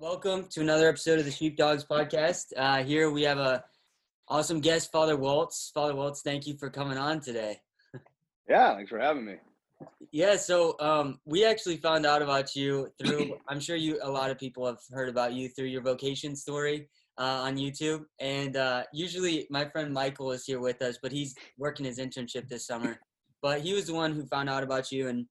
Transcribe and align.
Welcome 0.00 0.46
to 0.52 0.62
another 0.62 0.88
episode 0.88 1.18
of 1.18 1.26
the 1.26 1.30
Sheepdogs 1.30 1.84
podcast. 1.84 2.54
Uh, 2.56 2.82
here 2.82 3.10
we 3.10 3.22
have 3.24 3.36
a 3.36 3.62
awesome 4.28 4.58
guest, 4.60 4.90
Father 4.90 5.14
Waltz. 5.14 5.70
Father 5.74 5.94
Waltz, 5.94 6.22
thank 6.22 6.46
you 6.46 6.56
for 6.56 6.70
coming 6.70 6.96
on 6.96 7.20
today. 7.20 7.60
Yeah, 8.48 8.74
thanks 8.76 8.88
for 8.88 8.98
having 8.98 9.26
me. 9.26 9.34
Yeah, 10.10 10.36
so 10.36 10.74
um, 10.80 11.20
we 11.26 11.44
actually 11.44 11.76
found 11.76 12.06
out 12.06 12.22
about 12.22 12.56
you 12.56 12.90
through. 12.98 13.36
I'm 13.48 13.60
sure 13.60 13.76
you 13.76 13.98
a 14.02 14.10
lot 14.10 14.30
of 14.30 14.38
people 14.38 14.64
have 14.64 14.78
heard 14.90 15.10
about 15.10 15.34
you 15.34 15.50
through 15.50 15.66
your 15.66 15.82
vocation 15.82 16.34
story 16.34 16.88
uh, 17.18 17.42
on 17.42 17.58
YouTube. 17.58 18.04
And 18.20 18.56
uh, 18.56 18.84
usually, 18.94 19.46
my 19.50 19.66
friend 19.66 19.92
Michael 19.92 20.32
is 20.32 20.46
here 20.46 20.60
with 20.60 20.80
us, 20.80 20.98
but 21.02 21.12
he's 21.12 21.34
working 21.58 21.84
his 21.84 21.98
internship 21.98 22.48
this 22.48 22.66
summer. 22.66 22.98
But 23.42 23.60
he 23.60 23.74
was 23.74 23.88
the 23.88 23.94
one 23.94 24.14
who 24.14 24.24
found 24.24 24.48
out 24.48 24.62
about 24.62 24.90
you, 24.90 25.08
and 25.08 25.26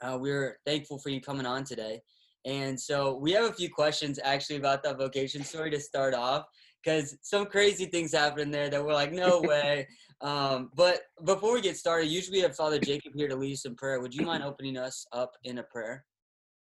uh, 0.00 0.18
we're 0.20 0.58
thankful 0.66 0.98
for 0.98 1.10
you 1.10 1.20
coming 1.20 1.46
on 1.46 1.62
today. 1.62 2.02
And 2.48 2.80
so 2.80 3.14
we 3.14 3.32
have 3.32 3.44
a 3.44 3.52
few 3.52 3.68
questions 3.68 4.18
actually 4.24 4.56
about 4.56 4.82
that 4.82 4.96
vocation 4.96 5.44
story 5.44 5.70
to 5.70 5.78
start 5.78 6.14
off 6.14 6.46
because 6.82 7.18
some 7.20 7.44
crazy 7.44 7.84
things 7.84 8.12
happen 8.12 8.50
there 8.50 8.70
that 8.70 8.82
we're 8.82 8.94
like, 8.94 9.12
no 9.12 9.42
way. 9.42 9.86
um, 10.22 10.70
but 10.74 11.02
before 11.26 11.52
we 11.52 11.60
get 11.60 11.76
started, 11.76 12.06
usually 12.06 12.38
we 12.38 12.42
have 12.42 12.56
Father 12.56 12.78
Jacob 12.78 13.12
here 13.14 13.28
to 13.28 13.36
lead 13.36 13.52
us 13.52 13.66
in 13.66 13.74
prayer. 13.74 14.00
Would 14.00 14.14
you 14.14 14.24
mind 14.24 14.42
opening 14.42 14.78
us 14.78 15.04
up 15.12 15.32
in 15.44 15.58
a 15.58 15.62
prayer? 15.62 16.06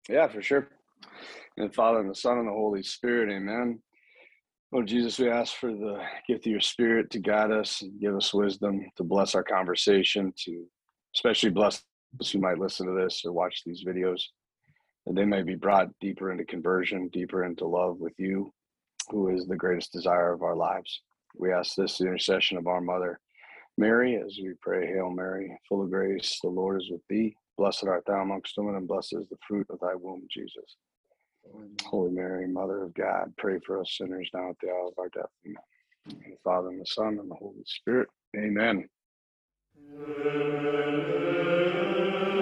Yeah, 0.09 0.27
for 0.27 0.41
sure. 0.41 0.69
And 1.57 1.73
Father 1.75 1.99
and 1.99 2.09
the 2.09 2.15
Son 2.15 2.39
and 2.39 2.47
the 2.47 2.51
Holy 2.51 2.81
Spirit, 2.81 3.31
amen. 3.31 3.79
Lord 4.71 4.87
Jesus, 4.87 5.19
we 5.19 5.29
ask 5.29 5.53
for 5.53 5.71
the 5.71 5.99
gift 6.27 6.47
of 6.47 6.51
your 6.51 6.61
spirit 6.61 7.11
to 7.11 7.19
guide 7.19 7.51
us 7.51 7.83
and 7.83 8.01
give 8.01 8.15
us 8.15 8.33
wisdom 8.33 8.81
to 8.97 9.03
bless 9.03 9.35
our 9.35 9.43
conversation, 9.43 10.33
to 10.45 10.65
especially 11.15 11.51
bless 11.51 11.83
those 12.17 12.31
who 12.31 12.39
might 12.39 12.57
listen 12.57 12.87
to 12.87 13.03
this 13.03 13.21
or 13.23 13.33
watch 13.33 13.61
these 13.63 13.85
videos, 13.85 14.21
that 15.05 15.15
they 15.15 15.25
may 15.25 15.43
be 15.43 15.55
brought 15.55 15.89
deeper 15.99 16.31
into 16.31 16.45
conversion, 16.45 17.09
deeper 17.09 17.43
into 17.43 17.65
love 17.65 17.99
with 17.99 18.13
you, 18.17 18.53
who 19.09 19.29
is 19.29 19.45
the 19.45 19.55
greatest 19.55 19.91
desire 19.91 20.33
of 20.33 20.43
our 20.43 20.55
lives. 20.55 21.01
We 21.37 21.51
ask 21.51 21.75
this 21.75 21.97
the 21.97 22.07
intercession 22.07 22.57
of 22.57 22.67
our 22.67 22.81
mother, 22.81 23.19
Mary, 23.77 24.15
as 24.15 24.39
we 24.41 24.53
pray, 24.61 24.87
Hail 24.87 25.09
Mary, 25.09 25.57
full 25.67 25.83
of 25.83 25.91
grace, 25.91 26.39
the 26.41 26.49
Lord 26.49 26.81
is 26.81 26.89
with 26.89 27.01
thee. 27.09 27.35
Blessed 27.57 27.85
art 27.85 28.05
thou 28.05 28.21
amongst 28.21 28.57
women, 28.57 28.75
and 28.75 28.87
blessed 28.87 29.15
is 29.19 29.27
the 29.29 29.37
fruit 29.45 29.67
of 29.69 29.79
thy 29.79 29.95
womb, 29.95 30.27
Jesus. 30.31 30.77
Holy 31.85 32.11
Mary, 32.11 32.47
Mother 32.47 32.83
of 32.83 32.93
God, 32.93 33.33
pray 33.37 33.59
for 33.59 33.81
us 33.81 33.95
sinners 33.97 34.29
now 34.33 34.49
at 34.49 34.55
the 34.61 34.69
hour 34.69 34.87
of 34.87 34.93
our 34.97 35.09
death. 35.09 35.29
Amen. 35.45 35.57
And 36.07 36.33
the 36.33 36.37
Father, 36.43 36.69
and 36.69 36.81
the 36.81 36.85
Son, 36.85 37.19
and 37.19 37.29
the 37.29 37.35
Holy 37.35 37.63
Spirit. 37.65 38.09
Amen. 38.35 38.87
Just 42.07 42.34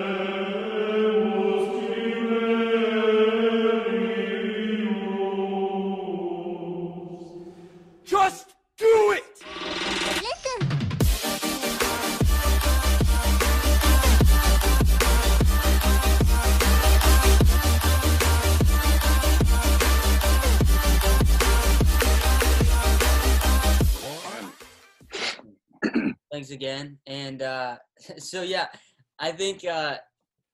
again. 26.54 26.98
And 27.08 27.42
uh, 27.42 27.78
so, 28.18 28.42
yeah, 28.42 28.68
I 29.20 29.32
think 29.32 29.66
uh, 29.66 29.98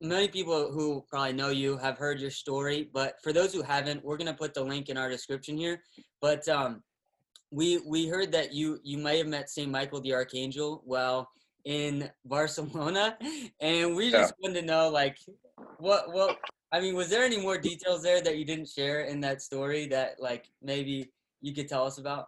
many 0.01 0.27
people 0.27 0.71
who 0.71 1.05
probably 1.07 1.33
know 1.33 1.49
you 1.49 1.77
have 1.77 1.97
heard 1.97 2.19
your 2.19 2.31
story, 2.31 2.89
but 2.93 3.15
for 3.23 3.33
those 3.33 3.53
who 3.53 3.61
haven't, 3.61 4.03
we're 4.03 4.17
gonna 4.17 4.33
put 4.33 4.53
the 4.53 4.63
link 4.63 4.89
in 4.89 4.97
our 4.97 5.09
description 5.09 5.57
here. 5.57 5.81
But 6.21 6.47
um, 6.47 6.83
we 7.51 7.79
we 7.85 8.07
heard 8.07 8.31
that 8.31 8.53
you 8.53 8.79
you 8.83 8.97
may 8.97 9.17
have 9.17 9.27
met 9.27 9.49
Saint 9.49 9.71
Michael 9.71 10.01
the 10.01 10.13
Archangel 10.13 10.81
while 10.85 11.29
in 11.65 12.09
Barcelona, 12.25 13.17
and 13.59 13.95
we 13.95 14.11
just 14.11 14.33
wanted 14.41 14.61
to 14.61 14.65
know 14.65 14.89
like 14.89 15.17
what 15.77 16.13
what 16.13 16.37
I 16.71 16.79
mean, 16.79 16.95
was 16.95 17.09
there 17.09 17.23
any 17.23 17.41
more 17.41 17.57
details 17.57 18.03
there 18.03 18.21
that 18.21 18.37
you 18.37 18.45
didn't 18.45 18.69
share 18.69 19.01
in 19.01 19.19
that 19.21 19.41
story 19.41 19.87
that 19.87 20.19
like 20.19 20.49
maybe 20.61 21.11
you 21.41 21.53
could 21.53 21.67
tell 21.67 21.85
us 21.85 21.97
about? 21.97 22.27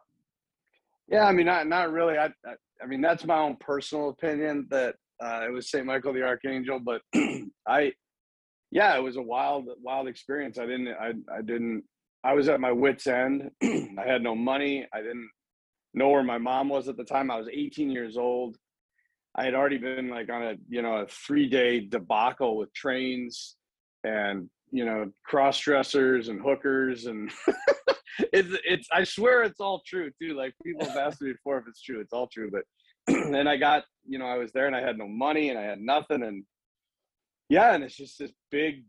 Yeah, 1.08 1.26
I 1.26 1.32
mean, 1.32 1.46
not 1.46 1.68
not 1.68 1.92
really. 1.92 2.18
I, 2.18 2.26
I, 2.46 2.54
I 2.82 2.88
mean, 2.88 3.02
that's 3.02 3.26
my 3.26 3.38
own 3.38 3.58
personal 3.60 4.10
opinion 4.10 4.68
that 4.72 4.96
uh, 5.24 5.46
it 5.48 5.52
was 5.52 5.70
Saint 5.70 5.86
Michael 5.86 6.14
the 6.14 6.24
Archangel, 6.24 6.80
but 6.80 7.02
I, 7.68 7.94
yeah, 8.72 8.96
it 8.96 9.04
was 9.04 9.18
a 9.18 9.22
wild, 9.22 9.68
wild 9.82 10.08
experience. 10.08 10.58
I 10.58 10.66
didn't, 10.66 10.90
I, 10.90 11.14
I 11.32 11.42
didn't. 11.42 11.84
I 12.24 12.34
was 12.34 12.50
at 12.50 12.60
my 12.60 12.72
wits' 12.72 13.08
end. 13.08 13.52
I 13.64 14.04
had 14.06 14.22
no 14.22 14.36
money. 14.36 14.88
I 14.94 15.02
didn't 15.02 15.30
know 15.94 16.10
where 16.10 16.24
my 16.24 16.38
mom 16.38 16.70
was 16.70 16.88
at 16.88 16.98
the 16.98 17.04
time. 17.04 17.30
I 17.30 17.38
was 17.38 17.48
18 17.52 17.90
years 17.90 18.18
old. 18.18 18.58
I 19.36 19.46
had 19.46 19.54
already 19.54 19.78
been 19.78 20.10
like 20.10 20.30
on 20.30 20.44
a, 20.44 20.56
you 20.68 20.82
know, 20.82 20.98
a 20.98 21.08
three-day 21.08 21.88
debacle 21.88 22.58
with 22.58 22.74
trains 22.74 23.56
and 24.04 24.50
you 24.72 24.86
know 24.86 25.12
cross 25.26 25.60
dressers 25.60 26.30
and 26.30 26.42
hookers 26.42 27.06
and 27.06 27.30
it's 28.34 28.50
it's 28.66 28.88
I 28.92 29.04
swear 29.04 29.44
it's 29.44 29.60
all 29.60 29.82
true 29.86 30.12
too. 30.22 30.34
Like 30.34 30.54
people 30.64 30.86
have 30.86 30.98
asked 30.98 31.22
me 31.22 31.32
before 31.34 31.60
if 31.60 31.66
it's 31.68 31.82
true. 31.82 32.00
It's 32.00 32.14
all 32.14 32.28
true. 32.28 32.50
But 32.52 32.64
and 33.08 33.50
I 33.50 33.58
got 33.58 33.84
you 34.08 34.20
know 34.20 34.26
I 34.26 34.38
was 34.38 34.52
there 34.52 34.68
and 34.68 34.76
I 34.76 34.82
had 34.82 34.98
no 34.98 35.08
money 35.08 35.50
and 35.50 35.60
I 35.60 35.64
had 35.64 35.80
nothing 35.80 36.24
and 36.24 36.44
yeah 37.50 37.74
and 37.74 37.84
it's 37.84 37.96
just 37.96 38.20
this 38.20 38.32
big 38.52 38.84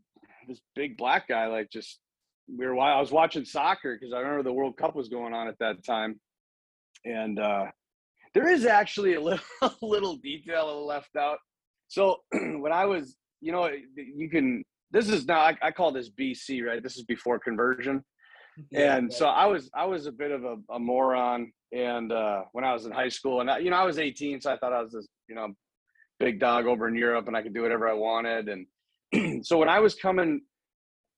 this 0.48 0.60
big 0.74 0.96
black 0.96 1.28
guy 1.28 1.46
like 1.46 1.70
just 1.70 2.00
we 2.48 2.66
were 2.66 2.78
I 2.78 3.00
was 3.00 3.12
watching 3.12 3.44
soccer 3.44 3.96
because 3.98 4.12
I 4.12 4.18
remember 4.18 4.42
the 4.42 4.52
World 4.52 4.76
Cup 4.76 4.94
was 4.94 5.08
going 5.08 5.32
on 5.32 5.48
at 5.48 5.58
that 5.60 5.84
time 5.84 6.20
and 7.04 7.38
uh 7.38 7.66
there 8.34 8.48
is 8.48 8.64
actually 8.66 9.14
a 9.14 9.20
little 9.20 9.44
a 9.62 9.72
little 9.82 10.16
detail 10.16 10.86
left 10.86 11.16
out. 11.16 11.38
So 11.88 12.18
when 12.32 12.72
I 12.72 12.84
was 12.84 13.16
you 13.40 13.52
know 13.52 13.70
you 13.96 14.28
can 14.28 14.64
this 14.92 15.08
is 15.08 15.26
now 15.26 15.40
I, 15.40 15.56
I 15.62 15.70
call 15.70 15.90
this 15.90 16.10
BC 16.10 16.64
right? 16.64 16.82
This 16.82 16.96
is 16.96 17.04
before 17.04 17.38
conversion. 17.38 18.04
And 18.74 19.10
so 19.10 19.28
I 19.28 19.46
was 19.46 19.70
I 19.74 19.86
was 19.86 20.04
a 20.04 20.12
bit 20.12 20.30
of 20.30 20.44
a, 20.44 20.56
a 20.70 20.78
moron. 20.78 21.50
And 21.74 22.12
uh, 22.12 22.42
when 22.52 22.66
I 22.66 22.74
was 22.74 22.84
in 22.84 22.92
high 22.92 23.08
school 23.08 23.40
and 23.40 23.50
I, 23.50 23.58
you 23.58 23.70
know 23.70 23.76
I 23.76 23.84
was 23.84 23.98
18 23.98 24.42
so 24.42 24.52
I 24.52 24.58
thought 24.58 24.74
I 24.74 24.82
was 24.82 24.92
this 24.92 25.08
you 25.26 25.34
know 25.34 25.54
big 26.20 26.38
dog 26.38 26.66
over 26.66 26.86
in 26.86 26.94
Europe 26.94 27.28
and 27.28 27.36
I 27.36 27.40
could 27.40 27.54
do 27.54 27.62
whatever 27.62 27.88
I 27.88 27.94
wanted. 27.94 28.50
And 28.50 29.44
so 29.46 29.56
when 29.56 29.70
I 29.70 29.80
was 29.80 29.94
coming 29.94 30.42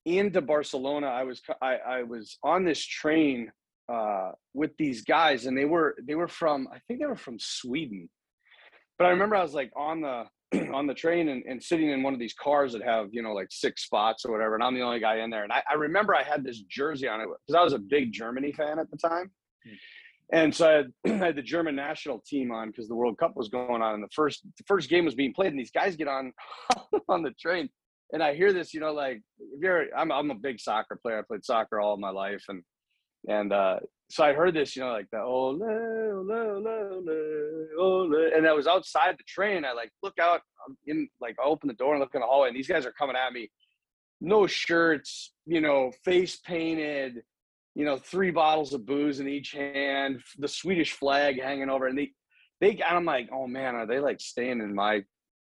into 0.05 0.43
Barcelona 0.43 1.09
I 1.09 1.25
was 1.25 1.43
I, 1.61 1.79
I 1.79 2.03
was 2.05 2.39
on 2.45 2.65
this 2.65 2.87
train 2.87 3.51
uh, 3.93 4.31
with 4.55 4.71
these 4.79 5.03
guys 5.03 5.47
and 5.47 5.59
they 5.59 5.65
were 5.65 5.97
they 6.07 6.15
were 6.15 6.29
from 6.29 6.69
I 6.73 6.79
think 6.87 7.01
they 7.01 7.07
were 7.07 7.17
from 7.17 7.39
Sweden. 7.41 8.09
But 8.97 9.07
I 9.07 9.11
remember 9.11 9.35
I 9.35 9.43
was 9.43 9.55
like 9.55 9.73
on 9.77 10.03
the 10.03 10.27
on 10.75 10.87
the 10.87 10.95
train 10.95 11.29
and, 11.29 11.45
and, 11.47 11.63
sitting 11.63 11.91
in 11.91 12.03
one 12.03 12.13
of 12.13 12.21
these 12.21 12.35
cars 12.35 12.73
that 12.73 12.83
have 12.83 13.09
you 13.13 13.23
know 13.23 13.33
like 13.33 13.49
six 13.51 13.85
spots 13.85 14.25
or 14.25 14.33
whatever 14.33 14.55
and 14.55 14.63
i'm 14.63 14.75
the 14.75 14.81
only 14.81 15.01
guy 15.01 15.17
in 15.17 15.31
there. 15.31 15.45
And 15.45 15.53
i, 15.53 15.63
I 15.71 15.75
remember 15.75 16.15
i 16.15 16.23
had 16.23 16.45
this 16.45 16.61
jersey 16.63 17.09
on 17.09 17.21
it 17.21 17.29
because 17.47 17.59
i 17.59 17.65
was 17.65 17.73
a 17.73 17.79
big 17.79 18.13
germany 18.13 18.53
fan 18.53 18.79
at 18.79 18.91
the 18.91 18.97
time. 18.97 19.31
Hmm. 19.65 19.75
and 20.33 20.55
so 20.55 20.69
I 20.69 20.73
had, 20.73 20.93
I 21.23 21.27
had, 21.27 21.37
the 21.37 21.43
german 21.43 21.77
national 21.77 22.23
team 22.27 22.53
on 22.53 22.69
because 22.69 22.89
the 22.89 22.95
world 22.95 23.19
cup 23.19 23.33
was 23.37 23.49
going 23.49 23.83
on 23.83 23.95
and 23.95 24.03
the 24.03 24.13
first 24.15 24.43
the 24.43 24.65
first 24.67 24.89
game 24.89 25.05
was 25.05 25.15
being 25.15 25.35
played 25.35 25.53
and 25.53 25.59
these 25.59 25.71
guys 25.71 25.97
get 25.97 26.09
on 26.09 26.33
on 27.09 27.23
the 27.23 27.33
train. 27.33 27.69
And 28.13 28.23
i 28.23 28.35
hear 28.35 28.53
this 28.53 28.75
you 28.75 28.81
know 28.81 28.93
like 28.93 29.23
if 29.39 29.63
you're 29.63 29.87
i'm, 29.97 30.13
I'm 30.13 30.31
a 30.31 30.37
big 30.37 30.61
soccer 30.61 30.99
player. 31.01 31.19
I 31.19 31.23
played 31.23 31.45
soccer 31.45 31.81
all 31.81 31.97
my 31.97 32.11
life 32.11 32.45
and 32.49 32.63
and 33.29 33.53
uh, 33.53 33.79
so 34.15 34.23
I 34.23 34.33
heard 34.33 34.55
this, 34.55 34.77
you 34.77 34.83
know, 34.83 34.93
like 34.93 35.11
the 35.11 35.21
ole, 35.21 35.61
ole, 35.61 36.31
ole, 36.31 36.69
ole, 36.69 37.67
ole, 37.81 38.31
and 38.33 38.47
I 38.47 38.53
was 38.53 38.69
outside 38.69 39.17
the 39.19 39.25
train. 39.25 39.65
I 39.65 39.73
like 39.73 39.91
look 40.05 40.21
out 40.21 40.43
I'm 40.65 40.77
in, 40.87 41.09
like 41.21 41.35
I 41.43 41.45
open 41.45 41.67
the 41.67 41.75
door 41.75 41.95
and 41.95 42.01
look 42.01 42.15
in 42.15 42.21
the 42.21 42.27
hallway, 42.29 42.47
and 42.47 42.57
these 42.57 42.69
guys 42.69 42.87
are 42.87 42.93
coming 42.93 43.17
at 43.17 43.33
me, 43.33 43.51
no 44.21 44.47
shirts, 44.47 45.33
you 45.47 45.61
know, 45.61 45.91
face 46.05 46.37
painted, 46.37 47.25
you 47.75 47.85
know, 47.85 47.97
three 47.97 48.31
bottles 48.31 48.73
of 48.73 48.87
booze 48.87 49.19
in 49.19 49.27
each 49.27 49.51
hand, 49.51 50.21
the 50.39 50.47
Swedish 50.47 50.93
flag 50.93 51.43
hanging 51.43 51.69
over, 51.69 51.89
and 51.89 51.99
they, 51.99 52.13
they, 52.61 52.71
and 52.71 52.97
I'm 52.97 53.05
like, 53.05 53.29
oh 53.33 53.49
man, 53.49 53.75
are 53.75 53.85
they 53.85 53.99
like 53.99 54.21
staying 54.21 54.61
in 54.61 54.77
my 54.77 55.03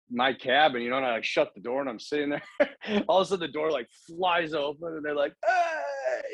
my 0.09 0.33
cabin, 0.33 0.81
you 0.81 0.89
know, 0.89 0.98
and 0.98 1.06
I 1.06 1.12
like 1.12 1.24
shut 1.24 1.51
the 1.54 1.62
door 1.62 1.81
and 1.81 1.89
I'm 1.92 2.00
sitting 2.00 2.30
there. 2.30 3.04
All 3.07 3.19
of 3.19 3.27
a 3.27 3.30
sudden 3.30 3.45
the 3.45 3.54
door 3.54 3.69
like 3.69 3.88
flies 4.07 4.56
open 4.56 4.95
and 4.95 5.06
they're 5.06 5.13
like, 5.13 5.33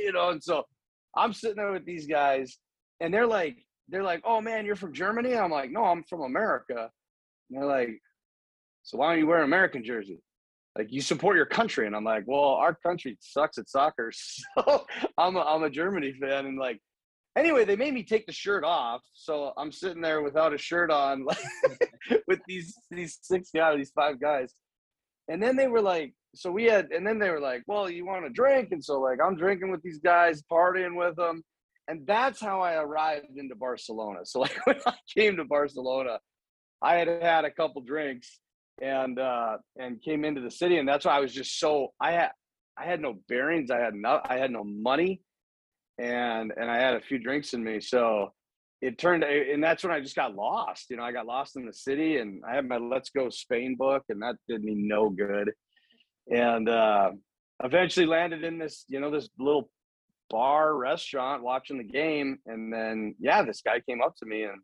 you 0.02 0.14
know, 0.14 0.30
and 0.30 0.42
so 0.42 0.64
I'm 1.16 1.34
sitting 1.34 1.58
there 1.58 1.72
with 1.72 1.86
these 1.86 2.08
guys, 2.08 2.58
and 3.00 3.14
they're 3.14 3.28
like, 3.28 3.58
they're 3.90 4.04
like, 4.04 4.22
"Oh 4.26 4.42
man, 4.42 4.66
you're 4.66 4.76
from 4.76 4.94
Germany?" 4.94 5.36
I'm 5.36 5.52
like, 5.52 5.72
"No, 5.72 5.86
I'm 5.86 6.04
from 6.04 6.22
America." 6.22 6.90
And 7.50 7.60
they're 7.60 7.68
like, 7.68 8.00
"So 8.84 8.98
why 8.98 9.12
don't 9.12 9.20
you 9.20 9.28
wear 9.28 9.40
an 9.40 9.46
American 9.46 9.84
jersey?" 9.84 10.22
Like 10.78 10.92
you 10.92 11.02
support 11.02 11.36
your 11.36 11.46
country, 11.46 11.86
and 11.86 11.96
I'm 11.96 12.04
like, 12.04 12.24
"Well, 12.26 12.56
our 12.56 12.76
country 12.76 13.18
sucks 13.20 13.58
at 13.58 13.70
soccer, 13.70 14.12
so 14.58 14.86
I'm 15.18 15.36
a, 15.36 15.42
I'm 15.42 15.64
a 15.64 15.70
Germany 15.70 16.14
fan." 16.14 16.46
And 16.46 16.58
like, 16.58 16.80
anyway, 17.36 17.66
they 17.66 17.76
made 17.76 17.94
me 17.94 18.04
take 18.04 18.26
the 18.26 18.32
shirt 18.32 18.64
off, 18.64 19.02
so 19.14 19.54
I'm 19.58 19.72
sitting 19.72 20.02
there 20.02 20.22
without 20.22 20.54
a 20.54 20.58
shirt 20.58 20.90
on, 20.90 21.26
like 22.10 22.24
with 22.28 22.40
these 22.48 22.76
these 22.90 23.20
six 23.22 23.50
guys, 23.54 23.78
these 23.78 23.92
five 23.92 24.20
guys, 24.20 24.54
and 25.28 25.42
then 25.44 25.56
they 25.56 25.68
were 25.68 25.82
like, 25.82 26.14
so 26.36 26.52
we 26.52 26.66
had, 26.66 26.92
and 26.92 27.06
then 27.06 27.20
they 27.20 27.30
were 27.30 27.40
like, 27.40 27.64
well, 27.68 27.90
you 27.90 28.06
want 28.06 28.26
to 28.26 28.30
drink? 28.30 28.70
And 28.72 28.84
so 28.84 29.00
like, 29.00 29.20
I'm 29.24 29.36
drinking 29.36 29.72
with 29.72 29.82
these 29.84 30.00
guys, 30.00 30.44
partying 30.52 30.98
with 30.98 31.16
them. 31.16 31.44
And 31.88 32.08
that's 32.08 32.40
how 32.40 32.62
I 32.62 32.76
arrived 32.76 33.38
into 33.38 33.56
Barcelona. 33.56 34.20
So 34.24 34.40
like 34.42 34.58
when 34.66 34.78
I 34.86 34.94
came 35.16 35.38
to 35.38 35.46
Barcelona, 35.46 36.20
I 36.82 36.96
had 36.96 37.08
had 37.08 37.46
a 37.46 37.52
couple 37.52 37.82
drinks 37.82 38.40
and 38.82 39.20
uh 39.20 39.58
and 39.78 40.02
came 40.02 40.26
into 40.26 40.42
the 40.42 40.50
city 40.50 40.80
and 40.80 40.88
that's 40.88 41.06
why 41.06 41.16
I 41.16 41.20
was 41.20 41.32
just 41.32 41.60
so 41.60 41.94
I 42.02 42.12
had 42.12 42.32
I 42.78 42.86
had 42.86 43.00
no 43.00 43.20
bearings, 43.30 43.70
I 43.72 43.80
had 43.80 43.94
no 43.94 44.20
I 44.26 44.38
had 44.38 44.52
no 44.52 44.64
money 44.64 45.22
and 46.00 46.52
and 46.56 46.70
I 46.70 46.80
had 46.80 46.96
a 46.96 47.02
few 47.02 47.20
drinks 47.20 47.54
in 47.54 47.64
me. 47.64 47.80
So 47.80 48.34
it 48.82 48.98
turned 48.98 49.24
and 49.24 49.64
that's 49.64 49.84
when 49.84 49.94
I 49.94 50.02
just 50.02 50.16
got 50.16 50.36
lost. 50.36 50.90
You 50.90 50.98
know, 50.98 51.04
I 51.04 51.12
got 51.12 51.26
lost 51.26 51.56
in 51.56 51.66
the 51.66 51.74
city 51.74 52.18
and 52.18 52.42
I 52.50 52.56
had 52.56 52.68
my 52.68 52.78
Let's 52.78 53.12
Go 53.12 53.30
Spain 53.30 53.76
book 53.78 54.04
and 54.10 54.22
that 54.22 54.36
did 54.50 54.64
me 54.64 54.74
no 54.76 55.10
good. 55.10 55.52
And 56.32 56.70
uh 56.70 57.12
eventually 57.64 58.06
landed 58.06 58.44
in 58.44 58.58
this, 58.58 58.86
you 58.88 59.00
know, 59.00 59.12
this 59.12 59.30
little 59.40 59.70
bar 60.30 60.76
restaurant 60.76 61.44
watching 61.44 61.78
the 61.78 61.84
game 61.84 62.40
and 62.46 62.74
then 62.74 63.16
yeah, 63.20 63.44
this 63.44 63.62
guy 63.62 63.80
came 63.88 64.02
up 64.02 64.16
to 64.18 64.26
me 64.26 64.44
and 64.44 64.60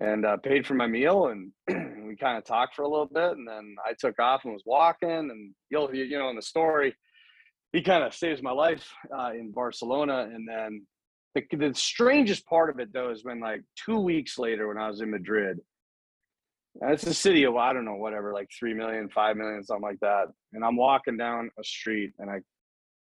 and 0.00 0.24
uh, 0.24 0.36
paid 0.38 0.66
for 0.66 0.74
my 0.74 0.86
meal 0.86 1.26
and 1.26 1.52
we 2.06 2.16
kind 2.16 2.38
of 2.38 2.44
talked 2.44 2.74
for 2.74 2.82
a 2.82 2.88
little 2.88 3.10
bit 3.12 3.36
and 3.36 3.46
then 3.46 3.74
I 3.84 3.92
took 3.98 4.18
off 4.18 4.44
and 4.44 4.52
was 4.52 4.62
walking 4.64 5.10
and 5.10 5.54
you'll 5.70 5.94
you 5.94 6.18
know 6.18 6.30
in 6.30 6.36
the 6.36 6.42
story 6.42 6.94
he 7.72 7.82
kind 7.82 8.04
of 8.04 8.14
saves 8.14 8.42
my 8.42 8.52
life 8.52 8.88
uh, 9.16 9.30
in 9.32 9.52
Barcelona 9.52 10.28
and 10.32 10.48
then 10.48 10.86
the, 11.34 11.42
the 11.56 11.74
strangest 11.74 12.46
part 12.46 12.70
of 12.70 12.78
it 12.80 12.92
though 12.92 13.10
is 13.10 13.24
when 13.24 13.40
like 13.40 13.62
two 13.76 13.98
weeks 13.98 14.38
later 14.38 14.68
when 14.68 14.78
I 14.78 14.88
was 14.88 15.00
in 15.00 15.10
Madrid 15.10 15.58
it's 16.82 17.06
a 17.06 17.14
city 17.14 17.44
of 17.44 17.56
I 17.56 17.72
don't 17.72 17.84
know 17.84 17.96
whatever 17.96 18.32
like 18.32 18.48
three 18.56 18.74
million 18.74 19.08
five 19.08 19.36
million 19.36 19.64
something 19.64 19.82
like 19.82 20.00
that 20.00 20.26
and 20.52 20.64
I'm 20.64 20.76
walking 20.76 21.16
down 21.16 21.50
a 21.58 21.64
street 21.64 22.12
and 22.18 22.30
I 22.30 22.40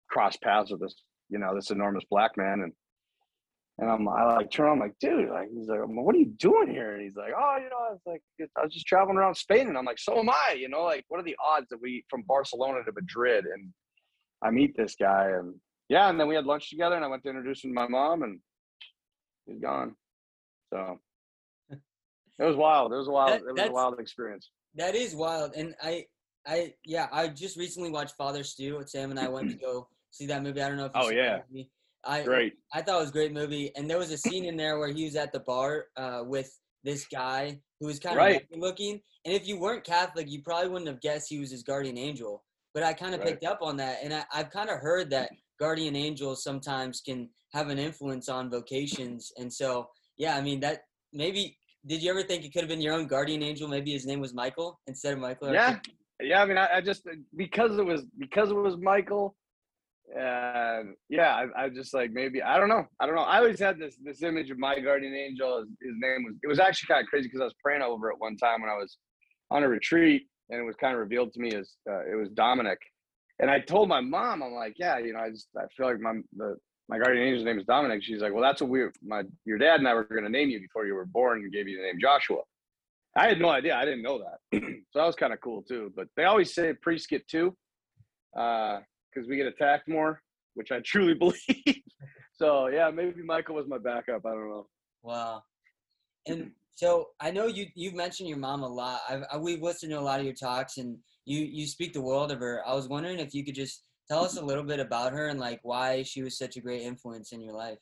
cross 0.08 0.36
paths 0.36 0.70
with 0.70 0.80
this 0.80 0.94
you 1.28 1.38
know 1.38 1.54
this 1.54 1.70
enormous 1.70 2.04
black 2.10 2.32
man 2.36 2.60
and 2.62 2.72
and 3.78 3.90
I'm 3.90 4.08
I 4.08 4.24
like 4.36 4.50
turn 4.50 4.70
on 4.70 4.78
like, 4.78 4.94
dude, 5.00 5.28
like 5.28 5.48
he's 5.54 5.68
like, 5.68 5.80
what 5.84 6.14
are 6.14 6.18
you 6.18 6.32
doing 6.38 6.70
here? 6.70 6.94
And 6.94 7.02
he's 7.02 7.14
like, 7.14 7.32
oh, 7.36 7.56
you 7.58 7.68
know, 7.68 7.76
I 7.76 7.92
was 7.92 8.00
like, 8.06 8.22
I 8.56 8.62
was 8.64 8.72
just 8.72 8.86
traveling 8.86 9.18
around 9.18 9.34
Spain, 9.34 9.68
and 9.68 9.76
I'm 9.76 9.84
like, 9.84 9.98
so 9.98 10.18
am 10.18 10.30
I. 10.30 10.56
You 10.58 10.70
know, 10.70 10.82
like 10.84 11.04
what 11.08 11.20
are 11.20 11.24
the 11.24 11.36
odds 11.44 11.66
that 11.68 11.82
we 11.82 12.02
from 12.08 12.22
Barcelona 12.22 12.82
to 12.84 12.92
Madrid 12.92 13.44
and 13.44 13.70
I 14.42 14.50
meet 14.50 14.76
this 14.76 14.96
guy 14.98 15.30
and 15.30 15.54
yeah, 15.88 16.08
and 16.08 16.18
then 16.18 16.26
we 16.26 16.34
had 16.34 16.46
lunch 16.46 16.68
together, 16.70 16.96
and 16.96 17.04
I 17.04 17.08
went 17.08 17.22
to 17.22 17.28
introduce 17.28 17.62
him 17.62 17.70
to 17.70 17.74
my 17.74 17.86
mom, 17.86 18.22
and 18.22 18.40
he's 19.46 19.60
gone. 19.60 19.94
So 20.72 20.98
was 22.44 22.56
wild. 22.56 22.92
It 22.92 22.96
was 22.96 23.08
a 23.08 23.12
wild. 23.12 23.30
That, 23.30 23.48
it 23.48 23.52
was 23.52 23.68
a 23.68 23.72
wild 23.72 23.98
experience. 23.98 24.50
That 24.74 24.94
is 24.94 25.14
wild, 25.14 25.54
and 25.56 25.74
I, 25.82 26.04
I, 26.46 26.74
yeah, 26.84 27.08
I 27.10 27.28
just 27.28 27.56
recently 27.56 27.90
watched 27.90 28.14
Father 28.16 28.44
Stu. 28.44 28.82
Sam 28.86 29.10
and 29.10 29.18
I 29.18 29.28
went 29.28 29.50
to 29.50 29.56
go 29.56 29.88
see 30.10 30.26
that 30.26 30.42
movie. 30.42 30.60
I 30.60 30.68
don't 30.68 30.76
know 30.76 30.84
if 30.84 30.92
you 30.94 31.00
oh 31.00 31.08
yeah. 31.10 31.38
I 32.04 32.22
great. 32.22 32.54
I 32.72 32.82
thought 32.82 32.98
it 32.98 33.00
was 33.00 33.08
a 33.10 33.12
great 33.12 33.32
movie, 33.32 33.72
and 33.74 33.88
there 33.88 33.98
was 33.98 34.12
a 34.12 34.18
scene 34.18 34.44
in 34.44 34.56
there 34.56 34.78
where 34.78 34.92
he 34.92 35.04
was 35.04 35.16
at 35.16 35.32
the 35.32 35.40
bar 35.40 35.86
uh, 35.96 36.22
with 36.24 36.50
this 36.84 37.06
guy 37.06 37.58
who 37.80 37.86
was 37.86 37.98
kind 37.98 38.16
of 38.16 38.24
right. 38.24 38.46
looking. 38.54 39.00
And 39.24 39.34
if 39.34 39.48
you 39.48 39.58
weren't 39.58 39.82
Catholic, 39.82 40.30
you 40.30 40.42
probably 40.42 40.68
wouldn't 40.68 40.88
have 40.88 41.00
guessed 41.00 41.28
he 41.28 41.38
was 41.38 41.50
his 41.50 41.62
guardian 41.62 41.98
angel. 41.98 42.44
But 42.74 42.84
I 42.84 42.92
kind 42.92 43.14
of 43.14 43.20
right. 43.20 43.30
picked 43.30 43.44
up 43.44 43.58
on 43.62 43.76
that, 43.78 43.98
and 44.04 44.14
I, 44.14 44.24
I've 44.32 44.50
kind 44.50 44.70
of 44.70 44.78
heard 44.78 45.10
that 45.10 45.30
guardian 45.58 45.96
angels 45.96 46.44
sometimes 46.44 47.00
can 47.00 47.28
have 47.52 47.68
an 47.68 47.78
influence 47.78 48.28
on 48.28 48.50
vocations. 48.50 49.32
And 49.38 49.52
so, 49.52 49.88
yeah, 50.18 50.36
I 50.36 50.42
mean 50.42 50.60
that 50.60 50.82
maybe. 51.12 51.56
Did 51.86 52.02
you 52.02 52.10
ever 52.10 52.22
think 52.22 52.44
it 52.44 52.52
could 52.52 52.62
have 52.62 52.68
been 52.68 52.80
your 52.80 52.94
own 52.94 53.06
guardian 53.06 53.42
angel? 53.42 53.68
Maybe 53.68 53.92
his 53.92 54.06
name 54.06 54.20
was 54.20 54.34
Michael 54.34 54.80
instead 54.86 55.12
of 55.12 55.20
Michael. 55.20 55.52
Yeah, 55.52 55.78
yeah. 56.20 56.42
I 56.42 56.46
mean, 56.46 56.58
I, 56.58 56.76
I 56.76 56.80
just 56.80 57.06
because 57.36 57.78
it 57.78 57.84
was 57.84 58.04
because 58.18 58.50
it 58.50 58.56
was 58.56 58.76
Michael 58.76 59.36
and 60.14 60.94
yeah, 61.08 61.34
I, 61.34 61.64
I, 61.64 61.68
just 61.68 61.92
like 61.92 62.12
maybe 62.12 62.42
I 62.42 62.58
don't 62.58 62.68
know. 62.68 62.86
I 63.00 63.06
don't 63.06 63.16
know. 63.16 63.22
I 63.22 63.38
always 63.38 63.58
had 63.58 63.78
this 63.78 63.96
this 64.02 64.22
image 64.22 64.50
of 64.50 64.58
my 64.58 64.78
guardian 64.78 65.14
angel. 65.14 65.58
His, 65.58 65.68
his 65.82 65.94
name 65.98 66.24
was. 66.24 66.34
It 66.42 66.46
was 66.46 66.60
actually 66.60 66.88
kind 66.88 67.04
of 67.04 67.08
crazy 67.08 67.26
because 67.26 67.40
I 67.40 67.44
was 67.44 67.54
praying 67.62 67.82
over 67.82 68.10
it 68.10 68.16
one 68.18 68.36
time 68.36 68.60
when 68.62 68.70
I 68.70 68.74
was 68.74 68.98
on 69.50 69.64
a 69.64 69.68
retreat, 69.68 70.26
and 70.50 70.60
it 70.60 70.64
was 70.64 70.76
kind 70.76 70.94
of 70.94 71.00
revealed 71.00 71.32
to 71.32 71.40
me 71.40 71.54
as 71.54 71.72
uh, 71.90 72.04
it 72.10 72.16
was 72.16 72.30
Dominic. 72.30 72.78
And 73.38 73.50
I 73.50 73.60
told 73.60 73.88
my 73.88 74.00
mom, 74.00 74.42
I'm 74.42 74.52
like, 74.52 74.74
yeah, 74.78 74.98
you 74.98 75.12
know, 75.12 75.20
I 75.20 75.30
just 75.30 75.48
I 75.56 75.64
feel 75.76 75.86
like 75.86 76.00
my 76.00 76.14
the 76.36 76.56
my 76.88 76.98
guardian 76.98 77.26
angel's 77.26 77.44
name 77.44 77.58
is 77.58 77.66
Dominic. 77.66 78.02
She's 78.02 78.20
like, 78.20 78.32
well, 78.32 78.42
that's 78.42 78.60
what 78.60 78.70
we 78.70 78.84
my 79.04 79.22
your 79.44 79.58
dad 79.58 79.80
and 79.80 79.88
I 79.88 79.94
were 79.94 80.04
going 80.04 80.24
to 80.24 80.30
name 80.30 80.50
you 80.50 80.60
before 80.60 80.86
you 80.86 80.94
were 80.94 81.06
born 81.06 81.42
and 81.42 81.52
gave 81.52 81.68
you 81.68 81.76
the 81.76 81.82
name 81.82 81.98
Joshua. 82.00 82.42
I 83.16 83.28
had 83.28 83.40
no 83.40 83.48
idea. 83.48 83.74
I 83.74 83.84
didn't 83.84 84.02
know 84.02 84.18
that, 84.18 84.60
so 84.92 84.98
that 84.98 85.06
was 85.06 85.16
kind 85.16 85.32
of 85.32 85.40
cool 85.40 85.62
too. 85.62 85.92
But 85.96 86.08
they 86.16 86.24
always 86.24 86.54
say 86.54 86.74
priests 86.74 87.06
get 87.06 87.26
two. 87.28 87.56
Uh, 88.36 88.80
because 89.16 89.28
we 89.28 89.36
get 89.36 89.46
attacked 89.46 89.88
more, 89.88 90.20
which 90.54 90.70
I 90.70 90.80
truly 90.84 91.14
believe. 91.14 91.82
so 92.34 92.68
yeah, 92.68 92.90
maybe 92.90 93.22
Michael 93.22 93.54
was 93.54 93.66
my 93.66 93.78
backup. 93.78 94.24
I 94.26 94.30
don't 94.30 94.48
know. 94.48 94.66
Wow. 95.02 95.42
And 96.26 96.50
so 96.74 97.08
I 97.20 97.30
know 97.30 97.46
you 97.46 97.66
you've 97.74 97.94
mentioned 97.94 98.28
your 98.28 98.38
mom 98.38 98.62
a 98.62 98.68
lot. 98.68 99.00
I've, 99.08 99.22
I, 99.32 99.36
we've 99.38 99.62
listened 99.62 99.92
to 99.92 99.98
a 99.98 100.00
lot 100.00 100.20
of 100.20 100.26
your 100.26 100.34
talks, 100.34 100.78
and 100.78 100.98
you 101.24 101.40
you 101.40 101.66
speak 101.66 101.92
the 101.92 102.00
world 102.00 102.30
of 102.30 102.40
her. 102.40 102.62
I 102.66 102.74
was 102.74 102.88
wondering 102.88 103.18
if 103.18 103.34
you 103.34 103.44
could 103.44 103.54
just 103.54 103.84
tell 104.08 104.24
us 104.24 104.36
a 104.36 104.44
little 104.44 104.64
bit 104.64 104.80
about 104.80 105.12
her 105.12 105.28
and 105.28 105.40
like 105.40 105.60
why 105.62 106.02
she 106.02 106.22
was 106.22 106.38
such 106.38 106.56
a 106.56 106.60
great 106.60 106.82
influence 106.82 107.32
in 107.32 107.40
your 107.40 107.54
life. 107.54 107.78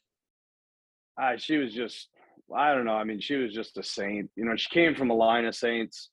Uh, 1.20 1.36
she 1.36 1.56
was 1.56 1.72
just 1.72 2.08
I 2.54 2.74
don't 2.74 2.84
know. 2.84 2.94
I 2.94 3.04
mean, 3.04 3.20
she 3.20 3.36
was 3.36 3.54
just 3.54 3.78
a 3.78 3.82
saint. 3.82 4.30
You 4.36 4.44
know, 4.44 4.56
she 4.56 4.68
came 4.68 4.94
from 4.94 5.10
a 5.10 5.14
line 5.14 5.46
of 5.46 5.54
saints. 5.54 6.10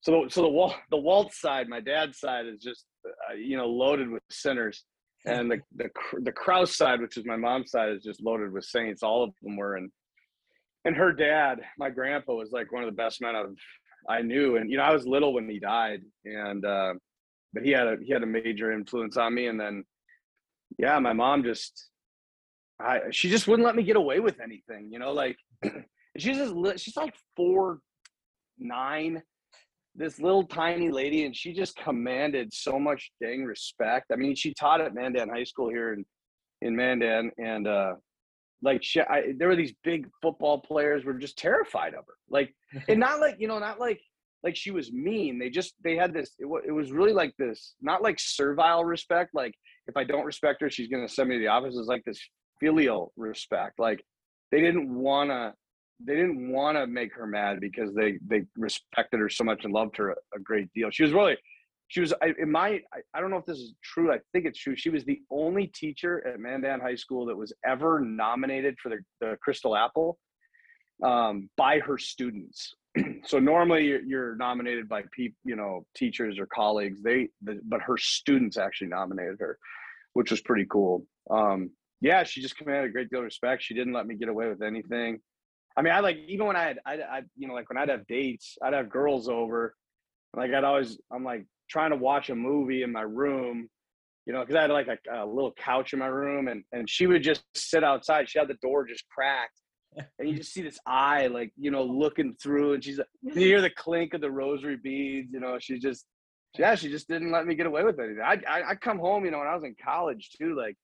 So, 0.00 0.26
so 0.28 0.42
the 0.42 0.48
wall, 0.48 0.74
the 0.90 0.96
Waltz 0.96 1.40
side, 1.40 1.68
my 1.68 1.80
dad's 1.80 2.18
side, 2.18 2.46
is 2.46 2.60
just 2.60 2.84
uh, 3.04 3.34
you 3.34 3.56
know 3.56 3.66
loaded 3.66 4.08
with 4.08 4.22
sinners, 4.30 4.84
and 5.24 5.50
the 5.50 5.58
the 5.76 5.88
the 6.22 6.32
Kraus 6.32 6.76
side, 6.76 7.00
which 7.00 7.16
is 7.16 7.24
my 7.24 7.36
mom's 7.36 7.70
side, 7.70 7.90
is 7.90 8.02
just 8.02 8.22
loaded 8.22 8.52
with 8.52 8.64
saints. 8.64 9.02
All 9.02 9.22
of 9.24 9.30
them 9.42 9.56
were, 9.56 9.76
and 9.76 9.90
and 10.84 10.96
her 10.96 11.12
dad, 11.12 11.60
my 11.78 11.90
grandpa, 11.90 12.34
was 12.34 12.52
like 12.52 12.72
one 12.72 12.82
of 12.82 12.90
the 12.90 12.96
best 12.96 13.20
men 13.20 13.36
I've 13.36 13.54
I 14.08 14.22
knew, 14.22 14.56
and 14.56 14.70
you 14.70 14.76
know 14.76 14.84
I 14.84 14.92
was 14.92 15.06
little 15.06 15.32
when 15.32 15.48
he 15.48 15.58
died, 15.58 16.02
and 16.24 16.64
uh, 16.64 16.94
but 17.56 17.64
he 17.64 17.70
had 17.70 17.86
a 17.86 17.96
he 18.02 18.12
had 18.12 18.22
a 18.22 18.26
major 18.26 18.70
influence 18.70 19.16
on 19.16 19.34
me, 19.34 19.46
and 19.46 19.58
then 19.58 19.82
yeah, 20.78 20.98
my 20.98 21.14
mom 21.14 21.42
just 21.42 21.88
I 22.78 23.00
she 23.10 23.30
just 23.30 23.48
wouldn't 23.48 23.64
let 23.64 23.74
me 23.74 23.82
get 23.82 23.96
away 23.96 24.20
with 24.20 24.40
anything, 24.40 24.92
you 24.92 24.98
know, 24.98 25.12
like 25.12 25.38
she's 26.18 26.36
just 26.36 26.84
she's 26.84 26.96
like 26.98 27.14
four 27.34 27.78
nine 28.58 29.22
this 29.94 30.20
little 30.20 30.42
tiny 30.42 30.90
lady 30.90 31.24
and 31.24 31.34
she 31.34 31.54
just 31.54 31.74
commanded 31.76 32.52
so 32.52 32.78
much 32.78 33.10
dang 33.22 33.42
respect. 33.44 34.12
I 34.12 34.16
mean, 34.16 34.34
she 34.34 34.52
taught 34.52 34.82
at 34.82 34.94
Mandan 34.94 35.30
High 35.30 35.44
School 35.44 35.70
here 35.70 35.94
in 35.94 36.04
in 36.60 36.76
Mandan 36.76 37.30
and 37.38 37.66
uh 37.66 37.94
like 38.60 38.82
she, 38.82 39.00
I, 39.00 39.32
there 39.38 39.48
were 39.48 39.56
these 39.56 39.74
big 39.82 40.08
football 40.20 40.60
players 40.60 41.06
were 41.06 41.14
just 41.14 41.38
terrified 41.38 41.94
of 41.94 42.04
her. 42.06 42.16
Like 42.28 42.54
and 42.86 43.00
not 43.00 43.20
like, 43.20 43.36
you 43.38 43.48
know, 43.48 43.58
not 43.58 43.80
like 43.80 44.00
like 44.46 44.56
she 44.56 44.70
was 44.70 44.92
mean. 44.92 45.40
They 45.40 45.50
just 45.50 45.74
they 45.82 45.96
had 45.96 46.14
this 46.14 46.30
it, 46.38 46.46
it 46.66 46.70
was 46.70 46.92
really 46.92 47.12
like 47.12 47.34
this 47.36 47.74
not 47.82 48.00
like 48.00 48.20
servile 48.20 48.84
respect 48.84 49.30
like 49.34 49.52
if 49.88 49.96
I 49.96 50.04
don't 50.04 50.24
respect 50.24 50.60
her 50.62 50.70
she's 50.70 50.88
to 50.88 51.08
send 51.08 51.28
me 51.28 51.34
to 51.34 51.40
the 51.40 51.48
office. 51.48 51.74
It's 51.76 51.88
like 51.88 52.04
this 52.04 52.20
filial 52.60 53.12
respect. 53.16 53.80
Like 53.80 54.04
they 54.52 54.60
didn't 54.60 54.94
want 54.94 55.30
to 55.30 55.52
they 56.06 56.14
didn't 56.14 56.52
want 56.52 56.76
to 56.76 56.86
make 56.86 57.12
her 57.14 57.26
mad 57.26 57.58
because 57.60 57.92
they 57.94 58.18
they 58.24 58.44
respected 58.56 59.18
her 59.18 59.28
so 59.28 59.42
much 59.42 59.64
and 59.64 59.72
loved 59.72 59.96
her 59.96 60.10
a, 60.10 60.16
a 60.36 60.38
great 60.38 60.72
deal. 60.74 60.90
She 60.92 61.02
was 61.02 61.12
really 61.12 61.36
she 61.88 62.00
was 62.00 62.14
I, 62.22 62.34
in 62.38 62.52
my 62.52 62.80
I, 62.94 63.00
I, 63.14 63.20
don't 63.20 63.30
know 63.30 63.36
if 63.38 63.46
this 63.46 63.58
is 63.58 63.74
true. 63.82 64.12
I 64.12 64.18
think 64.32 64.44
it's 64.44 64.60
true. 64.60 64.76
She 64.76 64.90
was 64.90 65.04
the 65.04 65.20
only 65.30 65.68
teacher 65.68 66.24
at 66.24 66.38
Mandan 66.38 66.80
High 66.80 66.94
School 66.94 67.26
that 67.26 67.36
was 67.36 67.52
ever 67.64 68.00
nominated 68.00 68.76
for 68.80 68.90
the, 68.90 68.98
the 69.20 69.36
Crystal 69.40 69.76
Apple 69.76 70.18
um, 71.04 71.48
by 71.56 71.78
her 71.80 71.98
students. 71.98 72.74
so 73.24 73.38
normally 73.38 73.86
you're, 73.86 74.02
you're, 74.02 74.36
nominated 74.36 74.88
by 74.88 75.02
people, 75.12 75.36
you 75.44 75.56
know, 75.56 75.84
teachers 75.94 76.38
or 76.38 76.46
colleagues. 76.46 77.02
They, 77.02 77.28
the, 77.42 77.60
but 77.64 77.80
her 77.82 77.96
students 77.96 78.56
actually 78.56 78.88
nominated 78.88 79.36
her, 79.40 79.58
which 80.14 80.30
was 80.30 80.40
pretty 80.40 80.66
cool. 80.70 81.06
Um, 81.30 81.70
yeah, 82.00 82.24
she 82.24 82.40
just 82.40 82.56
commanded 82.56 82.90
a 82.90 82.92
great 82.92 83.10
deal 83.10 83.20
of 83.20 83.24
respect. 83.24 83.62
She 83.62 83.74
didn't 83.74 83.92
let 83.92 84.06
me 84.06 84.14
get 84.14 84.28
away 84.28 84.48
with 84.48 84.62
anything. 84.62 85.18
I 85.76 85.82
mean, 85.82 85.92
I 85.92 86.00
like 86.00 86.16
even 86.26 86.46
when 86.46 86.56
I 86.56 86.64
had, 86.64 86.78
I, 86.86 86.94
I, 86.94 87.22
you 87.36 87.46
know, 87.48 87.54
like 87.54 87.68
when 87.68 87.78
I'd 87.78 87.90
have 87.90 88.06
dates, 88.06 88.56
I'd 88.62 88.72
have 88.72 88.88
girls 88.88 89.28
over. 89.28 89.74
Like 90.34 90.52
I'd 90.52 90.64
always, 90.64 90.98
I'm 91.12 91.24
like 91.24 91.46
trying 91.68 91.90
to 91.90 91.96
watch 91.96 92.30
a 92.30 92.34
movie 92.34 92.82
in 92.82 92.92
my 92.92 93.02
room, 93.02 93.68
you 94.26 94.32
know, 94.32 94.40
because 94.40 94.56
I 94.56 94.62
had 94.62 94.70
like 94.70 94.88
a, 94.88 95.24
a, 95.24 95.26
little 95.26 95.52
couch 95.52 95.92
in 95.92 95.98
my 95.98 96.06
room, 96.06 96.48
and 96.48 96.64
and 96.72 96.88
she 96.88 97.06
would 97.06 97.22
just 97.22 97.42
sit 97.54 97.84
outside. 97.84 98.28
She 98.28 98.38
had 98.38 98.48
the 98.48 98.56
door 98.62 98.86
just 98.86 99.04
cracked, 99.08 99.60
and 100.18 100.28
you 100.28 100.36
just 100.36 100.52
see 100.52 100.62
this 100.62 100.78
eye, 100.86 101.26
like 101.28 101.52
you 101.56 101.70
know, 101.70 101.82
looking 101.82 102.34
through, 102.40 102.74
and 102.74 102.84
she's, 102.84 102.98
Like, 102.98 103.08
you 103.22 103.32
hear 103.32 103.60
the 103.60 103.70
clink 103.70 104.14
of 104.14 104.20
the 104.20 104.30
rosary 104.30 104.76
beads. 104.76 105.32
You 105.32 105.40
know, 105.40 105.58
she 105.58 105.78
just, 105.78 106.06
yeah, 106.58 106.74
she 106.74 106.88
just 106.88 107.08
didn't 107.08 107.32
let 107.32 107.46
me 107.46 107.54
get 107.54 107.66
away 107.66 107.84
with 107.84 107.98
anything. 107.98 108.22
I, 108.22 108.40
I, 108.48 108.70
I 108.70 108.74
come 108.74 108.98
home, 108.98 109.24
you 109.24 109.30
know, 109.30 109.38
when 109.38 109.46
I 109.46 109.54
was 109.54 109.64
in 109.64 109.74
college 109.82 110.30
too, 110.38 110.54
like 110.56 110.76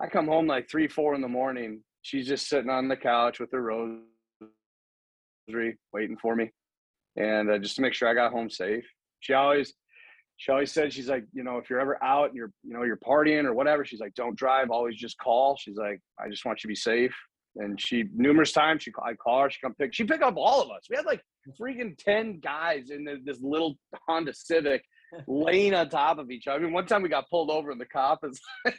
I 0.00 0.06
come 0.06 0.26
home 0.26 0.46
like 0.46 0.70
three, 0.70 0.88
four 0.88 1.14
in 1.14 1.20
the 1.20 1.28
morning. 1.28 1.82
She's 2.02 2.26
just 2.26 2.48
sitting 2.48 2.70
on 2.70 2.88
the 2.88 2.96
couch 2.96 3.40
with 3.40 3.52
her 3.52 3.60
rosary, 3.62 4.00
waiting 5.92 6.16
for 6.16 6.34
me, 6.34 6.50
and 7.16 7.50
uh, 7.50 7.58
just 7.58 7.76
to 7.76 7.82
make 7.82 7.94
sure 7.94 8.08
I 8.08 8.14
got 8.14 8.32
home 8.32 8.50
safe. 8.50 8.84
She 9.20 9.34
always 9.34 9.74
she 10.38 10.50
always 10.50 10.72
said 10.72 10.90
she's 10.90 11.08
like 11.08 11.24
you 11.34 11.44
know 11.44 11.58
if 11.58 11.68
you're 11.68 11.80
ever 11.80 12.02
out 12.02 12.28
and 12.28 12.36
you're 12.36 12.50
you 12.64 12.72
know 12.72 12.82
you're 12.82 12.96
partying 12.96 13.44
or 13.44 13.52
whatever 13.52 13.84
she's 13.84 14.00
like 14.00 14.14
don't 14.14 14.36
drive 14.36 14.70
always 14.70 14.96
just 14.96 15.18
call 15.18 15.54
she's 15.58 15.76
like 15.76 16.00
i 16.18 16.30
just 16.30 16.46
want 16.46 16.58
you 16.58 16.62
to 16.62 16.68
be 16.68 16.74
safe 16.74 17.14
and 17.56 17.80
she 17.80 18.04
numerous 18.14 18.52
times 18.52 18.82
she 18.82 18.92
I 19.02 19.14
call 19.14 19.42
her 19.42 19.50
she 19.50 19.58
come 19.60 19.74
pick 19.74 19.94
she 19.94 20.04
pick 20.04 20.22
up 20.22 20.34
all 20.36 20.62
of 20.62 20.70
us. 20.70 20.86
We 20.88 20.96
had 20.96 21.04
like 21.04 21.22
freaking 21.60 21.96
10 21.98 22.40
guys 22.40 22.90
in 22.90 23.04
this 23.24 23.38
little 23.40 23.76
honda 24.06 24.34
civic 24.34 24.84
laying 25.26 25.74
on 25.74 25.88
top 25.88 26.18
of 26.18 26.30
each 26.30 26.46
other 26.46 26.60
i 26.60 26.62
mean 26.62 26.72
one 26.72 26.86
time 26.86 27.02
we 27.02 27.08
got 27.08 27.28
pulled 27.28 27.50
over 27.50 27.70
and 27.70 27.80
the 27.80 27.86
cop 27.86 28.20
is 28.24 28.40
like 28.64 28.78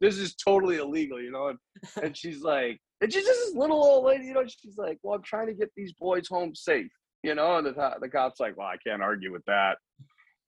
this 0.00 0.18
is 0.18 0.34
totally 0.34 0.76
illegal 0.76 1.20
you 1.20 1.30
know 1.30 1.48
and, 1.48 1.58
and 2.02 2.16
she's 2.16 2.42
like 2.42 2.78
and 3.00 3.10
she's 3.12 3.24
just 3.24 3.46
this 3.46 3.54
little 3.54 3.82
old 3.82 4.04
lady 4.04 4.26
you 4.26 4.34
know 4.34 4.44
she's 4.46 4.76
like 4.76 4.98
well 5.02 5.14
i'm 5.14 5.22
trying 5.22 5.46
to 5.46 5.54
get 5.54 5.70
these 5.76 5.92
boys 5.94 6.28
home 6.28 6.54
safe 6.54 6.90
you 7.22 7.34
know 7.34 7.56
and 7.56 7.66
the, 7.66 7.90
the 8.00 8.08
cop's 8.08 8.40
like 8.40 8.56
well 8.58 8.66
i 8.66 8.76
can't 8.86 9.02
argue 9.02 9.32
with 9.32 9.44
that. 9.46 9.78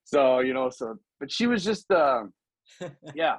So 0.05 0.41
you 0.41 0.52
know 0.52 0.69
so 0.69 0.97
but 1.21 1.31
she 1.31 1.47
was 1.47 1.64
just 1.64 1.91
uh, 1.91 2.25
yeah 3.14 3.37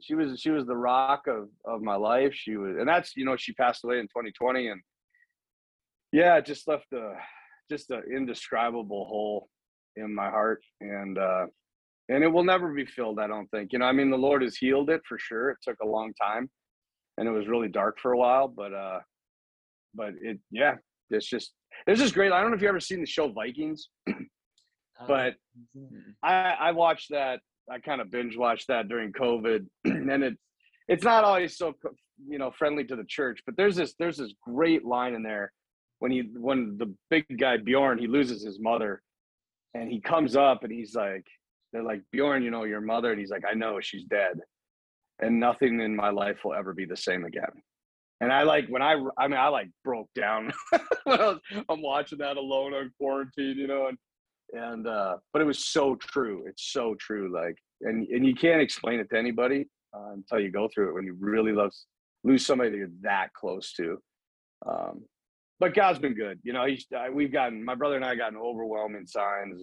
she, 0.00 0.14
was 0.14 0.40
she 0.40 0.50
was 0.50 0.66
the 0.66 0.76
rock 0.76 1.26
of 1.26 1.48
of 1.64 1.82
my 1.82 1.96
life. 1.96 2.34
She 2.34 2.56
was 2.56 2.76
and 2.78 2.88
that's 2.88 3.16
you 3.16 3.24
know 3.24 3.36
she 3.36 3.52
passed 3.52 3.84
away 3.84 3.98
in 3.98 4.06
2020 4.06 4.68
and 4.68 4.80
yeah 6.12 6.36
it 6.36 6.46
just 6.46 6.68
left 6.68 6.92
a 6.92 7.14
just 7.70 7.90
an 7.90 8.02
indescribable 8.14 9.04
hole 9.06 9.48
in 9.96 10.14
my 10.14 10.30
heart 10.30 10.62
and 10.80 11.18
uh 11.18 11.46
and 12.08 12.22
it 12.22 12.28
will 12.28 12.44
never 12.44 12.72
be 12.72 12.86
filled 12.86 13.18
i 13.18 13.26
don't 13.26 13.50
think. 13.50 13.72
You 13.72 13.80
know 13.80 13.86
i 13.86 13.92
mean 13.92 14.10
the 14.10 14.16
lord 14.16 14.42
has 14.42 14.56
healed 14.56 14.90
it 14.90 15.02
for 15.08 15.18
sure. 15.18 15.50
It 15.50 15.58
took 15.62 15.76
a 15.82 15.86
long 15.86 16.12
time 16.14 16.48
and 17.18 17.28
it 17.28 17.32
was 17.32 17.48
really 17.48 17.68
dark 17.68 17.98
for 18.00 18.12
a 18.12 18.18
while 18.18 18.48
but 18.48 18.72
uh 18.72 19.00
but 19.94 20.10
it 20.20 20.38
yeah 20.50 20.74
it's 21.10 21.26
just 21.26 21.52
it's 21.86 22.00
just 22.00 22.14
great. 22.14 22.32
I 22.32 22.40
don't 22.40 22.50
know 22.50 22.56
if 22.56 22.62
you 22.62 22.68
ever 22.68 22.80
seen 22.80 23.00
the 23.00 23.06
show 23.06 23.28
vikings 23.28 23.88
but 25.06 25.34
I, 26.22 26.54
I 26.58 26.72
watched 26.72 27.10
that. 27.10 27.40
I 27.70 27.78
kind 27.78 28.00
of 28.00 28.10
binge 28.10 28.36
watched 28.36 28.68
that 28.68 28.88
during 28.88 29.12
COVID, 29.12 29.66
and 29.84 30.22
it's 30.22 30.40
it's 30.88 31.04
not 31.04 31.24
always 31.24 31.56
so 31.56 31.74
you 32.28 32.38
know 32.38 32.50
friendly 32.50 32.84
to 32.84 32.96
the 32.96 33.04
church. 33.04 33.40
But 33.44 33.56
there's 33.56 33.76
this 33.76 33.94
there's 33.98 34.18
this 34.18 34.32
great 34.42 34.84
line 34.84 35.14
in 35.14 35.22
there 35.22 35.52
when 35.98 36.10
he 36.10 36.30
when 36.34 36.76
the 36.78 36.94
big 37.10 37.24
guy 37.38 37.56
Bjorn 37.56 37.98
he 37.98 38.06
loses 38.06 38.44
his 38.44 38.60
mother, 38.60 39.02
and 39.74 39.90
he 39.90 40.00
comes 40.00 40.36
up 40.36 40.64
and 40.64 40.72
he's 40.72 40.94
like 40.94 41.24
they're 41.72 41.82
like 41.82 42.02
Bjorn, 42.12 42.42
you 42.42 42.50
know 42.50 42.64
your 42.64 42.80
mother, 42.80 43.10
and 43.10 43.20
he's 43.20 43.30
like 43.30 43.44
I 43.48 43.54
know 43.54 43.80
she's 43.80 44.04
dead, 44.04 44.38
and 45.20 45.40
nothing 45.40 45.80
in 45.80 45.96
my 45.96 46.10
life 46.10 46.38
will 46.44 46.54
ever 46.54 46.72
be 46.72 46.84
the 46.84 46.96
same 46.96 47.24
again. 47.24 47.62
And 48.20 48.32
I 48.32 48.44
like 48.44 48.68
when 48.68 48.82
I 48.82 48.94
I 49.18 49.28
mean 49.28 49.38
I 49.38 49.48
like 49.48 49.68
broke 49.84 50.08
down 50.14 50.52
when 51.04 51.20
I 51.20 51.26
was, 51.26 51.40
I'm 51.68 51.82
watching 51.82 52.18
that 52.18 52.36
alone 52.36 52.74
on 52.74 52.92
quarantine, 52.98 53.58
you 53.58 53.66
know, 53.66 53.88
and 53.88 53.98
and 54.52 54.86
uh 54.86 55.16
but 55.32 55.42
it 55.42 55.44
was 55.44 55.64
so 55.64 55.96
true 55.96 56.44
it's 56.46 56.72
so 56.72 56.94
true 57.00 57.32
like 57.32 57.56
and 57.82 58.06
and 58.08 58.24
you 58.26 58.34
can't 58.34 58.60
explain 58.60 59.00
it 59.00 59.08
to 59.10 59.18
anybody 59.18 59.66
uh, 59.94 60.12
until 60.12 60.40
you 60.40 60.50
go 60.50 60.68
through 60.72 60.90
it 60.90 60.94
when 60.94 61.04
you 61.04 61.16
really 61.18 61.52
love 61.52 61.72
lose 62.24 62.46
somebody 62.46 62.70
that 62.70 62.76
you're 62.76 62.88
that 63.02 63.32
close 63.34 63.72
to. 63.72 63.98
Um 64.66 65.04
but 65.58 65.74
god's 65.74 65.98
been 65.98 66.14
good 66.14 66.38
you 66.42 66.52
know 66.52 66.66
he's 66.66 66.86
uh, 66.96 67.06
we've 67.12 67.32
gotten 67.32 67.64
my 67.64 67.74
brother 67.74 67.96
and 67.96 68.04
i 68.04 68.14
gotten 68.14 68.38
overwhelming 68.38 69.06
signs 69.06 69.62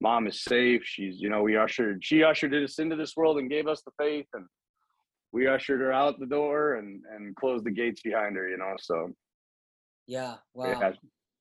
mom 0.00 0.26
is 0.26 0.42
safe 0.42 0.82
she's 0.84 1.20
you 1.20 1.28
know 1.28 1.42
we 1.42 1.56
ushered 1.56 2.04
she 2.04 2.22
ushered 2.22 2.54
us 2.54 2.78
into 2.78 2.96
this 2.96 3.16
world 3.16 3.38
and 3.38 3.50
gave 3.50 3.66
us 3.66 3.82
the 3.82 3.90
faith 3.98 4.26
and 4.34 4.44
we 5.32 5.46
ushered 5.46 5.80
her 5.80 5.92
out 5.92 6.18
the 6.18 6.26
door 6.26 6.76
and 6.76 7.02
and 7.14 7.34
closed 7.36 7.64
the 7.64 7.70
gates 7.70 8.00
behind 8.02 8.36
her 8.36 8.48
you 8.48 8.56
know 8.56 8.74
so. 8.80 9.10
Yeah 10.06 10.36
wow. 10.54 10.66
yeah, 10.80 10.92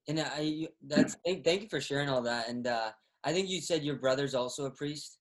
and 0.07 0.19
I 0.19 0.67
that's 0.85 1.17
thank, 1.25 1.43
thank 1.43 1.61
you 1.61 1.67
for 1.69 1.81
sharing 1.81 2.09
all 2.09 2.21
that. 2.23 2.49
And 2.49 2.67
uh, 2.67 2.91
I 3.23 3.33
think 3.33 3.49
you 3.49 3.61
said 3.61 3.83
your 3.83 3.95
brother's 3.95 4.35
also 4.35 4.65
a 4.65 4.71
priest. 4.71 5.17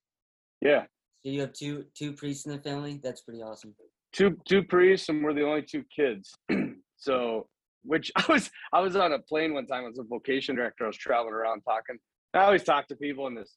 Yeah. 0.61 0.83
So 1.23 1.31
you 1.31 1.41
have 1.41 1.53
two 1.53 1.85
two 1.97 2.13
priests 2.13 2.45
in 2.45 2.53
the 2.53 2.59
family. 2.59 2.99
That's 3.03 3.21
pretty 3.21 3.41
awesome. 3.41 3.75
Two 4.13 4.37
two 4.47 4.63
priests, 4.63 5.09
and 5.09 5.23
we're 5.23 5.33
the 5.33 5.45
only 5.45 5.61
two 5.61 5.83
kids. 5.93 6.33
so, 6.97 7.47
which 7.83 8.11
I 8.15 8.25
was 8.29 8.49
I 8.73 8.79
was 8.79 8.95
on 8.95 9.13
a 9.13 9.19
plane 9.19 9.53
one 9.53 9.67
time 9.67 9.85
as 9.87 9.99
a 9.99 10.03
vocation 10.03 10.55
director. 10.55 10.85
I 10.85 10.87
was 10.87 10.97
traveling 10.97 11.33
around 11.33 11.61
talking. 11.61 11.97
I 12.33 12.43
always 12.43 12.63
talk 12.63 12.87
to 12.87 12.95
people, 12.95 13.27
and 13.27 13.37
this 13.37 13.55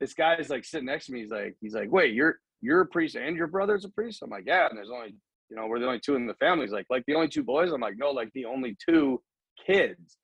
this 0.00 0.14
guy 0.14 0.36
is 0.36 0.48
like 0.48 0.64
sitting 0.64 0.86
next 0.86 1.06
to 1.06 1.12
me. 1.12 1.20
He's 1.20 1.30
like 1.30 1.56
he's 1.60 1.74
like, 1.74 1.90
wait, 1.90 2.14
you're 2.14 2.38
you're 2.60 2.82
a 2.82 2.86
priest 2.86 3.16
and 3.16 3.36
your 3.36 3.46
brother's 3.46 3.84
a 3.84 3.90
priest. 3.90 4.20
I'm 4.22 4.30
like, 4.30 4.44
yeah. 4.46 4.68
And 4.68 4.76
there's 4.76 4.90
only 4.90 5.14
you 5.50 5.56
know 5.56 5.66
we're 5.66 5.80
the 5.80 5.86
only 5.86 6.00
two 6.00 6.14
in 6.14 6.26
the 6.26 6.34
family. 6.34 6.66
He's 6.66 6.72
like 6.72 6.86
like 6.88 7.04
the 7.06 7.14
only 7.14 7.28
two 7.28 7.42
boys. 7.42 7.72
I'm 7.72 7.80
like, 7.80 7.96
no, 7.96 8.10
like 8.10 8.30
the 8.34 8.44
only 8.44 8.76
two 8.88 9.20
kids 9.66 10.18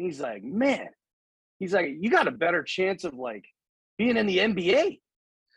he's 0.00 0.20
like, 0.20 0.42
man, 0.42 0.88
he's 1.58 1.72
like, 1.72 1.96
you 2.00 2.10
got 2.10 2.28
a 2.28 2.32
better 2.32 2.62
chance 2.62 3.04
of 3.04 3.14
like 3.14 3.44
being 3.98 4.16
in 4.16 4.26
the 4.26 4.38
NBA 4.38 5.00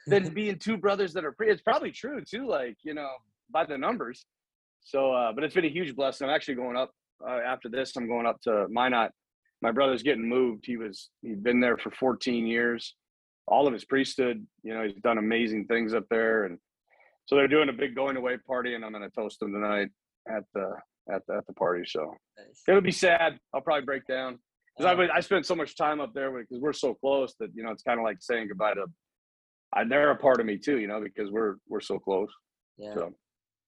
than 0.08 0.30
being 0.34 0.60
two 0.60 0.78
brothers 0.78 1.14
that 1.14 1.26
are 1.26 1.32
pre. 1.32 1.50
It's 1.50 1.62
probably 1.62 1.92
true 1.92 2.22
too, 2.24 2.48
like 2.48 2.78
you 2.84 2.94
know, 2.94 3.10
by 3.52 3.66
the 3.66 3.78
numbers. 3.78 4.26
So, 4.82 5.14
uh, 5.14 5.32
but 5.32 5.44
it's 5.44 5.56
been 5.56 5.66
a 5.66 5.70
huge 5.70 5.96
blessing. 5.96 6.28
I'm 6.28 6.36
actually 6.36 6.56
going 6.56 6.76
up 6.76 6.92
uh, 7.26 7.40
after 7.46 7.70
this. 7.70 7.96
I'm 7.96 8.08
going 8.08 8.26
up 8.26 8.42
to 8.42 8.68
Minot. 8.70 9.12
My 9.62 9.72
brother's 9.72 10.04
getting 10.04 10.28
moved. 10.28 10.66
He 10.66 10.76
was 10.76 11.10
he'd 11.22 11.44
been 11.44 11.62
there 11.62 11.78
for 11.78 11.92
14 11.92 12.46
years. 12.46 12.96
All 13.48 13.68
of 13.68 13.74
his 13.74 13.86
priesthood, 13.86 14.46
you 14.64 14.74
know, 14.74 14.84
he's 14.84 15.02
done 15.02 15.18
amazing 15.18 15.66
things 15.66 15.94
up 15.94 16.06
there, 16.10 16.46
and 16.46 16.58
so 17.26 17.36
they're 17.36 17.48
doing 17.48 17.70
a 17.70 17.74
big 17.74 17.96
going 17.96 18.18
away 18.18 18.38
party, 18.38 18.76
and 18.76 18.84
I'm 18.84 18.92
going 18.92 19.04
to 19.04 19.10
toast 19.10 19.42
him 19.42 19.52
tonight 19.54 19.90
at 20.30 20.44
the 20.54 20.76
at 21.12 21.26
the, 21.28 21.36
at 21.36 21.48
the 21.48 21.54
party. 21.54 21.84
So 21.88 22.16
nice. 22.38 22.62
it'll 22.68 22.82
be 22.82 22.92
sad. 22.92 23.40
I'll 23.54 23.62
probably 23.62 23.86
break 23.86 24.06
down 24.08 24.40
because 24.78 24.98
I 24.98 25.16
I 25.18 25.20
spent 25.20 25.46
so 25.46 25.56
much 25.56 25.76
time 25.76 26.02
up 26.02 26.14
there 26.14 26.32
because 26.32 26.62
we're 26.62 26.74
so 26.74 26.94
close 26.94 27.34
that 27.40 27.50
you 27.54 27.64
know 27.64 27.72
it's 27.72 27.84
kind 27.84 28.00
of 28.00 28.04
like 28.04 28.18
saying 28.22 28.48
goodbye 28.48 28.76
to. 28.76 28.86
I, 29.76 29.84
they're 29.86 30.12
a 30.12 30.16
part 30.16 30.40
of 30.40 30.46
me 30.46 30.58
too, 30.58 30.80
you 30.80 30.88
know, 30.88 31.02
because 31.02 31.32
we're 31.32 31.56
we're 31.68 31.82
so 31.82 31.98
close. 31.98 32.30
Yeah. 32.78 32.94
So. 32.94 33.14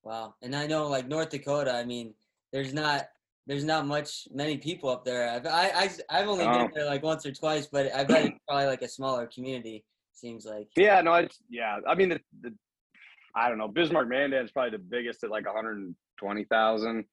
Wow, 0.04 0.36
and 0.42 0.56
I 0.56 0.68
know 0.68 0.88
like 0.88 1.08
North 1.08 1.30
Dakota. 1.32 1.74
I 1.74 1.84
mean, 1.84 2.14
there's 2.54 2.74
not 2.74 3.08
there's 3.48 3.64
not 3.64 3.86
much 3.86 4.28
many 4.32 4.58
people 4.58 4.90
up 4.90 5.04
there. 5.04 5.30
I've 5.30 5.46
I, 5.46 5.70
I 5.70 5.90
I've 6.10 6.28
only 6.28 6.46
been 6.46 6.62
um, 6.62 6.72
there 6.74 6.86
like 6.86 7.04
once 7.04 7.26
or 7.26 7.32
twice, 7.32 7.68
but 7.68 7.94
I 7.94 8.04
bet 8.04 8.26
it's 8.26 8.40
probably 8.48 8.68
like 8.68 8.82
a 8.82 8.88
smaller 8.88 9.28
community. 9.28 9.84
Seems 10.14 10.46
like. 10.46 10.68
Yeah, 10.78 11.02
no, 11.02 11.14
it's 11.16 11.40
yeah. 11.50 11.80
I 11.88 11.96
mean, 11.96 12.10
the, 12.10 12.20
the 12.42 12.54
I 13.36 13.50
don't 13.50 13.58
know. 13.58 13.68
Bismarck 13.68 14.08
Mandan 14.08 14.46
is 14.46 14.52
probably 14.52 14.72
the 14.72 14.84
biggest 14.84 15.24
at 15.24 15.30
like 15.30 15.46
120,000 15.46 17.06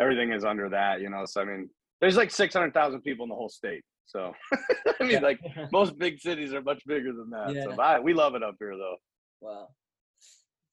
everything 0.00 0.32
is 0.32 0.44
under 0.44 0.68
that, 0.68 1.00
you 1.00 1.10
know. 1.10 1.24
So 1.26 1.40
I 1.40 1.44
mean, 1.44 1.68
there's 2.00 2.16
like 2.16 2.30
six 2.30 2.54
hundred 2.54 2.74
thousand 2.74 3.02
people 3.02 3.24
in 3.24 3.30
the 3.30 3.34
whole 3.34 3.48
state. 3.48 3.82
So 4.06 4.32
I 5.00 5.04
mean, 5.04 5.22
like 5.22 5.40
most 5.72 5.98
big 5.98 6.20
cities 6.20 6.52
are 6.54 6.62
much 6.62 6.82
bigger 6.86 7.12
than 7.12 7.30
that. 7.30 7.54
Yeah. 7.54 7.64
So 7.64 7.80
I, 7.80 7.98
we 7.98 8.14
love 8.14 8.34
it 8.34 8.42
up 8.42 8.56
here, 8.58 8.76
though. 8.76 8.96
Wow. 9.40 9.68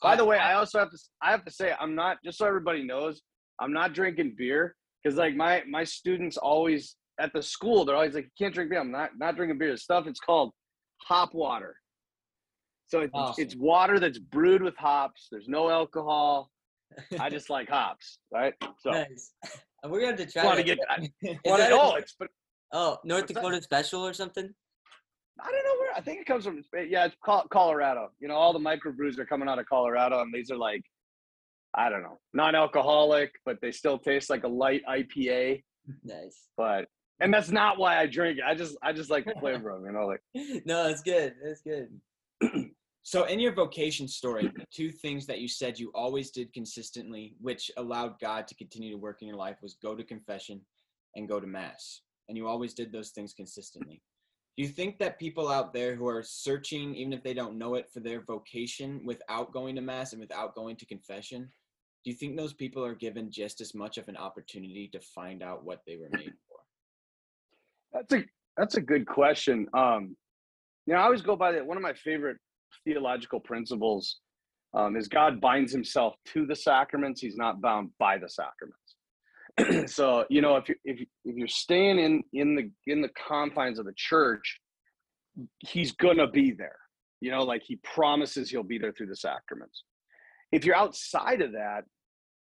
By 0.01 0.18
the 0.18 0.25
way, 0.25 0.38
I 0.38 0.56
also 0.56 0.80
have 0.80 0.92
to 0.92 0.98
I 1.22 1.32
have 1.32 1.46
to 1.46 1.51
say 1.51 1.74
I'm 1.80 1.96
not 1.96 2.18
just 2.24 2.38
so 2.38 2.46
everybody 2.46 2.84
knows 2.84 3.22
I'm 3.60 3.72
not 3.72 3.94
drinking 3.94 4.36
beer 4.38 4.75
because 5.01 5.18
like 5.18 5.36
my 5.36 5.63
my 5.70 5.84
students 5.84 6.38
always 6.38 6.96
at 7.20 7.32
the 7.32 7.42
school 7.42 7.86
they're 7.86 7.96
always 7.96 8.15
like 8.15 8.25
you 8.25 8.46
can't 8.46 8.53
drink 8.53 8.70
beer. 8.70 8.82
I'm 8.82 8.92
not 8.92 9.12
not 9.18 9.36
drinking 9.36 9.60
beer. 9.60 9.75
stuff 9.77 10.08
it's 10.08 10.20
called 10.20 10.51
hop 11.01 11.34
water. 11.34 11.75
So 12.88 13.00
it's, 13.00 13.12
awesome. 13.13 13.42
it's 13.42 13.56
water 13.56 14.00
that's 14.00 14.20
brewed 14.20 14.62
with 14.62 14.75
hops. 14.77 15.27
There's 15.32 15.48
no 15.48 15.70
alcohol. 15.70 16.51
I 17.20 17.30
just 17.30 17.50
like 17.50 17.70
hops, 17.70 18.20
right? 18.34 18.54
So 18.80 18.92
nice. 18.92 19.34
We're 19.84 20.00
gonna 20.00 20.18
have 20.18 20.28
to 20.28 20.32
try. 20.32 20.46
Want 20.46 20.58
to 20.58 20.64
get? 20.64 20.80
Want 21.46 21.62
to? 21.62 21.70
Oh, 21.72 21.96
it's 21.96 22.16
but. 22.18 22.30
Oh, 22.72 22.98
North 23.04 23.28
Dakota 23.28 23.58
that? 23.58 23.64
special 23.64 24.06
or 24.06 24.14
something? 24.14 24.50
I 25.40 25.52
don't 25.52 25.64
know 25.64 25.80
where. 25.80 25.92
I 25.96 26.02
think 26.02 26.22
it 26.22 26.26
comes 26.26 26.46
from. 26.46 26.64
Yeah, 26.88 27.06
it's 27.06 27.16
Colorado. 27.52 28.10
You 28.20 28.28
know, 28.28 28.36
all 28.36 28.54
the 28.54 28.60
microbrews 28.60 29.20
are 29.20 29.26
coming 29.26 29.50
out 29.50 29.60
of 29.60 29.66
Colorado, 29.66 30.22
and 30.22 30.34
these 30.34 30.52
are 30.52 30.58
like, 30.58 30.84
I 31.76 31.90
don't 31.90 32.04
know, 32.04 32.20
non-alcoholic, 32.34 33.32
but 33.46 33.58
they 33.62 33.72
still 33.72 33.98
taste 33.98 34.30
like 34.30 34.44
a 34.44 34.48
light 34.48 34.82
IPA. 34.90 35.64
Nice. 36.04 36.48
But 36.56 36.86
and 37.20 37.34
that's 37.34 37.52
not 37.52 37.78
why 37.78 38.00
I 38.00 38.06
drink 38.06 38.40
it. 38.40 38.44
I 38.48 38.56
just 38.56 38.78
I 38.82 38.94
just 38.94 39.10
like 39.10 39.26
the 39.26 39.36
flavor 39.40 39.70
of 39.70 39.82
them. 39.82 39.94
You 39.94 40.00
know, 40.00 40.08
like. 40.08 40.22
No, 40.66 40.88
it's 40.88 41.02
good. 41.02 41.34
It's 41.44 41.62
good. 41.62 41.90
So, 43.05 43.25
in 43.25 43.38
your 43.38 43.53
vocation 43.53 44.07
story, 44.07 44.50
two 44.74 44.89
things 44.89 45.25
that 45.25 45.39
you 45.39 45.48
said 45.50 45.77
you 45.77 45.91
always 45.93 46.31
did 46.31 46.53
consistently, 46.53 47.36
which 47.41 47.69
allowed 47.75 48.17
God 48.22 48.48
to 48.48 48.55
continue 48.55 48.91
to 48.91 48.98
work 48.98 49.22
in 49.22 49.27
your 49.27 49.36
life, 49.38 49.57
was 49.62 49.74
go 49.74 49.93
to 49.93 50.03
confession 50.05 50.62
and 51.15 51.27
go 51.27 51.41
to 51.41 51.45
Mass. 51.45 52.01
And 52.29 52.38
you 52.38 52.48
always 52.48 52.74
did 52.74 52.93
those 52.93 53.10
things 53.10 53.33
consistently. 53.33 54.01
Do 54.55 54.63
you 54.63 54.69
think 54.69 55.00
that 55.00 55.19
people 55.19 55.50
out 55.50 55.74
there 55.74 55.95
who 55.95 56.07
are 56.07 56.24
searching, 56.24 56.95
even 56.95 57.12
if 57.12 57.24
they 57.24 57.33
don't 57.33 57.57
know 57.57 57.75
it, 57.75 57.91
for 57.91 58.00
their 58.00 58.22
vocation 58.22 59.01
without 59.03 59.51
going 59.51 59.75
to 59.75 59.81
Mass 59.81 60.13
and 60.13 60.22
without 60.22 60.55
going 60.55 60.77
to 60.77 60.86
confession, 60.86 61.50
do 62.05 62.12
you 62.12 62.15
think 62.15 62.38
those 62.38 62.53
people 62.53 62.86
are 62.86 62.95
given 62.95 63.29
just 63.29 63.60
as 63.60 63.75
much 63.75 63.98
of 63.98 64.07
an 64.07 64.15
opportunity 64.15 64.89
to 64.93 65.00
find 65.01 65.43
out 65.43 65.65
what 65.65 65.81
they 65.86 65.98
were 65.98 66.10
made 66.12 66.33
for? 66.48 66.57
That's 67.91 68.13
a 68.13 68.25
that's 68.55 68.77
a 68.77 68.81
good 68.81 69.05
question. 69.05 69.67
Um, 69.74 70.15
you 70.86 70.93
know, 70.93 71.00
I 71.00 71.03
always 71.03 71.22
go 71.22 71.36
by 71.36 71.51
that. 71.53 71.65
One 71.65 71.75
of 71.77 71.83
my 71.83 71.93
favorite 71.93 72.38
theological 72.86 73.39
principles 73.39 74.20
um, 74.74 74.96
is 74.96 75.08
God 75.08 75.39
binds 75.39 75.72
himself 75.72 76.15
to 76.34 76.46
the 76.46 76.56
sacraments. 76.56 77.22
He's 77.22 77.38
not 77.38 77.62
bound 77.62 77.89
by 78.00 78.18
the 78.18 78.30
sacraments. 78.30 79.92
so, 79.94 80.25
you 80.30 80.42
know, 80.42 80.56
if 80.56 80.70
you 80.70 80.75
if, 80.84 81.00
if 81.25 81.36
you're 81.36 81.48
staying 81.48 82.00
in 82.00 82.24
in 82.34 82.56
the 82.56 82.72
in 82.92 83.01
the 83.01 83.10
confines 83.10 83.77
of 83.77 83.86
the 83.86 83.94
church, 83.96 84.60
he's 85.60 85.92
gonna 85.92 86.27
be 86.27 86.51
there. 86.51 86.77
You 87.22 87.32
know, 87.32 87.44
like 87.44 87.62
he 87.63 87.77
promises 87.77 88.50
he'll 88.50 88.63
be 88.63 88.80
there 88.80 88.92
through 88.92 89.08
the 89.08 89.15
sacraments. 89.15 89.84
If 90.51 90.65
you're 90.65 90.75
outside 90.75 91.42
of 91.42 91.53
that, 91.53 91.84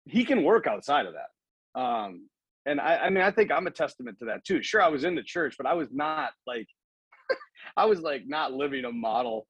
he 0.05 0.23
can 0.25 0.43
work 0.43 0.67
outside 0.67 1.05
of 1.05 1.13
that. 1.13 1.79
Um, 1.79 2.29
and 2.65 2.79
I, 2.79 2.97
I 2.97 3.09
mean, 3.09 3.23
I 3.23 3.31
think 3.31 3.51
I'm 3.51 3.67
a 3.67 3.71
testament 3.71 4.17
to 4.19 4.25
that 4.25 4.43
too. 4.45 4.63
Sure, 4.63 4.81
I 4.81 4.87
was 4.87 5.03
in 5.03 5.15
the 5.15 5.23
church, 5.23 5.55
but 5.57 5.67
I 5.67 5.73
was 5.73 5.89
not 5.91 6.31
like, 6.47 6.67
I 7.77 7.85
was 7.85 7.99
like 7.99 8.23
not 8.25 8.53
living 8.53 8.85
a 8.85 8.91
model, 8.91 9.47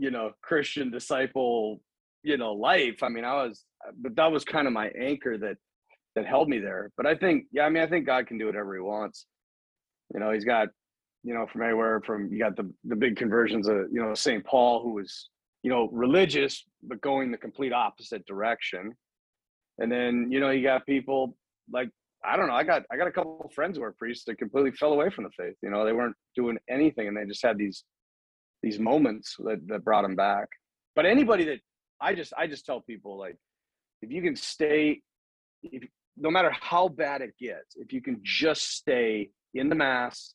you 0.00 0.10
know, 0.10 0.32
Christian 0.40 0.90
disciple, 0.90 1.82
you 2.22 2.38
know, 2.38 2.54
life. 2.54 3.02
I 3.02 3.10
mean, 3.10 3.24
I 3.24 3.34
was, 3.44 3.64
but 4.00 4.16
that 4.16 4.32
was 4.32 4.44
kind 4.44 4.66
of 4.66 4.72
my 4.72 4.88
anchor 4.98 5.36
that 5.36 5.56
that 6.16 6.26
held 6.26 6.48
me 6.48 6.58
there. 6.58 6.90
But 6.96 7.06
I 7.06 7.14
think, 7.14 7.44
yeah, 7.52 7.66
I 7.66 7.68
mean, 7.68 7.82
I 7.82 7.86
think 7.86 8.06
God 8.06 8.26
can 8.26 8.38
do 8.38 8.46
whatever 8.46 8.74
He 8.74 8.80
wants. 8.80 9.26
You 10.14 10.20
know, 10.20 10.32
He's 10.32 10.44
got, 10.44 10.68
you 11.22 11.34
know, 11.34 11.46
from 11.52 11.62
anywhere 11.62 12.00
from 12.00 12.32
you 12.32 12.38
got 12.38 12.56
the 12.56 12.72
the 12.84 12.96
big 12.96 13.16
conversions 13.16 13.68
of 13.68 13.76
you 13.92 14.00
know 14.00 14.14
Saint 14.14 14.44
Paul, 14.44 14.82
who 14.82 14.94
was 14.94 15.28
you 15.62 15.70
know 15.70 15.90
religious 15.92 16.64
but 16.82 17.02
going 17.02 17.30
the 17.30 17.36
complete 17.36 17.74
opposite 17.74 18.24
direction, 18.24 18.94
and 19.78 19.92
then 19.92 20.28
you 20.30 20.40
know 20.40 20.48
you 20.48 20.62
got 20.62 20.86
people 20.86 21.36
like 21.70 21.90
I 22.24 22.38
don't 22.38 22.46
know. 22.46 22.54
I 22.54 22.64
got 22.64 22.84
I 22.90 22.96
got 22.96 23.06
a 23.06 23.12
couple 23.12 23.42
of 23.44 23.52
friends 23.52 23.76
who 23.76 23.82
are 23.82 23.92
priests 23.92 24.24
that 24.24 24.38
completely 24.38 24.72
fell 24.72 24.94
away 24.94 25.10
from 25.10 25.24
the 25.24 25.30
faith. 25.36 25.56
You 25.62 25.68
know, 25.68 25.84
they 25.84 25.92
weren't 25.92 26.16
doing 26.34 26.56
anything, 26.70 27.06
and 27.06 27.14
they 27.14 27.26
just 27.26 27.44
had 27.44 27.58
these 27.58 27.84
these 28.62 28.78
moments 28.78 29.36
that 29.38 29.66
that 29.68 29.84
brought 29.84 30.04
him 30.04 30.16
back. 30.16 30.48
But 30.94 31.04
mm-hmm. 31.04 31.12
anybody 31.12 31.44
that 31.44 31.60
I 32.00 32.14
just 32.14 32.32
I 32.36 32.46
just 32.46 32.66
tell 32.66 32.80
people 32.80 33.18
like, 33.18 33.36
if 34.02 34.10
you 34.10 34.22
can 34.22 34.36
stay, 34.36 35.02
if 35.62 35.84
no 36.16 36.30
matter 36.30 36.50
how 36.58 36.88
bad 36.88 37.22
it 37.22 37.34
gets, 37.38 37.76
if 37.76 37.92
you 37.92 38.02
can 38.02 38.20
just 38.22 38.70
stay 38.76 39.30
in 39.54 39.68
the 39.68 39.74
mass 39.74 40.34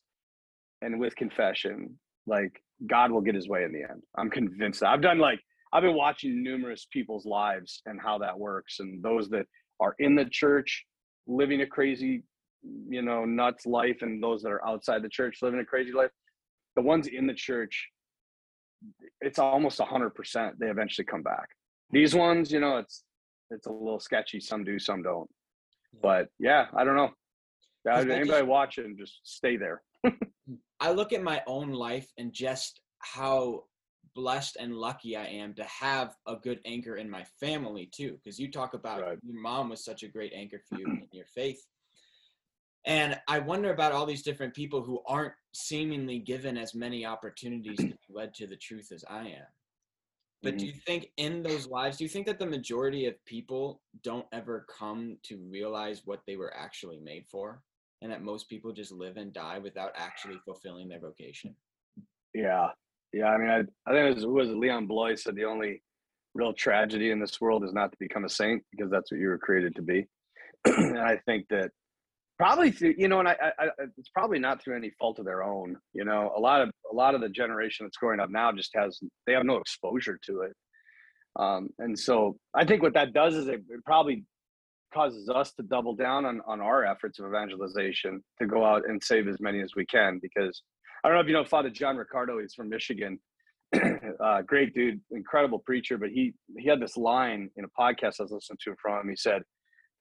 and 0.82 0.98
with 0.98 1.14
confession, 1.16 1.98
like 2.26 2.60
God 2.86 3.10
will 3.10 3.20
get 3.20 3.34
his 3.34 3.48
way 3.48 3.64
in 3.64 3.72
the 3.72 3.82
end. 3.82 4.02
I'm 4.16 4.30
convinced 4.30 4.80
that. 4.80 4.90
I've 4.90 5.02
done 5.02 5.18
like 5.18 5.40
I've 5.72 5.82
been 5.82 5.96
watching 5.96 6.42
numerous 6.42 6.86
people's 6.92 7.26
lives 7.26 7.82
and 7.86 8.00
how 8.00 8.18
that 8.18 8.38
works, 8.38 8.80
and 8.80 9.02
those 9.02 9.28
that 9.30 9.46
are 9.80 9.94
in 9.98 10.14
the 10.14 10.24
church 10.24 10.84
living 11.26 11.60
a 11.62 11.66
crazy, 11.66 12.22
you 12.88 13.02
know, 13.02 13.24
nuts 13.24 13.66
life, 13.66 13.98
and 14.02 14.22
those 14.22 14.42
that 14.42 14.50
are 14.50 14.66
outside 14.66 15.02
the 15.02 15.08
church 15.08 15.38
living 15.42 15.60
a 15.60 15.64
crazy 15.64 15.92
life. 15.92 16.10
The 16.76 16.82
ones 16.82 17.06
in 17.06 17.26
the 17.26 17.34
church, 17.34 17.88
it's 19.20 19.38
almost 19.38 19.80
a 19.80 19.84
hundred 19.84 20.10
percent. 20.14 20.58
They 20.58 20.66
eventually 20.66 21.04
come 21.04 21.22
back. 21.22 21.48
These 21.90 22.10
mm-hmm. 22.10 22.20
ones, 22.20 22.52
you 22.52 22.60
know, 22.60 22.78
it's 22.78 23.04
it's 23.50 23.66
a 23.66 23.72
little 23.72 24.00
sketchy. 24.00 24.40
Some 24.40 24.64
do, 24.64 24.78
some 24.78 25.02
don't. 25.02 25.30
But 26.02 26.28
yeah, 26.38 26.66
I 26.76 26.84
don't 26.84 26.96
know. 26.96 27.10
Anybody 27.88 28.26
just, 28.28 28.46
watching, 28.46 28.96
just 28.98 29.20
stay 29.24 29.56
there. 29.56 29.82
Mm. 30.48 30.58
I 30.78 30.92
look 30.92 31.12
at 31.12 31.24
my 31.24 31.42
own 31.48 31.72
life 31.72 32.08
and 32.18 32.32
just 32.32 32.80
how 33.00 33.64
blessed 34.14 34.56
and 34.60 34.76
lucky 34.76 35.16
I 35.16 35.26
am 35.26 35.54
to 35.54 35.64
have 35.64 36.14
a 36.26 36.36
good 36.36 36.60
anchor 36.64 36.96
in 36.96 37.10
my 37.10 37.24
family 37.40 37.90
too. 37.92 38.18
Because 38.22 38.38
you 38.38 38.48
talk 38.50 38.74
about 38.74 39.02
right. 39.02 39.18
your 39.22 39.40
mom 39.40 39.70
was 39.70 39.84
such 39.84 40.04
a 40.04 40.08
great 40.08 40.32
anchor 40.32 40.60
for 40.68 40.78
you 40.78 40.86
in 40.86 41.08
your 41.10 41.26
faith. 41.26 41.60
And 42.86 43.18
I 43.26 43.40
wonder 43.40 43.72
about 43.72 43.92
all 43.92 44.06
these 44.06 44.22
different 44.22 44.54
people 44.54 44.80
who 44.80 45.00
aren't 45.06 45.34
seemingly 45.52 46.20
given 46.20 46.56
as 46.56 46.74
many 46.74 47.04
opportunities 47.04 47.78
to 47.78 47.86
be 47.86 47.96
led 48.08 48.32
to 48.34 48.46
the 48.46 48.56
truth 48.56 48.92
as 48.92 49.04
I 49.10 49.22
am. 49.22 49.46
But 50.42 50.50
mm-hmm. 50.50 50.58
do 50.58 50.66
you 50.66 50.72
think 50.86 51.08
in 51.16 51.42
those 51.42 51.66
lives, 51.66 51.96
do 51.96 52.04
you 52.04 52.08
think 52.08 52.26
that 52.26 52.38
the 52.38 52.46
majority 52.46 53.06
of 53.06 53.14
people 53.24 53.80
don't 54.04 54.26
ever 54.32 54.66
come 54.68 55.16
to 55.24 55.38
realize 55.50 56.02
what 56.04 56.20
they 56.26 56.36
were 56.36 56.54
actually 56.56 57.00
made 57.00 57.24
for? 57.28 57.60
And 58.02 58.12
that 58.12 58.22
most 58.22 58.48
people 58.48 58.72
just 58.72 58.92
live 58.92 59.16
and 59.16 59.32
die 59.32 59.58
without 59.58 59.90
actually 59.96 60.36
fulfilling 60.44 60.88
their 60.88 61.00
vocation? 61.00 61.56
Yeah. 62.34 62.68
Yeah. 63.12 63.30
I 63.30 63.38
mean, 63.38 63.48
I, 63.48 63.58
I 63.90 63.94
think 63.94 64.10
it 64.10 64.14
was, 64.14 64.26
was 64.26 64.50
Leon 64.50 64.86
Bloy 64.86 65.14
said 65.16 65.34
the 65.34 65.46
only 65.46 65.82
real 66.34 66.52
tragedy 66.52 67.10
in 67.10 67.18
this 67.18 67.40
world 67.40 67.64
is 67.64 67.72
not 67.72 67.90
to 67.90 67.98
become 67.98 68.24
a 68.24 68.28
saint 68.28 68.62
because 68.70 68.90
that's 68.90 69.10
what 69.10 69.18
you 69.18 69.28
were 69.28 69.38
created 69.38 69.74
to 69.74 69.82
be. 69.82 70.06
and 70.66 71.00
I 71.00 71.16
think 71.26 71.46
that 71.48 71.70
probably 72.38 72.70
through 72.70 72.94
you 72.98 73.08
know 73.08 73.20
and 73.20 73.28
I, 73.28 73.36
I, 73.58 73.68
it's 73.96 74.08
probably 74.10 74.38
not 74.38 74.62
through 74.62 74.76
any 74.76 74.90
fault 74.98 75.18
of 75.18 75.24
their 75.24 75.42
own 75.42 75.76
you 75.92 76.04
know? 76.04 76.32
A 76.36 76.40
lot 76.40 76.62
of 76.62 76.70
a 76.90 76.94
lot 76.94 77.14
of 77.14 77.20
the 77.20 77.28
generation 77.28 77.86
that's 77.86 77.96
growing 77.96 78.20
up 78.20 78.30
now 78.30 78.52
just 78.52 78.70
has 78.74 78.98
they 79.26 79.32
have 79.32 79.44
no 79.44 79.56
exposure 79.56 80.18
to 80.26 80.42
it. 80.42 80.52
Um, 81.38 81.68
and 81.78 81.98
so 81.98 82.36
i 82.54 82.64
think 82.64 82.82
what 82.82 82.94
that 82.94 83.12
does 83.12 83.34
is 83.34 83.48
it, 83.48 83.62
it 83.68 83.84
probably 83.84 84.24
causes 84.94 85.28
us 85.28 85.52
to 85.54 85.62
double 85.62 85.94
down 85.94 86.24
on, 86.24 86.40
on 86.46 86.60
our 86.60 86.84
efforts 86.84 87.18
of 87.18 87.26
evangelization 87.26 88.22
to 88.40 88.46
go 88.46 88.64
out 88.64 88.88
and 88.88 89.02
save 89.02 89.28
as 89.28 89.40
many 89.40 89.60
as 89.60 89.72
we 89.76 89.84
can 89.86 90.18
because 90.22 90.62
i 91.04 91.08
don't 91.08 91.16
know 91.16 91.20
if 91.20 91.26
you 91.26 91.34
know 91.34 91.44
father 91.44 91.68
john 91.68 91.96
riccardo 91.96 92.38
he's 92.40 92.54
from 92.54 92.68
michigan. 92.68 93.18
Uh, 94.18 94.40
great 94.40 94.72
dude 94.72 94.98
incredible 95.10 95.58
preacher 95.58 95.98
but 95.98 96.08
he 96.08 96.32
he 96.56 96.66
had 96.66 96.80
this 96.80 96.96
line 96.96 97.50
in 97.56 97.64
a 97.64 97.68
podcast 97.78 98.14
i 98.18 98.22
was 98.22 98.32
listening 98.32 98.56
to 98.62 98.74
from 98.80 99.00
him. 99.00 99.10
He 99.10 99.16
said 99.16 99.42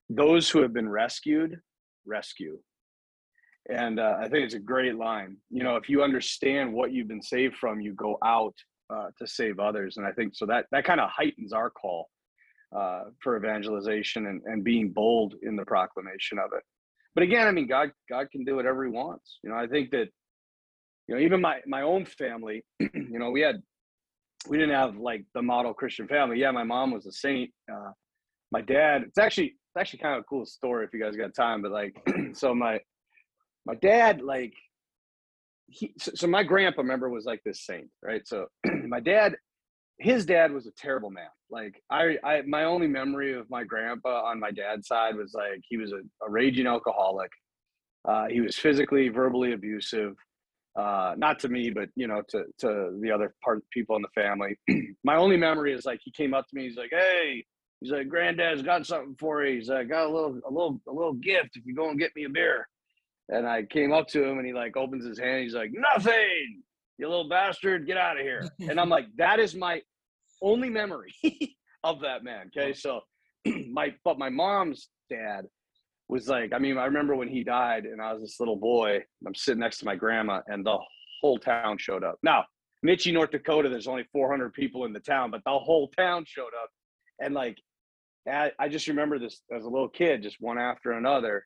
those 0.09 0.49
who 0.49 0.61
have 0.61 0.71
been 0.71 0.87
rescued 0.87 1.59
rescue. 2.05 2.57
And 3.69 3.99
uh, 3.99 4.17
I 4.19 4.29
think 4.29 4.45
it's 4.45 4.53
a 4.53 4.59
great 4.59 4.95
line. 4.95 5.37
You 5.49 5.63
know, 5.63 5.75
if 5.75 5.89
you 5.89 6.03
understand 6.03 6.71
what 6.71 6.91
you've 6.91 7.07
been 7.07 7.21
saved 7.21 7.55
from, 7.55 7.81
you 7.81 7.93
go 7.93 8.17
out 8.23 8.53
uh, 8.93 9.07
to 9.17 9.27
save 9.27 9.59
others. 9.59 9.97
And 9.97 10.05
I 10.05 10.11
think 10.11 10.35
so 10.35 10.45
that 10.45 10.65
that 10.71 10.85
kind 10.85 10.99
of 10.99 11.09
heightens 11.09 11.51
our 11.51 11.71
call 11.71 12.07
uh, 12.75 13.05
for 13.21 13.37
evangelization 13.37 14.27
and, 14.27 14.41
and 14.45 14.63
being 14.63 14.91
bold 14.91 15.35
in 15.41 15.55
the 15.55 15.65
proclamation 15.65 16.37
of 16.37 16.51
it. 16.55 16.61
But 17.15 17.23
again, 17.23 17.47
I 17.47 17.51
mean, 17.51 17.67
God 17.67 17.91
God 18.09 18.29
can 18.31 18.43
do 18.43 18.55
whatever 18.55 18.83
He 18.83 18.91
wants. 18.91 19.39
You 19.43 19.49
know, 19.49 19.55
I 19.55 19.65
think 19.65 19.91
that 19.91 20.09
you 21.07 21.15
know 21.15 21.21
even 21.21 21.41
my 21.41 21.59
my 21.65 21.81
own 21.81 22.05
family. 22.05 22.63
You 22.93 23.19
know, 23.19 23.31
we 23.31 23.41
had 23.41 23.61
we 24.49 24.57
didn't 24.57 24.75
have 24.75 24.97
like 24.97 25.23
the 25.33 25.41
model 25.41 25.73
Christian 25.73 26.07
family. 26.07 26.39
Yeah, 26.39 26.51
my 26.51 26.63
mom 26.63 26.91
was 26.91 27.05
a 27.05 27.11
saint. 27.11 27.49
Uh, 27.71 27.91
my 28.51 28.61
dad. 28.61 29.03
It's 29.03 29.17
actually 29.17 29.55
it's 29.75 29.81
actually 29.81 29.99
kind 29.99 30.15
of 30.15 30.21
a 30.21 30.23
cool 30.23 30.45
story 30.45 30.85
if 30.85 30.93
you 30.93 31.01
guys 31.01 31.15
got 31.15 31.35
time. 31.35 31.61
But 31.61 31.71
like, 31.71 31.95
so 32.33 32.55
my 32.55 32.79
my 33.65 33.75
dad 33.75 34.21
like 34.21 34.53
he 35.67 35.93
so, 35.99 36.11
so 36.15 36.27
my 36.27 36.43
grandpa 36.43 36.81
remember 36.81 37.09
was 37.09 37.25
like 37.25 37.41
this 37.43 37.65
saint, 37.65 37.89
right? 38.01 38.25
So 38.25 38.47
my 38.87 38.99
dad, 39.01 39.35
his 39.99 40.25
dad 40.25 40.51
was 40.51 40.65
a 40.65 40.71
terrible 40.77 41.09
man. 41.09 41.27
Like 41.49 41.81
I, 41.89 42.17
I 42.23 42.41
my 42.43 42.63
only 42.63 42.87
memory 42.87 43.33
of 43.33 43.49
my 43.49 43.63
grandpa 43.63 44.23
on 44.23 44.39
my 44.39 44.51
dad's 44.51 44.87
side 44.87 45.15
was 45.15 45.33
like 45.33 45.61
he 45.67 45.77
was 45.77 45.91
a, 45.91 45.99
a 46.25 46.29
raging 46.29 46.67
alcoholic. 46.67 47.31
Uh, 48.07 48.27
he 48.27 48.39
was 48.39 48.55
physically, 48.55 49.09
verbally 49.09 49.53
abusive. 49.53 50.15
Uh, 50.79 51.15
not 51.17 51.39
to 51.39 51.49
me, 51.49 51.69
but 51.69 51.89
you 51.95 52.07
know, 52.07 52.21
to 52.29 52.43
to 52.59 52.97
the 53.01 53.11
other 53.11 53.33
part 53.43 53.61
people 53.71 53.97
in 53.97 54.03
the 54.03 54.21
family. 54.21 54.57
my 55.03 55.15
only 55.15 55.35
memory 55.35 55.73
is 55.73 55.85
like 55.85 55.99
he 56.03 56.11
came 56.11 56.33
up 56.33 56.47
to 56.47 56.55
me. 56.55 56.67
He's 56.67 56.77
like, 56.77 56.91
"Hey, 56.91 57.43
He's 57.85 57.91
like, 57.91 58.09
Granddad's 58.09 58.63
got 58.63 58.83
something 58.87 59.15
for 59.19 59.45
you. 59.45 59.57
He's 59.59 59.69
like, 59.69 59.89
got 59.89 60.07
a 60.07 60.09
little, 60.09 60.41
a 60.43 60.49
little, 60.49 60.81
a 60.87 60.91
little 60.91 61.13
gift 61.13 61.51
if 61.53 61.67
you 61.67 61.75
go 61.75 61.91
and 61.91 61.99
get 61.99 62.15
me 62.15 62.23
a 62.23 62.29
beer. 62.29 62.67
And 63.29 63.45
I 63.45 63.61
came 63.61 63.93
up 63.93 64.07
to 64.07 64.23
him 64.23 64.39
and 64.39 64.47
he 64.47 64.53
like 64.53 64.75
opens 64.75 65.05
his 65.05 65.19
hand. 65.19 65.43
He's 65.43 65.53
like, 65.53 65.69
nothing, 65.71 66.63
you 66.97 67.07
little 67.07 67.29
bastard, 67.29 67.85
get 67.85 67.97
out 67.97 68.17
of 68.17 68.23
here. 68.23 68.43
and 68.59 68.79
I'm 68.79 68.89
like, 68.89 69.05
that 69.19 69.39
is 69.39 69.53
my 69.53 69.83
only 70.41 70.67
memory 70.67 71.13
of 71.83 72.01
that 72.01 72.23
man. 72.23 72.49
Okay. 72.57 72.73
So 72.73 73.01
my, 73.69 73.93
but 74.03 74.17
my 74.17 74.29
mom's 74.29 74.89
dad 75.07 75.45
was 76.09 76.27
like, 76.27 76.53
I 76.55 76.57
mean, 76.57 76.79
I 76.79 76.85
remember 76.85 77.15
when 77.15 77.27
he 77.27 77.43
died 77.43 77.85
and 77.85 78.01
I 78.01 78.13
was 78.13 78.23
this 78.23 78.39
little 78.39 78.57
boy, 78.57 79.03
I'm 79.27 79.35
sitting 79.35 79.59
next 79.59 79.77
to 79.81 79.85
my 79.85 79.95
grandma 79.95 80.41
and 80.47 80.65
the 80.65 80.79
whole 81.21 81.37
town 81.37 81.77
showed 81.77 82.03
up. 82.03 82.17
Now, 82.23 82.45
Mitchie, 82.83 83.13
North 83.13 83.29
Dakota, 83.29 83.69
there's 83.69 83.87
only 83.87 84.07
400 84.11 84.53
people 84.53 84.85
in 84.85 84.93
the 84.93 84.99
town, 84.99 85.29
but 85.29 85.41
the 85.45 85.51
whole 85.51 85.89
town 85.89 86.25
showed 86.27 86.51
up. 86.59 86.71
And 87.21 87.35
like 87.35 87.57
I, 88.27 88.51
I 88.57 88.69
just 88.69 88.87
remember 88.87 89.19
this 89.19 89.41
as 89.55 89.65
a 89.65 89.69
little 89.69 89.89
kid, 89.89 90.23
just 90.23 90.37
one 90.39 90.57
after 90.57 90.91
another. 90.93 91.45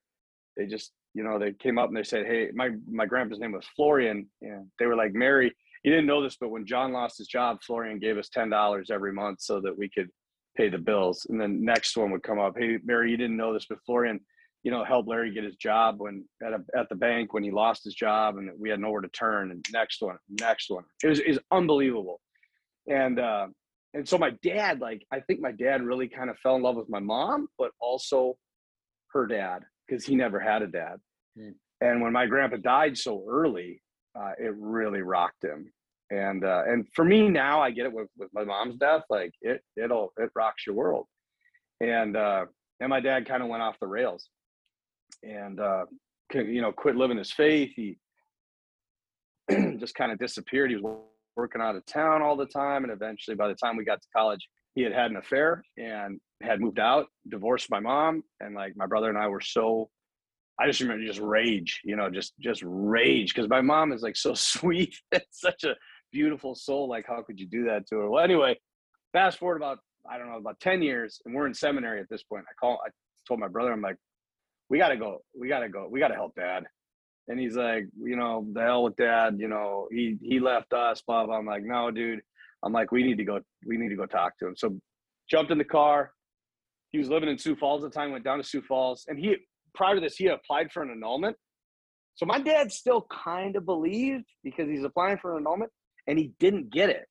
They 0.55 0.65
just, 0.65 0.91
you 1.13 1.23
know, 1.23 1.39
they 1.39 1.53
came 1.53 1.77
up 1.77 1.87
and 1.87 1.97
they 1.97 2.03
said, 2.03 2.25
"Hey, 2.25 2.49
my 2.53 2.71
my 2.89 3.05
grandpa's 3.05 3.39
name 3.39 3.51
was 3.51 3.67
Florian," 3.75 4.27
and 4.41 4.67
they 4.79 4.85
were 4.85 4.95
like, 4.95 5.13
"Mary, 5.13 5.53
you 5.83 5.91
didn't 5.91 6.07
know 6.07 6.21
this, 6.21 6.37
but 6.39 6.49
when 6.49 6.65
John 6.65 6.91
lost 6.91 7.17
his 7.17 7.27
job, 7.27 7.59
Florian 7.65 7.99
gave 7.99 8.17
us 8.17 8.29
ten 8.29 8.49
dollars 8.49 8.89
every 8.91 9.13
month 9.13 9.41
so 9.41 9.59
that 9.61 9.77
we 9.77 9.89
could 9.89 10.09
pay 10.55 10.69
the 10.69 10.77
bills." 10.77 11.25
And 11.29 11.39
then 11.39 11.63
next 11.63 11.97
one 11.97 12.11
would 12.11 12.23
come 12.23 12.39
up, 12.39 12.55
"Hey, 12.57 12.77
Mary, 12.83 13.11
you 13.11 13.17
didn't 13.17 13.37
know 13.37 13.53
this, 13.53 13.65
but 13.69 13.79
Florian." 13.85 14.19
You 14.63 14.71
know, 14.71 14.83
helped 14.83 15.07
Larry 15.07 15.33
get 15.33 15.45
his 15.45 15.55
job 15.55 16.01
when 16.01 16.25
at 16.45 16.51
a, 16.51 16.59
at 16.77 16.89
the 16.89 16.95
bank 16.95 17.33
when 17.33 17.45
he 17.45 17.49
lost 17.49 17.85
his 17.85 17.95
job 17.95 18.35
and 18.35 18.49
we 18.59 18.69
had 18.69 18.81
nowhere 18.81 18.99
to 18.99 19.07
turn. 19.07 19.51
And 19.51 19.65
next 19.71 20.01
one, 20.01 20.17
next 20.41 20.69
one, 20.69 20.83
it 21.01 21.07
was 21.07 21.21
is 21.21 21.39
unbelievable. 21.49 22.19
And 22.85 23.21
uh, 23.21 23.47
and 23.93 24.07
so 24.07 24.17
my 24.17 24.31
dad 24.43 24.79
like 24.79 25.05
i 25.11 25.19
think 25.19 25.39
my 25.39 25.51
dad 25.51 25.81
really 25.81 26.07
kind 26.07 26.29
of 26.29 26.37
fell 26.39 26.55
in 26.55 26.61
love 26.61 26.75
with 26.75 26.89
my 26.89 26.99
mom 26.99 27.47
but 27.57 27.71
also 27.79 28.37
her 29.11 29.25
dad 29.25 29.63
because 29.87 30.05
he 30.05 30.15
never 30.15 30.39
had 30.39 30.61
a 30.61 30.67
dad. 30.67 30.97
Mm. 31.37 31.53
and 31.81 32.01
when 32.01 32.13
my 32.13 32.25
grandpa 32.25 32.57
died 32.57 32.97
so 32.97 33.25
early 33.29 33.81
uh, 34.19 34.31
it 34.39 34.53
really 34.57 35.01
rocked 35.01 35.43
him. 35.43 35.71
And 36.11 36.43
uh, 36.43 36.63
and 36.67 36.87
for 36.95 37.05
me 37.05 37.29
now 37.29 37.61
i 37.61 37.69
get 37.69 37.85
it 37.85 37.93
with, 37.93 38.07
with 38.17 38.29
my 38.33 38.43
mom's 38.43 38.77
death 38.77 39.03
like 39.09 39.33
it 39.41 39.61
it'll 39.77 40.11
it 40.17 40.31
rocks 40.35 40.65
your 40.65 40.75
world. 40.75 41.05
And 41.81 42.17
uh 42.17 42.45
and 42.79 42.89
my 42.89 42.99
dad 42.99 43.27
kind 43.27 43.43
of 43.43 43.49
went 43.49 43.61
off 43.61 43.79
the 43.79 43.87
rails. 43.87 44.29
And 45.23 45.59
uh 45.59 45.85
you 46.33 46.61
know 46.61 46.71
quit 46.71 46.95
living 46.95 47.17
his 47.17 47.31
faith. 47.31 47.71
He 47.75 47.99
just 49.77 49.93
kind 49.93 50.11
of 50.11 50.17
disappeared. 50.17 50.71
He 50.71 50.77
was 50.77 50.97
working 51.35 51.61
out 51.61 51.75
of 51.75 51.85
town 51.85 52.21
all 52.21 52.35
the 52.35 52.45
time, 52.45 52.83
and 52.83 52.91
eventually, 52.91 53.35
by 53.35 53.47
the 53.47 53.55
time 53.55 53.77
we 53.77 53.85
got 53.85 54.01
to 54.01 54.07
college, 54.15 54.47
he 54.75 54.81
had 54.81 54.93
had 54.93 55.11
an 55.11 55.17
affair 55.17 55.63
and 55.77 56.19
had 56.41 56.61
moved 56.61 56.79
out, 56.79 57.07
divorced 57.29 57.69
my 57.69 57.79
mom, 57.79 58.23
and 58.39 58.55
like 58.55 58.75
my 58.75 58.85
brother 58.85 59.09
and 59.09 59.17
I 59.17 59.27
were 59.27 59.41
so. 59.41 59.89
I 60.61 60.67
just 60.67 60.81
remember 60.81 61.05
just 61.05 61.21
rage, 61.21 61.79
you 61.85 61.95
know, 61.95 62.09
just 62.09 62.33
just 62.39 62.61
rage 62.65 63.33
because 63.33 63.49
my 63.49 63.61
mom 63.61 63.93
is 63.93 64.01
like 64.01 64.17
so 64.17 64.33
sweet 64.35 64.95
and 65.11 65.23
such 65.31 65.63
a 65.63 65.75
beautiful 66.11 66.55
soul. 66.55 66.89
Like, 66.89 67.05
how 67.07 67.21
could 67.21 67.39
you 67.39 67.47
do 67.47 67.65
that 67.65 67.87
to 67.87 67.97
her? 67.97 68.09
Well, 68.09 68.23
anyway, 68.23 68.57
fast 69.13 69.39
forward 69.39 69.57
about 69.57 69.79
I 70.09 70.17
don't 70.17 70.29
know 70.29 70.37
about 70.37 70.59
ten 70.59 70.81
years, 70.81 71.21
and 71.25 71.33
we're 71.33 71.47
in 71.47 71.53
seminary 71.53 71.99
at 71.99 72.09
this 72.09 72.23
point. 72.23 72.45
I 72.49 72.53
call, 72.59 72.79
I 72.85 72.89
told 73.27 73.39
my 73.39 73.47
brother, 73.47 73.71
I'm 73.71 73.81
like, 73.81 73.97
we 74.69 74.77
got 74.77 74.89
to 74.89 74.97
go, 74.97 75.19
we 75.37 75.47
got 75.47 75.59
to 75.59 75.69
go, 75.69 75.87
we 75.89 75.99
got 75.99 76.09
to 76.09 76.15
help 76.15 76.35
dad. 76.35 76.65
And 77.29 77.39
he's 77.39 77.55
like, 77.55 77.85
you 78.01 78.15
know, 78.15 78.45
the 78.53 78.61
hell 78.61 78.83
with 78.83 78.95
dad. 78.95 79.37
You 79.39 79.47
know, 79.47 79.87
he 79.91 80.17
he 80.21 80.39
left 80.39 80.73
us. 80.73 81.01
Blah 81.07 81.25
blah. 81.25 81.37
I'm 81.37 81.45
like, 81.45 81.63
no, 81.63 81.91
dude. 81.91 82.19
I'm 82.63 82.73
like, 82.73 82.91
we 82.91 83.03
need 83.03 83.17
to 83.17 83.23
go. 83.23 83.39
We 83.65 83.77
need 83.77 83.89
to 83.89 83.95
go 83.95 84.05
talk 84.05 84.37
to 84.39 84.47
him. 84.47 84.55
So, 84.57 84.77
jumped 85.29 85.51
in 85.51 85.57
the 85.57 85.63
car. 85.63 86.11
He 86.91 86.97
was 86.97 87.07
living 87.07 87.29
in 87.29 87.37
Sioux 87.37 87.55
Falls 87.55 87.83
at 87.83 87.91
the 87.91 87.97
time. 87.97 88.11
Went 88.11 88.23
down 88.25 88.39
to 88.39 88.43
Sioux 88.43 88.63
Falls, 88.63 89.05
and 89.07 89.17
he 89.17 89.37
prior 89.75 89.95
to 89.95 90.01
this 90.01 90.15
he 90.17 90.27
applied 90.27 90.71
for 90.71 90.81
an 90.81 90.89
annulment. 90.89 91.37
So 92.15 92.25
my 92.25 92.39
dad 92.39 92.71
still 92.71 93.07
kind 93.09 93.55
of 93.55 93.65
believed 93.65 94.25
because 94.43 94.67
he's 94.67 94.83
applying 94.83 95.19
for 95.19 95.37
an 95.37 95.43
annulment, 95.43 95.71
and 96.07 96.19
he 96.19 96.33
didn't 96.39 96.69
get 96.69 96.89
it, 96.89 97.05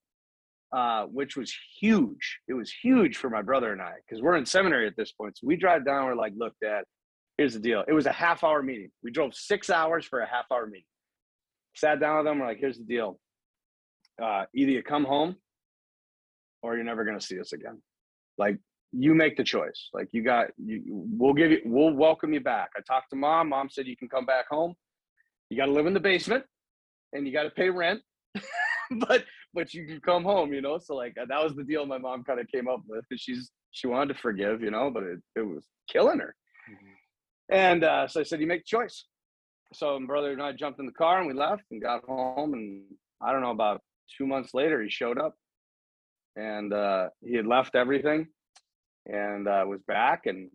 uh, 0.76 1.04
which 1.04 1.34
was 1.36 1.50
huge. 1.80 2.40
It 2.46 2.54
was 2.54 2.70
huge 2.82 3.16
for 3.16 3.30
my 3.30 3.40
brother 3.40 3.72
and 3.72 3.80
I 3.80 3.94
because 4.06 4.22
we're 4.22 4.36
in 4.36 4.44
seminary 4.44 4.86
at 4.86 4.96
this 4.96 5.12
point. 5.12 5.38
So 5.38 5.46
we 5.46 5.56
drive 5.56 5.86
down. 5.86 6.04
We're 6.04 6.14
like, 6.14 6.34
look, 6.36 6.52
Dad, 6.60 6.84
here's 7.38 7.54
the 7.54 7.60
deal. 7.60 7.84
It 7.86 7.92
was 7.92 8.06
a 8.06 8.12
half 8.12 8.44
hour 8.44 8.62
meeting. 8.62 8.90
We 9.02 9.12
drove 9.12 9.34
six 9.34 9.70
hours 9.70 10.04
for 10.04 10.20
a 10.20 10.28
half 10.28 10.46
hour 10.52 10.66
meeting. 10.66 10.84
Sat 11.74 12.00
down 12.00 12.18
with 12.18 12.26
them. 12.26 12.40
We're 12.40 12.46
like, 12.46 12.58
here's 12.58 12.76
the 12.76 12.84
deal. 12.84 13.18
Uh, 14.22 14.44
either 14.54 14.72
you 14.72 14.82
come 14.82 15.04
home 15.04 15.36
or 16.62 16.74
you're 16.74 16.84
never 16.84 17.04
going 17.04 17.18
to 17.18 17.24
see 17.24 17.40
us 17.40 17.52
again. 17.52 17.80
Like 18.36 18.58
you 18.92 19.14
make 19.14 19.36
the 19.36 19.44
choice. 19.44 19.88
Like 19.94 20.08
you 20.10 20.24
got, 20.24 20.48
you, 20.58 20.82
we'll 20.86 21.34
give 21.34 21.52
you, 21.52 21.60
we'll 21.64 21.92
welcome 21.92 22.32
you 22.32 22.40
back. 22.40 22.70
I 22.76 22.80
talked 22.80 23.10
to 23.10 23.16
mom. 23.16 23.50
Mom 23.50 23.70
said 23.70 23.86
you 23.86 23.96
can 23.96 24.08
come 24.08 24.26
back 24.26 24.46
home. 24.50 24.74
You 25.48 25.56
got 25.56 25.66
to 25.66 25.72
live 25.72 25.86
in 25.86 25.94
the 25.94 26.00
basement 26.00 26.44
and 27.12 27.26
you 27.26 27.32
got 27.32 27.44
to 27.44 27.50
pay 27.50 27.70
rent, 27.70 28.00
but, 28.98 29.24
but 29.54 29.72
you 29.72 29.86
can 29.86 30.00
come 30.00 30.24
home, 30.24 30.52
you 30.52 30.60
know? 30.60 30.78
So 30.78 30.96
like, 30.96 31.14
that 31.14 31.42
was 31.42 31.54
the 31.54 31.62
deal 31.62 31.86
my 31.86 31.98
mom 31.98 32.24
kind 32.24 32.40
of 32.40 32.48
came 32.48 32.68
up 32.68 32.82
with. 32.88 33.04
Cause 33.08 33.20
She's, 33.20 33.52
she 33.70 33.86
wanted 33.86 34.14
to 34.14 34.20
forgive, 34.20 34.60
you 34.60 34.72
know, 34.72 34.90
but 34.92 35.04
it, 35.04 35.20
it 35.36 35.42
was 35.42 35.64
killing 35.88 36.18
her. 36.18 36.34
And 37.50 37.84
uh, 37.84 38.08
so 38.08 38.20
I 38.20 38.24
said, 38.24 38.40
you 38.40 38.46
make 38.46 38.64
the 38.64 38.76
choice. 38.76 39.04
So 39.72 39.98
my 39.98 40.06
brother 40.06 40.32
and 40.32 40.42
I 40.42 40.52
jumped 40.52 40.80
in 40.80 40.86
the 40.86 40.92
car 40.92 41.18
and 41.18 41.26
we 41.26 41.34
left 41.34 41.64
and 41.70 41.82
got 41.82 42.04
home. 42.04 42.54
And 42.54 42.82
I 43.20 43.32
don't 43.32 43.42
know, 43.42 43.50
about 43.50 43.82
two 44.16 44.26
months 44.26 44.54
later, 44.54 44.82
he 44.82 44.90
showed 44.90 45.18
up 45.18 45.34
and 46.36 46.72
uh, 46.72 47.08
he 47.22 47.34
had 47.34 47.46
left 47.46 47.74
everything 47.74 48.28
and 49.06 49.48
uh, 49.48 49.64
was 49.66 49.80
back. 49.86 50.26
And, 50.26 50.50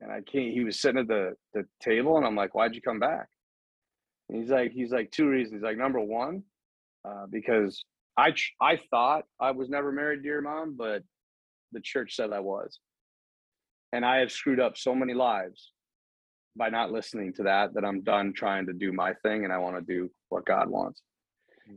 and 0.00 0.12
I 0.12 0.20
can't, 0.20 0.52
he 0.52 0.64
was 0.64 0.80
sitting 0.80 1.00
at 1.00 1.08
the, 1.08 1.34
the 1.54 1.64
table 1.82 2.16
and 2.16 2.26
I'm 2.26 2.36
like, 2.36 2.54
why'd 2.54 2.74
you 2.74 2.82
come 2.82 3.00
back? 3.00 3.26
And 4.28 4.40
he's 4.40 4.50
like, 4.50 4.72
he's 4.72 4.92
like, 4.92 5.10
two 5.10 5.28
reasons. 5.28 5.54
He's 5.54 5.62
like, 5.62 5.78
number 5.78 6.00
one, 6.00 6.42
uh, 7.04 7.26
because 7.30 7.84
I, 8.16 8.34
I 8.60 8.78
thought 8.90 9.24
I 9.40 9.52
was 9.52 9.68
never 9.68 9.92
married 9.92 10.22
to 10.22 10.28
your 10.28 10.42
mom, 10.42 10.76
but 10.76 11.02
the 11.72 11.80
church 11.80 12.16
said 12.16 12.32
I 12.32 12.40
was. 12.40 12.78
And 13.92 14.04
I 14.04 14.18
have 14.18 14.30
screwed 14.30 14.60
up 14.60 14.76
so 14.76 14.94
many 14.94 15.14
lives 15.14 15.72
by 16.58 16.68
not 16.68 16.90
listening 16.90 17.32
to 17.34 17.44
that 17.44 17.72
that 17.74 17.84
I'm 17.84 18.02
done 18.02 18.32
trying 18.34 18.66
to 18.66 18.72
do 18.72 18.92
my 18.92 19.14
thing 19.22 19.44
and 19.44 19.52
I 19.52 19.58
want 19.58 19.76
to 19.76 19.82
do 19.82 20.10
what 20.28 20.44
God 20.44 20.68
wants. 20.68 21.02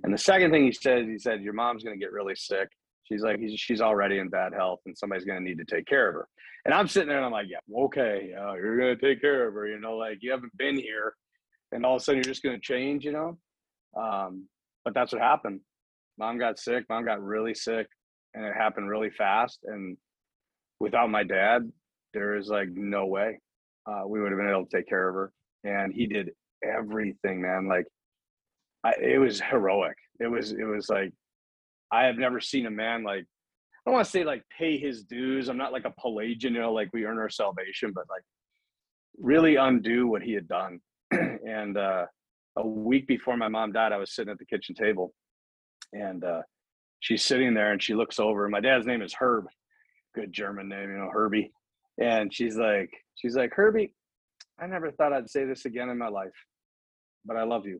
And 0.03 0.13
the 0.13 0.17
second 0.17 0.51
thing 0.51 0.63
he 0.65 0.71
said, 0.71 1.05
he 1.05 1.19
said, 1.19 1.41
Your 1.41 1.53
mom's 1.53 1.83
going 1.83 1.97
to 1.97 2.03
get 2.03 2.11
really 2.11 2.35
sick. 2.35 2.69
She's 3.03 3.21
like, 3.21 3.39
she's 3.55 3.81
already 3.81 4.17
in 4.19 4.29
bad 4.29 4.53
health 4.53 4.79
and 4.85 4.97
somebody's 4.97 5.25
going 5.25 5.37
to 5.37 5.43
need 5.43 5.57
to 5.57 5.65
take 5.65 5.85
care 5.85 6.07
of 6.07 6.15
her. 6.15 6.27
And 6.65 6.73
I'm 6.73 6.87
sitting 6.87 7.09
there 7.09 7.17
and 7.17 7.25
I'm 7.25 7.31
like, 7.31 7.47
Yeah, 7.49 7.83
okay, 7.83 8.29
yeah, 8.31 8.55
you're 8.55 8.77
going 8.77 8.97
to 8.97 9.01
take 9.01 9.21
care 9.21 9.47
of 9.47 9.53
her. 9.53 9.67
You 9.67 9.79
know, 9.79 9.97
like 9.97 10.19
you 10.21 10.31
haven't 10.31 10.57
been 10.57 10.77
here 10.77 11.13
and 11.71 11.85
all 11.85 11.95
of 11.95 12.01
a 12.01 12.03
sudden 12.03 12.17
you're 12.17 12.23
just 12.23 12.43
going 12.43 12.55
to 12.55 12.61
change, 12.61 13.05
you 13.05 13.11
know? 13.11 13.37
Um, 13.95 14.47
but 14.83 14.93
that's 14.93 15.13
what 15.13 15.21
happened. 15.21 15.59
Mom 16.17 16.39
got 16.39 16.57
sick. 16.57 16.85
Mom 16.89 17.05
got 17.05 17.21
really 17.21 17.53
sick 17.53 17.87
and 18.33 18.45
it 18.45 18.55
happened 18.55 18.89
really 18.89 19.11
fast. 19.11 19.59
And 19.65 19.97
without 20.79 21.09
my 21.09 21.23
dad, 21.23 21.69
there 22.13 22.35
is 22.35 22.47
like 22.47 22.69
no 22.71 23.05
way 23.05 23.39
uh, 23.85 24.03
we 24.07 24.21
would 24.21 24.31
have 24.31 24.39
been 24.39 24.49
able 24.49 24.65
to 24.65 24.77
take 24.77 24.87
care 24.87 25.07
of 25.07 25.15
her. 25.15 25.31
And 25.63 25.93
he 25.93 26.07
did 26.07 26.31
everything, 26.63 27.41
man. 27.41 27.67
Like 27.67 27.85
I, 28.83 28.93
it 29.01 29.19
was 29.19 29.41
heroic. 29.41 29.97
It 30.19 30.27
was 30.27 30.51
it 30.51 30.63
was 30.63 30.89
like 30.89 31.13
I 31.91 32.03
have 32.05 32.17
never 32.17 32.39
seen 32.39 32.65
a 32.65 32.71
man 32.71 33.03
like 33.03 33.23
I 33.23 33.89
don't 33.89 33.95
want 33.95 34.05
to 34.05 34.11
say 34.11 34.23
like 34.23 34.43
pay 34.55 34.77
his 34.77 35.03
dues. 35.03 35.49
I'm 35.49 35.57
not 35.57 35.71
like 35.71 35.85
a 35.85 35.93
Pelagian, 35.99 36.53
you 36.53 36.61
know, 36.61 36.73
like 36.73 36.89
we 36.93 37.05
earn 37.05 37.17
our 37.17 37.29
salvation, 37.29 37.91
but 37.93 38.05
like 38.09 38.23
really 39.17 39.55
undo 39.55 40.07
what 40.07 40.21
he 40.21 40.33
had 40.33 40.47
done. 40.47 40.79
and 41.11 41.77
uh, 41.77 42.05
a 42.57 42.67
week 42.67 43.07
before 43.07 43.37
my 43.37 43.47
mom 43.47 43.71
died, 43.71 43.91
I 43.91 43.97
was 43.97 44.13
sitting 44.13 44.31
at 44.31 44.37
the 44.37 44.45
kitchen 44.45 44.75
table, 44.75 45.13
and 45.93 46.23
uh, 46.23 46.41
she's 46.99 47.25
sitting 47.25 47.53
there, 47.53 47.71
and 47.71 47.81
she 47.81 47.95
looks 47.95 48.19
over. 48.19 48.47
My 48.49 48.59
dad's 48.59 48.85
name 48.85 49.01
is 49.01 49.15
Herb, 49.19 49.47
good 50.13 50.31
German 50.31 50.69
name, 50.69 50.91
you 50.91 50.97
know, 50.97 51.09
Herbie. 51.11 51.51
And 52.01 52.33
she's 52.33 52.57
like, 52.57 52.91
she's 53.15 53.35
like, 53.35 53.53
Herbie, 53.53 53.93
I 54.59 54.67
never 54.67 54.91
thought 54.91 55.13
I'd 55.13 55.29
say 55.29 55.45
this 55.45 55.65
again 55.65 55.89
in 55.89 55.97
my 55.97 56.09
life, 56.09 56.35
but 57.25 57.37
I 57.37 57.43
love 57.43 57.65
you 57.65 57.79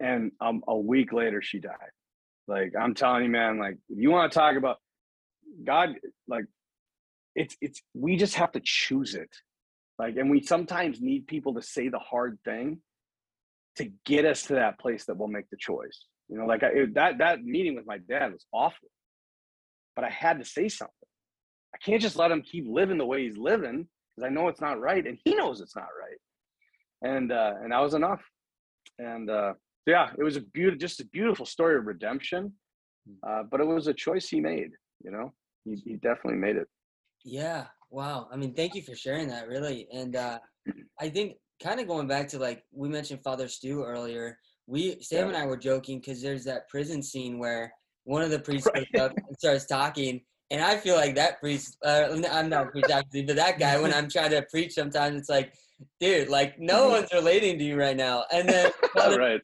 and 0.00 0.32
um, 0.40 0.62
a 0.68 0.76
week 0.76 1.12
later 1.12 1.40
she 1.42 1.58
died. 1.58 1.72
Like 2.48 2.72
I'm 2.78 2.94
telling 2.94 3.24
you, 3.24 3.30
man. 3.30 3.58
Like 3.58 3.76
you 3.88 4.10
want 4.10 4.30
to 4.30 4.38
talk 4.38 4.56
about 4.56 4.78
God, 5.64 5.90
like 6.28 6.44
it's 7.34 7.56
it's 7.60 7.82
we 7.94 8.16
just 8.16 8.34
have 8.34 8.52
to 8.52 8.60
choose 8.62 9.14
it. 9.14 9.30
Like, 9.98 10.16
and 10.16 10.30
we 10.30 10.42
sometimes 10.42 11.00
need 11.00 11.26
people 11.26 11.54
to 11.54 11.62
say 11.62 11.88
the 11.88 11.98
hard 11.98 12.38
thing 12.44 12.80
to 13.76 13.90
get 14.04 14.26
us 14.26 14.42
to 14.44 14.54
that 14.54 14.78
place 14.78 15.06
that 15.06 15.16
we'll 15.16 15.28
make 15.28 15.48
the 15.50 15.56
choice. 15.56 16.06
You 16.28 16.38
know, 16.38 16.44
like 16.44 16.62
I, 16.62 16.68
it, 16.68 16.94
that 16.94 17.18
that 17.18 17.42
meeting 17.42 17.74
with 17.74 17.86
my 17.86 17.98
dad 17.98 18.32
was 18.32 18.44
awful, 18.52 18.88
but 19.94 20.04
I 20.04 20.10
had 20.10 20.38
to 20.38 20.44
say 20.44 20.68
something. 20.68 20.94
I 21.76 21.84
can't 21.84 22.00
just 22.00 22.16
let 22.16 22.30
him 22.30 22.42
keep 22.42 22.66
living 22.66 22.96
the 22.96 23.04
way 23.04 23.24
he's 23.24 23.36
living 23.36 23.86
because 24.16 24.26
I 24.26 24.32
know 24.32 24.48
it's 24.48 24.60
not 24.60 24.80
right, 24.80 25.06
and 25.06 25.18
he 25.24 25.34
knows 25.34 25.60
it's 25.60 25.76
not 25.76 25.88
right. 26.00 27.12
And 27.12 27.32
uh, 27.32 27.54
and 27.62 27.72
that 27.72 27.80
was 27.80 27.94
enough. 27.94 28.22
And 28.98 29.28
uh, 29.28 29.54
yeah, 29.86 30.10
it 30.18 30.22
was 30.22 30.36
a 30.36 30.40
beautiful, 30.40 30.78
just 30.78 31.00
a 31.00 31.06
beautiful 31.06 31.44
story 31.44 31.76
of 31.76 31.86
redemption. 31.86 32.52
Uh, 33.26 33.42
but 33.50 33.60
it 33.60 33.66
was 33.66 33.86
a 33.86 33.94
choice 33.94 34.28
he 34.28 34.40
made. 34.40 34.70
You 35.04 35.10
know, 35.10 35.32
he, 35.64 35.76
he 35.76 35.94
definitely 35.96 36.38
made 36.38 36.56
it. 36.56 36.66
Yeah. 37.24 37.66
Wow. 37.90 38.28
I 38.32 38.36
mean, 38.36 38.54
thank 38.54 38.74
you 38.74 38.82
for 38.82 38.96
sharing 38.96 39.28
that. 39.28 39.48
Really, 39.48 39.86
and 39.92 40.16
uh, 40.16 40.38
I 41.00 41.10
think 41.10 41.34
kind 41.62 41.78
of 41.78 41.86
going 41.86 42.06
back 42.06 42.28
to 42.28 42.38
like 42.38 42.62
we 42.72 42.88
mentioned 42.88 43.20
Father 43.22 43.48
Stu 43.48 43.84
earlier. 43.84 44.38
We 44.66 45.00
Sam 45.02 45.18
yeah. 45.18 45.28
and 45.28 45.36
I 45.36 45.46
were 45.46 45.58
joking 45.58 46.00
because 46.00 46.22
there's 46.22 46.44
that 46.44 46.68
prison 46.68 47.02
scene 47.02 47.38
where 47.38 47.72
one 48.04 48.22
of 48.22 48.30
the 48.30 48.38
priests 48.38 48.68
right. 48.74 48.86
up 48.98 49.12
and 49.12 49.36
starts 49.38 49.66
talking, 49.66 50.22
and 50.50 50.62
I 50.62 50.76
feel 50.76 50.96
like 50.96 51.14
that 51.16 51.40
priest. 51.40 51.76
Uh, 51.84 52.20
I'm 52.30 52.48
not 52.48 52.68
a 52.68 52.70
priest 52.70 52.90
actually, 52.90 53.24
but 53.24 53.36
that 53.36 53.58
guy 53.58 53.80
when 53.80 53.92
I'm 53.92 54.08
trying 54.08 54.30
to 54.30 54.42
preach, 54.50 54.74
sometimes 54.74 55.18
it's 55.18 55.28
like 55.28 55.52
dude, 56.00 56.28
like 56.28 56.58
no 56.58 56.82
mm-hmm. 56.82 56.92
one's 56.92 57.12
relating 57.12 57.58
to 57.58 57.64
you 57.64 57.76
right 57.76 57.96
now. 57.96 58.24
And 58.32 58.48
then 58.48 58.70
right. 58.96 59.40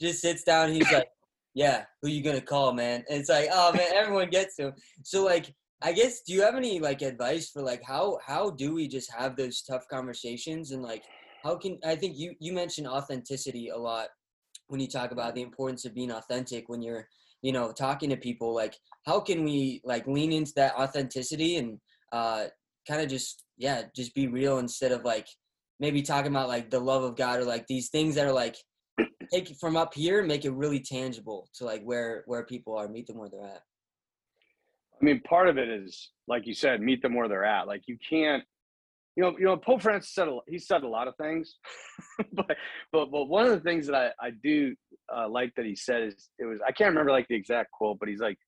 just 0.00 0.20
sits 0.20 0.44
down. 0.44 0.72
he's 0.72 0.90
like, 0.92 1.08
yeah, 1.54 1.84
who 2.02 2.08
you 2.08 2.22
gonna 2.22 2.40
call, 2.40 2.72
man? 2.72 3.04
And 3.08 3.20
it's 3.20 3.28
like, 3.28 3.48
oh 3.52 3.72
man, 3.72 3.92
everyone 3.94 4.30
gets 4.30 4.56
to. 4.56 4.68
Him. 4.68 4.74
So 5.02 5.24
like, 5.24 5.54
I 5.82 5.92
guess, 5.92 6.22
do 6.22 6.32
you 6.32 6.42
have 6.42 6.56
any 6.56 6.80
like 6.80 7.02
advice 7.02 7.50
for 7.50 7.62
like 7.62 7.82
how 7.82 8.18
how 8.24 8.50
do 8.50 8.74
we 8.74 8.88
just 8.88 9.12
have 9.12 9.36
those 9.36 9.62
tough 9.62 9.86
conversations 9.90 10.72
and 10.72 10.82
like 10.82 11.04
how 11.42 11.56
can 11.56 11.78
I 11.84 11.96
think 11.96 12.16
you 12.16 12.34
you 12.38 12.52
mentioned 12.52 12.88
authenticity 12.88 13.68
a 13.68 13.76
lot 13.76 14.08
when 14.68 14.80
you 14.80 14.88
talk 14.88 15.10
about 15.10 15.34
the 15.34 15.42
importance 15.42 15.84
of 15.84 15.94
being 15.94 16.10
authentic 16.10 16.68
when 16.68 16.82
you're 16.82 17.06
you 17.44 17.52
know 17.52 17.70
talking 17.70 18.10
to 18.10 18.16
people 18.16 18.54
like 18.54 18.74
how 19.06 19.20
can 19.20 19.44
we 19.44 19.80
like 19.84 20.06
lean 20.06 20.32
into 20.32 20.52
that 20.56 20.74
authenticity 20.74 21.58
and 21.58 21.78
uh 22.12 22.44
kind 22.88 23.00
of 23.00 23.08
just 23.08 23.44
yeah 23.58 23.82
just 23.94 24.14
be 24.14 24.26
real 24.26 24.58
instead 24.58 24.92
of 24.92 25.04
like 25.04 25.26
maybe 25.80 26.02
talking 26.02 26.30
about 26.30 26.48
like 26.48 26.70
the 26.70 26.78
love 26.78 27.02
of 27.02 27.16
God 27.16 27.40
or 27.40 27.44
like 27.44 27.66
these 27.66 27.88
things 27.90 28.14
that 28.14 28.26
are 28.26 28.32
like 28.32 28.56
take 29.32 29.50
it 29.50 29.56
from 29.60 29.76
up 29.76 29.94
here 29.94 30.20
and 30.20 30.28
make 30.28 30.44
it 30.44 30.52
really 30.52 30.80
tangible 30.80 31.48
to 31.54 31.64
like 31.64 31.82
where 31.82 32.22
where 32.26 32.44
people 32.44 32.76
are, 32.76 32.88
meet 32.88 33.06
them 33.06 33.18
where 33.18 33.28
they're 33.28 33.44
at. 33.44 33.62
I 35.00 35.04
mean, 35.04 35.20
part 35.22 35.48
of 35.48 35.58
it 35.58 35.68
is 35.68 36.10
like 36.28 36.46
you 36.46 36.54
said, 36.54 36.80
meet 36.80 37.02
them 37.02 37.14
where 37.14 37.28
they're 37.28 37.44
at. 37.44 37.66
Like 37.66 37.82
you 37.86 37.98
can't, 38.08 38.42
you 39.16 39.22
know, 39.22 39.36
you 39.38 39.44
know, 39.44 39.56
Pope 39.56 39.82
Francis 39.82 40.14
said 40.14 40.28
a, 40.28 40.38
he 40.46 40.58
said 40.58 40.82
a 40.82 40.88
lot 40.88 41.08
of 41.08 41.16
things, 41.16 41.56
but 42.32 42.56
but 42.92 43.10
but 43.10 43.24
one 43.26 43.46
of 43.46 43.52
the 43.52 43.60
things 43.60 43.86
that 43.86 43.96
I 43.96 44.26
I 44.26 44.30
do 44.42 44.74
uh, 45.14 45.28
like 45.28 45.54
that 45.56 45.64
he 45.66 45.76
said 45.76 46.02
is 46.02 46.28
it 46.38 46.44
was 46.44 46.60
I 46.66 46.72
can't 46.72 46.90
remember 46.90 47.10
like 47.10 47.28
the 47.28 47.34
exact 47.34 47.70
quote, 47.72 47.98
but 47.98 48.08
he's 48.08 48.20
like 48.20 48.38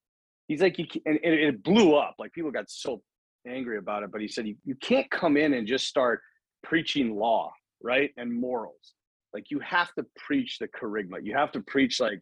he's 0.49 0.62
like 0.62 0.79
you 0.79 0.87
and 1.05 1.19
it, 1.23 1.33
it 1.33 1.62
blew 1.62 1.95
up 1.95 2.14
like 2.19 2.33
people 2.33 2.51
got 2.51 2.71
so 2.71 3.03
angry 3.47 3.79
about 3.79 4.03
it, 4.03 4.11
but 4.12 4.21
he 4.21 4.29
said 4.29 4.47
you, 4.47 4.57
you 4.64 4.75
can't 4.77 5.11
come 5.11 5.37
in 5.37 5.55
and 5.55 5.66
just 5.66 5.87
start 5.87 6.21
preaching 6.62 7.16
law, 7.16 7.53
right? 7.83 8.11
And 8.16 8.33
morals. 8.33 8.95
like 9.33 9.51
you 9.51 9.61
have 9.61 9.92
to 9.95 10.05
preach 10.16 10.59
the 10.59 10.69
kerygma. 10.69 11.19
You 11.23 11.35
have 11.37 11.53
to 11.53 11.61
preach 11.61 12.01
like 12.01 12.21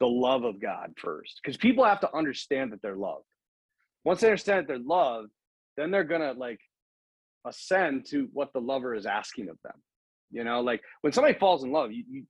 the 0.00 0.06
love 0.06 0.44
of 0.44 0.60
God 0.60 0.92
first, 0.96 1.40
because 1.42 1.56
people 1.56 1.84
have 1.84 2.00
to 2.00 2.14
understand 2.14 2.72
that 2.72 2.82
they're 2.82 2.96
loved. 2.96 3.24
Once 4.04 4.20
they 4.20 4.28
understand 4.28 4.60
that 4.60 4.68
they're 4.68 4.78
loved, 4.78 5.30
then 5.76 5.90
they're 5.90 6.04
gonna 6.04 6.32
like 6.32 6.60
ascend 7.46 8.06
to 8.06 8.28
what 8.32 8.52
the 8.52 8.60
lover 8.60 8.94
is 8.94 9.06
asking 9.06 9.48
of 9.48 9.56
them. 9.62 9.74
You 10.30 10.44
know, 10.44 10.60
like 10.60 10.82
when 11.02 11.12
somebody 11.12 11.38
falls 11.38 11.62
in 11.62 11.70
love, 11.70 11.92
you, 11.92 12.04
you 12.10 12.24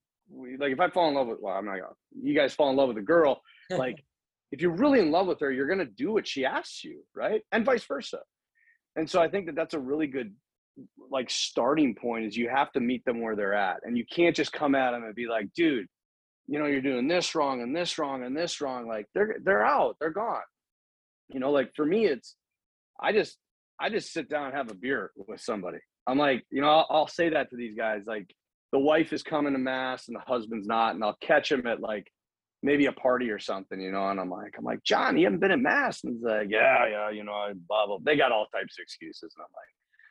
like 0.59 0.73
if 0.73 0.81
I 0.81 0.91
fall 0.91 1.09
in 1.09 1.15
love 1.15 1.29
with 1.29 1.39
well, 1.41 1.55
I'm 1.55 1.65
not 1.65 1.77
gonna 1.77 1.95
you 2.21 2.35
guys 2.35 2.55
fall 2.55 2.71
in 2.71 2.77
love 2.77 2.89
with 2.89 2.99
a 2.99 3.03
girl, 3.03 3.41
like 3.71 4.03
if 4.53 4.61
you're 4.61 4.77
really 4.77 5.01
in 5.01 5.11
love 5.11 5.27
with 5.27 5.41
her, 5.41 5.53
you're 5.53 5.69
gonna 5.69 5.85
do 5.85 6.13
what 6.13 6.27
she 6.27 6.45
asks 6.45 6.85
you, 6.85 7.03
right? 7.15 7.43
And 7.53 7.65
vice 7.65 7.85
versa. 7.85 8.21
And 8.97 9.09
so 9.09 9.21
I 9.21 9.29
think 9.29 9.47
that 9.47 9.55
that's 9.55 9.75
a 9.75 9.81
really 9.81 10.07
good 10.07 10.33
like 11.11 11.31
starting 11.31 11.95
point 11.95 12.25
is 12.25 12.37
you 12.37 12.49
have 12.49 12.73
to 12.73 12.81
meet 12.81 13.05
them 13.05 13.21
where 13.21 13.37
they're 13.37 13.55
at 13.55 13.79
and 13.85 13.97
you 13.97 14.05
can't 14.11 14.37
just 14.37 14.53
come 14.53 14.75
at 14.75 14.91
them 14.91 15.05
and 15.05 15.15
be 15.15 15.27
like 15.27 15.49
dude 15.55 15.87
you 16.47 16.59
know 16.59 16.67
you're 16.67 16.81
doing 16.83 17.09
this 17.09 17.35
wrong 17.35 17.63
and 17.63 17.75
this 17.75 17.99
wrong 17.99 18.25
and 18.25 18.37
this 18.37 18.61
wrong 18.61 18.87
like 18.87 19.07
they're 19.15 19.37
they're 19.45 19.65
out 19.65 19.97
they're 20.01 20.11
gone 20.11 20.43
you 21.29 21.41
know 21.41 21.51
like 21.51 21.71
for 21.75 21.85
me 21.85 22.05
it's 22.07 22.37
i 23.01 23.13
just 23.13 23.39
i 23.81 23.89
just 23.89 24.13
sit 24.13 24.29
down 24.29 24.47
and 24.47 24.55
have 24.55 24.71
a 24.71 24.75
beer 24.75 25.11
with 25.17 25.41
somebody 25.41 25.79
i'm 26.07 26.19
like 26.19 26.45
you 26.51 26.61
know 26.61 26.69
i'll, 26.69 26.87
I'll 26.91 27.09
say 27.09 27.31
that 27.31 27.51
to 27.51 27.57
these 27.57 27.77
guys 27.77 28.03
like 28.07 28.29
the 28.73 28.79
wife 28.79 29.13
is 29.13 29.23
coming 29.23 29.53
to 29.53 29.59
mass 29.59 30.09
and 30.09 30.17
the 30.17 30.21
husband's 30.21 30.67
not 30.67 30.95
and 30.95 31.05
i'll 31.05 31.17
catch 31.21 31.51
him 31.51 31.67
at 31.67 31.81
like 31.81 32.07
maybe 32.63 32.87
a 32.87 32.93
party 32.93 33.31
or 33.31 33.39
something 33.39 33.81
you 33.81 33.93
know 33.93 34.09
and 34.09 34.19
i'm 34.19 34.31
like 34.31 34.55
i'm 34.59 34.65
like 34.65 34.83
john 34.83 35.17
you 35.17 35.25
haven't 35.25 35.41
been 35.41 35.51
at 35.51 35.61
mass 35.61 36.03
and 36.05 36.15
he's 36.15 36.23
like 36.23 36.49
yeah 36.51 36.87
yeah 36.89 37.11
you 37.11 37.23
know 37.23 37.33
i 37.33 37.53
blah 37.69 37.87
blah 37.87 37.99
they 38.05 38.17
got 38.17 38.33
all 38.33 38.47
types 38.47 38.77
of 38.79 38.83
excuses 38.83 39.35
and 39.37 39.43
i'm 39.43 39.53
like 39.55 39.69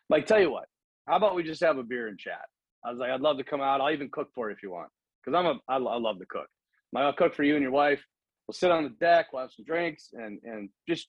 like, 0.09 0.25
tell 0.25 0.39
you 0.39 0.51
what, 0.51 0.65
how 1.07 1.17
about 1.17 1.35
we 1.35 1.43
just 1.43 1.63
have 1.63 1.77
a 1.77 1.83
beer 1.83 2.07
and 2.07 2.17
chat? 2.17 2.45
I 2.83 2.91
was 2.91 2.99
like, 2.99 3.09
I'd 3.09 3.21
love 3.21 3.37
to 3.37 3.43
come 3.43 3.61
out. 3.61 3.81
I'll 3.81 3.91
even 3.91 4.09
cook 4.11 4.29
for 4.35 4.49
you 4.49 4.55
if 4.55 4.61
you 4.61 4.71
want, 4.71 4.89
because 5.23 5.37
I'm 5.37 5.45
a 5.45 5.55
I, 5.67 5.77
I 5.77 5.97
love 5.97 6.19
to 6.19 6.25
cook. 6.27 6.47
Like, 6.93 7.03
I'll 7.03 7.13
cook 7.13 7.33
for 7.33 7.43
you 7.43 7.55
and 7.55 7.63
your 7.63 7.71
wife. 7.71 8.03
We'll 8.47 8.53
sit 8.53 8.71
on 8.71 8.83
the 8.83 8.89
deck. 9.01 9.27
We'll 9.33 9.41
have 9.41 9.51
some 9.51 9.65
drinks 9.65 10.09
and 10.13 10.39
and 10.43 10.69
just. 10.87 11.07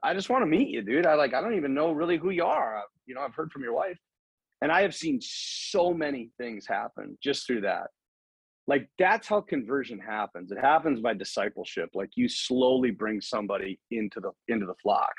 I 0.00 0.14
just 0.14 0.30
want 0.30 0.42
to 0.42 0.46
meet 0.46 0.68
you, 0.68 0.82
dude. 0.82 1.06
I 1.06 1.14
like. 1.14 1.34
I 1.34 1.40
don't 1.40 1.56
even 1.56 1.74
know 1.74 1.92
really 1.92 2.18
who 2.18 2.30
you 2.30 2.44
are. 2.44 2.78
I, 2.78 2.82
you 3.06 3.14
know, 3.14 3.20
I've 3.20 3.34
heard 3.34 3.50
from 3.50 3.62
your 3.62 3.74
wife, 3.74 3.98
and 4.62 4.72
I 4.72 4.82
have 4.82 4.94
seen 4.94 5.20
so 5.22 5.92
many 5.92 6.30
things 6.38 6.66
happen 6.66 7.16
just 7.22 7.46
through 7.46 7.62
that. 7.62 7.88
Like 8.66 8.88
that's 8.98 9.28
how 9.28 9.40
conversion 9.40 9.98
happens. 9.98 10.52
It 10.52 10.58
happens 10.58 11.00
by 11.00 11.14
discipleship. 11.14 11.90
Like 11.94 12.10
you 12.16 12.28
slowly 12.28 12.90
bring 12.90 13.20
somebody 13.20 13.78
into 13.90 14.20
the 14.20 14.32
into 14.52 14.66
the 14.66 14.74
flock 14.82 15.12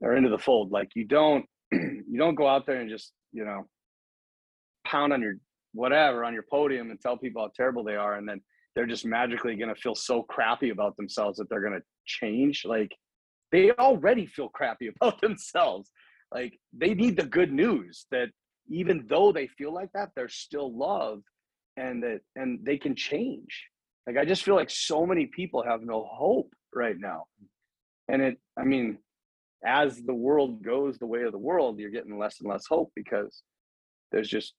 or 0.00 0.16
into 0.16 0.30
the 0.30 0.38
fold. 0.38 0.72
Like 0.72 0.90
you 0.94 1.04
don't 1.04 1.44
you 1.72 2.18
don't 2.18 2.34
go 2.34 2.48
out 2.48 2.66
there 2.66 2.80
and 2.80 2.90
just 2.90 3.12
you 3.32 3.44
know 3.44 3.68
pound 4.86 5.12
on 5.12 5.20
your 5.20 5.34
whatever 5.72 6.24
on 6.24 6.32
your 6.32 6.44
podium 6.50 6.90
and 6.90 7.00
tell 7.00 7.16
people 7.16 7.42
how 7.42 7.50
terrible 7.54 7.84
they 7.84 7.96
are 7.96 8.14
and 8.14 8.28
then 8.28 8.40
they're 8.74 8.86
just 8.86 9.04
magically 9.04 9.56
going 9.56 9.74
to 9.74 9.80
feel 9.80 9.94
so 9.94 10.22
crappy 10.22 10.70
about 10.70 10.96
themselves 10.96 11.38
that 11.38 11.48
they're 11.50 11.60
going 11.60 11.72
to 11.72 11.82
change 12.06 12.62
like 12.64 12.94
they 13.52 13.70
already 13.72 14.26
feel 14.26 14.48
crappy 14.48 14.88
about 15.00 15.20
themselves 15.20 15.90
like 16.32 16.58
they 16.72 16.94
need 16.94 17.16
the 17.16 17.26
good 17.26 17.52
news 17.52 18.06
that 18.10 18.28
even 18.68 19.04
though 19.08 19.32
they 19.32 19.46
feel 19.46 19.72
like 19.72 19.90
that 19.92 20.10
they're 20.14 20.28
still 20.28 20.76
loved 20.76 21.24
and 21.76 22.02
that 22.02 22.20
and 22.36 22.58
they 22.64 22.76
can 22.76 22.94
change 22.94 23.66
like 24.06 24.16
i 24.16 24.24
just 24.24 24.42
feel 24.42 24.54
like 24.54 24.70
so 24.70 25.06
many 25.06 25.26
people 25.26 25.62
have 25.62 25.82
no 25.82 26.06
hope 26.10 26.52
right 26.74 26.96
now 26.98 27.24
and 28.08 28.22
it 28.22 28.38
i 28.58 28.64
mean 28.64 28.98
as 29.64 30.02
the 30.02 30.14
world 30.14 30.62
goes 30.62 30.98
the 30.98 31.06
way 31.06 31.22
of 31.22 31.32
the 31.32 31.38
world, 31.38 31.78
you're 31.78 31.90
getting 31.90 32.18
less 32.18 32.40
and 32.40 32.48
less 32.48 32.64
hope 32.68 32.92
because 32.94 33.42
there's 34.12 34.28
just 34.28 34.54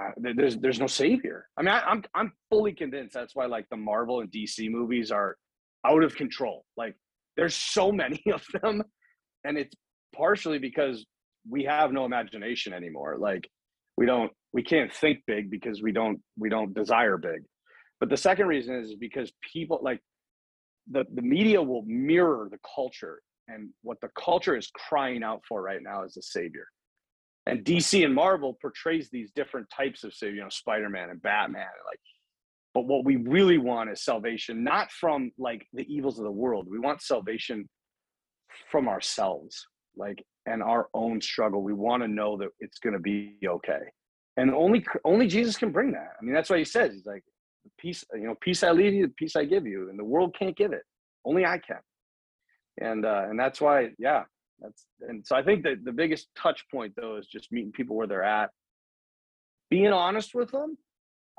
uh, 0.00 0.10
there's 0.16 0.56
there's 0.58 0.80
no 0.80 0.86
savior. 0.86 1.46
I 1.56 1.62
mean, 1.62 1.74
I, 1.74 1.80
I'm 1.80 2.04
I'm 2.14 2.32
fully 2.48 2.72
convinced 2.72 3.14
that's 3.14 3.34
why 3.34 3.46
like 3.46 3.66
the 3.70 3.76
Marvel 3.76 4.20
and 4.20 4.30
DC 4.30 4.70
movies 4.70 5.10
are 5.10 5.36
out 5.84 6.02
of 6.02 6.14
control. 6.14 6.64
Like 6.76 6.94
there's 7.36 7.54
so 7.54 7.92
many 8.02 8.22
of 8.32 8.44
them, 8.62 8.82
and 9.44 9.58
it's 9.58 9.74
partially 10.14 10.58
because 10.58 11.04
we 11.48 11.64
have 11.64 11.92
no 11.92 12.04
imagination 12.04 12.72
anymore. 12.72 13.16
Like 13.18 13.48
we 13.96 14.06
don't 14.06 14.30
we 14.52 14.62
can't 14.62 14.92
think 14.92 15.20
big 15.26 15.50
because 15.50 15.82
we 15.82 15.92
don't 15.92 16.20
we 16.38 16.48
don't 16.48 16.74
desire 16.74 17.16
big. 17.16 17.42
But 18.00 18.10
the 18.10 18.16
second 18.16 18.46
reason 18.46 18.76
is 18.76 18.94
because 18.94 19.32
people 19.52 19.80
like 19.82 20.00
the 20.90 21.04
the 21.14 21.22
media 21.22 21.62
will 21.62 21.82
mirror 21.86 22.48
the 22.50 22.58
culture 22.74 23.20
and 23.48 23.70
what 23.82 24.00
the 24.00 24.08
culture 24.18 24.56
is 24.56 24.70
crying 24.74 25.22
out 25.22 25.42
for 25.48 25.62
right 25.62 25.82
now 25.82 26.04
is 26.04 26.16
a 26.16 26.22
savior. 26.22 26.66
And 27.46 27.64
DC 27.64 28.04
and 28.04 28.14
Marvel 28.14 28.56
portrays 28.60 29.10
these 29.10 29.32
different 29.34 29.66
types 29.76 30.04
of 30.04 30.14
savior, 30.14 30.36
you 30.36 30.42
know, 30.42 30.48
Spider-Man 30.48 31.10
and 31.10 31.20
Batman, 31.22 31.62
like. 31.62 31.98
But 32.74 32.86
what 32.86 33.04
we 33.04 33.16
really 33.16 33.58
want 33.58 33.90
is 33.90 34.02
salvation, 34.02 34.64
not 34.64 34.90
from 34.90 35.30
like 35.36 35.66
the 35.74 35.84
evils 35.92 36.18
of 36.18 36.24
the 36.24 36.30
world. 36.30 36.68
We 36.70 36.78
want 36.78 37.02
salvation 37.02 37.68
from 38.70 38.88
ourselves, 38.88 39.66
like 39.94 40.24
and 40.46 40.62
our 40.62 40.88
own 40.94 41.20
struggle. 41.20 41.62
We 41.62 41.72
want 41.72 42.02
to 42.02 42.08
know 42.08 42.36
that 42.38 42.48
it's 42.60 42.78
going 42.78 42.94
to 42.94 42.98
be 42.98 43.36
okay, 43.44 43.82
and 44.36 44.52
only 44.54 44.84
only 45.04 45.26
Jesus 45.26 45.56
can 45.56 45.72
bring 45.72 45.92
that. 45.92 46.12
I 46.20 46.24
mean, 46.24 46.34
that's 46.34 46.50
why 46.50 46.58
he 46.58 46.64
says 46.64 46.92
he's 46.92 47.06
like, 47.06 47.22
"Peace, 47.78 48.04
you 48.14 48.26
know, 48.26 48.34
peace 48.40 48.62
I 48.62 48.72
leave 48.72 48.94
you, 48.94 49.08
peace 49.08 49.36
I 49.36 49.44
give 49.44 49.66
you," 49.66 49.88
and 49.90 49.98
the 49.98 50.04
world 50.04 50.34
can't 50.38 50.56
give 50.56 50.72
it. 50.72 50.82
Only 51.24 51.46
I 51.46 51.58
can 51.58 51.78
and 52.80 53.04
uh, 53.04 53.24
and 53.28 53.38
that's 53.38 53.60
why 53.60 53.90
yeah 53.98 54.22
that's 54.60 54.86
and 55.00 55.26
so 55.26 55.36
i 55.36 55.42
think 55.42 55.62
that 55.62 55.84
the 55.84 55.92
biggest 55.92 56.28
touch 56.36 56.64
point 56.70 56.92
though 56.96 57.16
is 57.16 57.26
just 57.26 57.52
meeting 57.52 57.72
people 57.72 57.96
where 57.96 58.06
they're 58.06 58.24
at 58.24 58.50
being 59.70 59.92
honest 59.92 60.34
with 60.34 60.50
them 60.50 60.76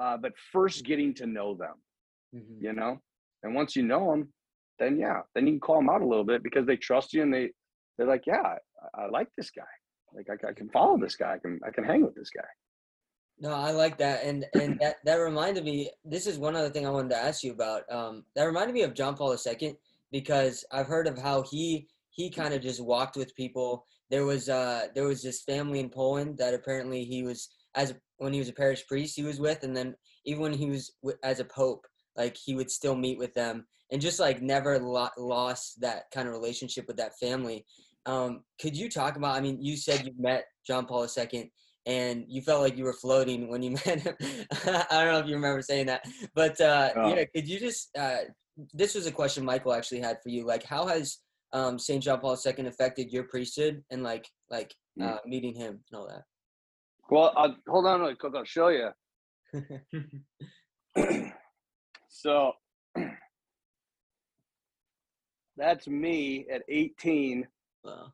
uh, 0.02 0.18
but 0.18 0.34
first 0.52 0.84
getting 0.84 1.14
to 1.14 1.26
know 1.26 1.56
them 1.56 1.76
mm-hmm. 2.36 2.64
you 2.64 2.74
know 2.74 3.00
and 3.44 3.56
once 3.56 3.76
you 3.76 3.84
know 3.84 4.12
them 4.12 4.28
then 4.80 4.98
yeah 4.98 5.22
then 5.34 5.48
you 5.48 5.54
can 5.54 5.60
call 5.60 5.78
them 5.78 5.90
out 5.90 6.02
a 6.02 6.08
little 6.08 6.24
bit 6.24 6.44
because 6.44 6.66
they 6.66 6.78
trust 6.78 7.14
you 7.14 7.22
and 7.22 7.34
they 7.34 7.50
they're 7.98 8.08
like 8.08 8.26
yeah 8.26 8.56
i, 8.96 9.04
I 9.04 9.08
like 9.10 9.28
this 9.38 9.52
guy 9.52 9.64
like 10.14 10.28
I, 10.30 10.50
I, 10.50 10.54
can 10.54 10.70
follow 10.70 10.98
this 10.98 11.16
guy 11.16 11.34
i 11.34 11.38
can 11.38 11.60
i 11.66 11.72
can 11.72 11.84
hang 11.84 12.04
with 12.04 12.16
this 12.16 12.30
guy 12.30 12.48
no 13.40 13.52
i 13.52 13.72
like 13.72 13.98
that 13.98 14.24
and 14.24 14.46
and 14.54 14.80
that 14.80 14.98
that 15.06 15.16
reminded 15.16 15.64
me 15.64 15.90
this 16.06 16.28
is 16.28 16.38
one 16.38 16.56
other 16.56 16.70
thing 16.70 16.86
i 16.86 16.92
wanted 16.92 17.10
to 17.10 17.18
ask 17.18 17.44
you 17.44 17.52
about 17.52 17.84
um 17.92 18.24
that 18.36 18.44
reminded 18.44 18.74
me 18.74 18.84
of 18.84 18.94
john 18.94 19.16
paul 19.16 19.36
ii 19.62 19.78
because 20.14 20.64
I've 20.72 20.88
heard 20.88 21.08
of 21.08 21.18
how 21.18 21.44
he 21.52 21.88
he 22.12 22.30
kind 22.30 22.54
of 22.54 22.62
just 22.62 22.82
walked 22.82 23.18
with 23.18 23.36
people. 23.36 23.86
There 24.10 24.26
was 24.26 24.48
uh 24.48 24.88
there 24.96 25.08
was 25.08 25.22
this 25.22 25.42
family 25.42 25.82
in 25.82 25.90
Poland 25.90 26.38
that 26.38 26.54
apparently 26.54 27.04
he 27.04 27.24
was 27.24 27.50
as 27.76 27.94
when 28.18 28.32
he 28.32 28.40
was 28.40 28.48
a 28.48 28.54
parish 28.54 28.88
priest 28.88 29.18
he 29.18 29.24
was 29.24 29.42
with, 29.42 29.64
and 29.64 29.76
then 29.76 29.96
even 30.26 30.44
when 30.44 30.54
he 30.54 30.70
was 30.70 30.94
as 31.24 31.42
a 31.42 31.46
pope, 31.46 31.86
like 32.16 32.38
he 32.38 32.56
would 32.56 32.72
still 32.72 32.96
meet 32.96 33.18
with 33.18 33.34
them 33.34 33.66
and 33.92 34.02
just 34.02 34.20
like 34.20 34.42
never 34.42 34.80
lo- 34.80 35.10
lost 35.18 35.82
that 35.82 36.04
kind 36.14 36.28
of 36.28 36.34
relationship 36.34 36.86
with 36.88 36.98
that 36.98 37.18
family. 37.20 37.66
Um, 38.06 38.44
could 38.62 38.76
you 38.76 38.90
talk 38.90 39.16
about? 39.16 39.36
I 39.36 39.42
mean, 39.42 39.62
you 39.62 39.78
said 39.78 40.06
you 40.06 40.14
met 40.18 40.46
John 40.66 40.86
Paul 40.86 41.08
II 41.18 41.52
and 41.86 42.26
you 42.28 42.42
felt 42.42 42.62
like 42.62 42.78
you 42.78 42.84
were 42.84 42.94
floating 42.94 43.50
when 43.50 43.62
you 43.62 43.72
met 43.86 44.02
him. 44.02 44.16
I 44.20 44.86
don't 44.90 45.14
know 45.14 45.20
if 45.20 45.28
you 45.28 45.36
remember 45.36 45.62
saying 45.62 45.88
that, 45.88 46.04
but 46.36 46.60
uh, 46.62 46.92
oh. 46.96 47.16
yeah, 47.16 47.24
could 47.34 47.48
you 47.48 47.60
just 47.60 47.90
uh, 47.98 48.20
this 48.74 48.96
was 48.96 49.08
a 49.08 49.12
question 49.12 49.46
Michael 49.46 49.74
actually 49.74 50.02
had 50.02 50.18
for 50.22 50.30
you. 50.30 50.46
Like, 50.46 50.64
how 50.64 50.86
has 50.88 51.18
um, 51.52 51.80
Saint 51.80 52.04
John 52.04 52.20
Paul 52.20 52.38
II 52.46 52.68
affected 52.68 53.12
your 53.12 53.24
priesthood 53.24 53.84
and 53.92 54.04
like 54.04 54.28
like 54.50 54.74
hmm. 54.98 55.04
uh, 55.04 55.18
meeting 55.26 55.56
him 55.56 55.80
and 55.92 56.00
all 56.00 56.08
that? 56.08 56.24
Well, 57.10 57.34
I'll, 57.36 57.56
hold 57.68 57.86
on, 57.86 58.10
because 58.10 58.34
I'll 58.36 58.46
show 58.46 58.70
you. 58.70 58.90
so 62.10 62.54
that's 65.58 65.88
me 65.88 66.48
at 66.52 66.64
18 66.70 67.48
wow. 67.84 68.12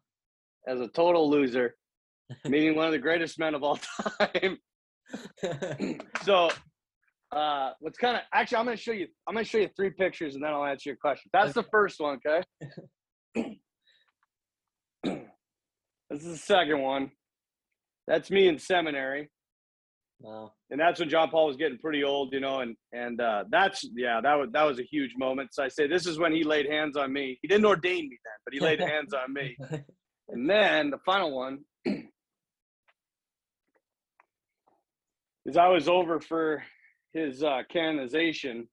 as 0.67 0.79
a 0.79 0.88
total 0.89 1.29
loser, 1.29 1.75
meeting 2.45 2.75
one 2.75 2.86
of 2.86 2.91
the 2.91 2.99
greatest 2.99 3.39
men 3.39 3.55
of 3.55 3.63
all 3.63 3.77
time. 3.77 4.58
so 6.23 6.49
uh, 7.32 7.71
what's 7.79 7.97
kind 7.97 8.15
of 8.15 8.21
actually, 8.34 8.58
I'm 8.58 8.65
going 8.65 8.77
to 8.77 8.82
show 8.84 8.91
you. 8.91 9.08
I'm 9.27 9.34
going 9.34 9.45
to 9.45 9.49
show 9.49 9.58
you 9.58 9.69
three 9.75 9.91
pictures, 9.91 10.36
and 10.36 10.43
then 10.43 10.51
I'll 10.51 10.65
answer 10.65 10.89
your 10.89 10.97
question. 10.97 11.29
That's 11.34 11.58
okay. 11.58 11.62
the 11.62 11.67
first 11.71 11.99
one. 11.99 12.19
Okay. 12.25 12.43
this 16.10 16.23
is 16.23 16.32
the 16.32 16.38
second 16.38 16.82
one. 16.82 17.12
That's 18.08 18.32
me 18.32 18.47
in 18.47 18.58
seminary. 18.58 19.29
Wow. 20.21 20.51
And 20.69 20.79
that's 20.79 20.99
when 20.99 21.10
John 21.10 21.29
Paul 21.29 21.47
was 21.47 21.55
getting 21.55 21.77
pretty 21.77 22.03
old, 22.03 22.34
you 22.34 22.41
know, 22.41 22.60
and 22.60 22.75
and 22.91 23.21
uh, 23.21 23.45
that's 23.49 23.86
yeah, 23.95 24.19
that 24.21 24.36
was 24.36 24.49
that 24.51 24.63
was 24.63 24.79
a 24.79 24.84
huge 24.84 25.13
moment. 25.17 25.53
So 25.53 25.63
I 25.63 25.69
say 25.69 25.88
this 25.88 26.05
is 26.05 26.19
when 26.19 26.34
he 26.34 26.43
laid 26.43 26.69
hands 26.69 26.97
on 26.97 27.13
me. 27.13 27.39
He 27.41 27.47
didn't 27.47 27.65
ordain 27.65 28.10
me 28.10 28.19
then, 28.23 28.34
but 28.45 28.53
he 28.53 28.60
laid 28.60 28.79
hands 28.82 29.13
on 29.13 29.34
me. 29.34 29.58
And 30.32 30.47
then 30.49 30.91
the 30.91 30.99
final 30.99 31.36
one 31.36 31.60
is 31.86 32.03
I 35.58 35.67
was 35.67 35.89
over 35.89 36.19
for 36.19 36.63
his 37.13 37.43
uh, 37.43 37.63
canonization, 37.71 38.67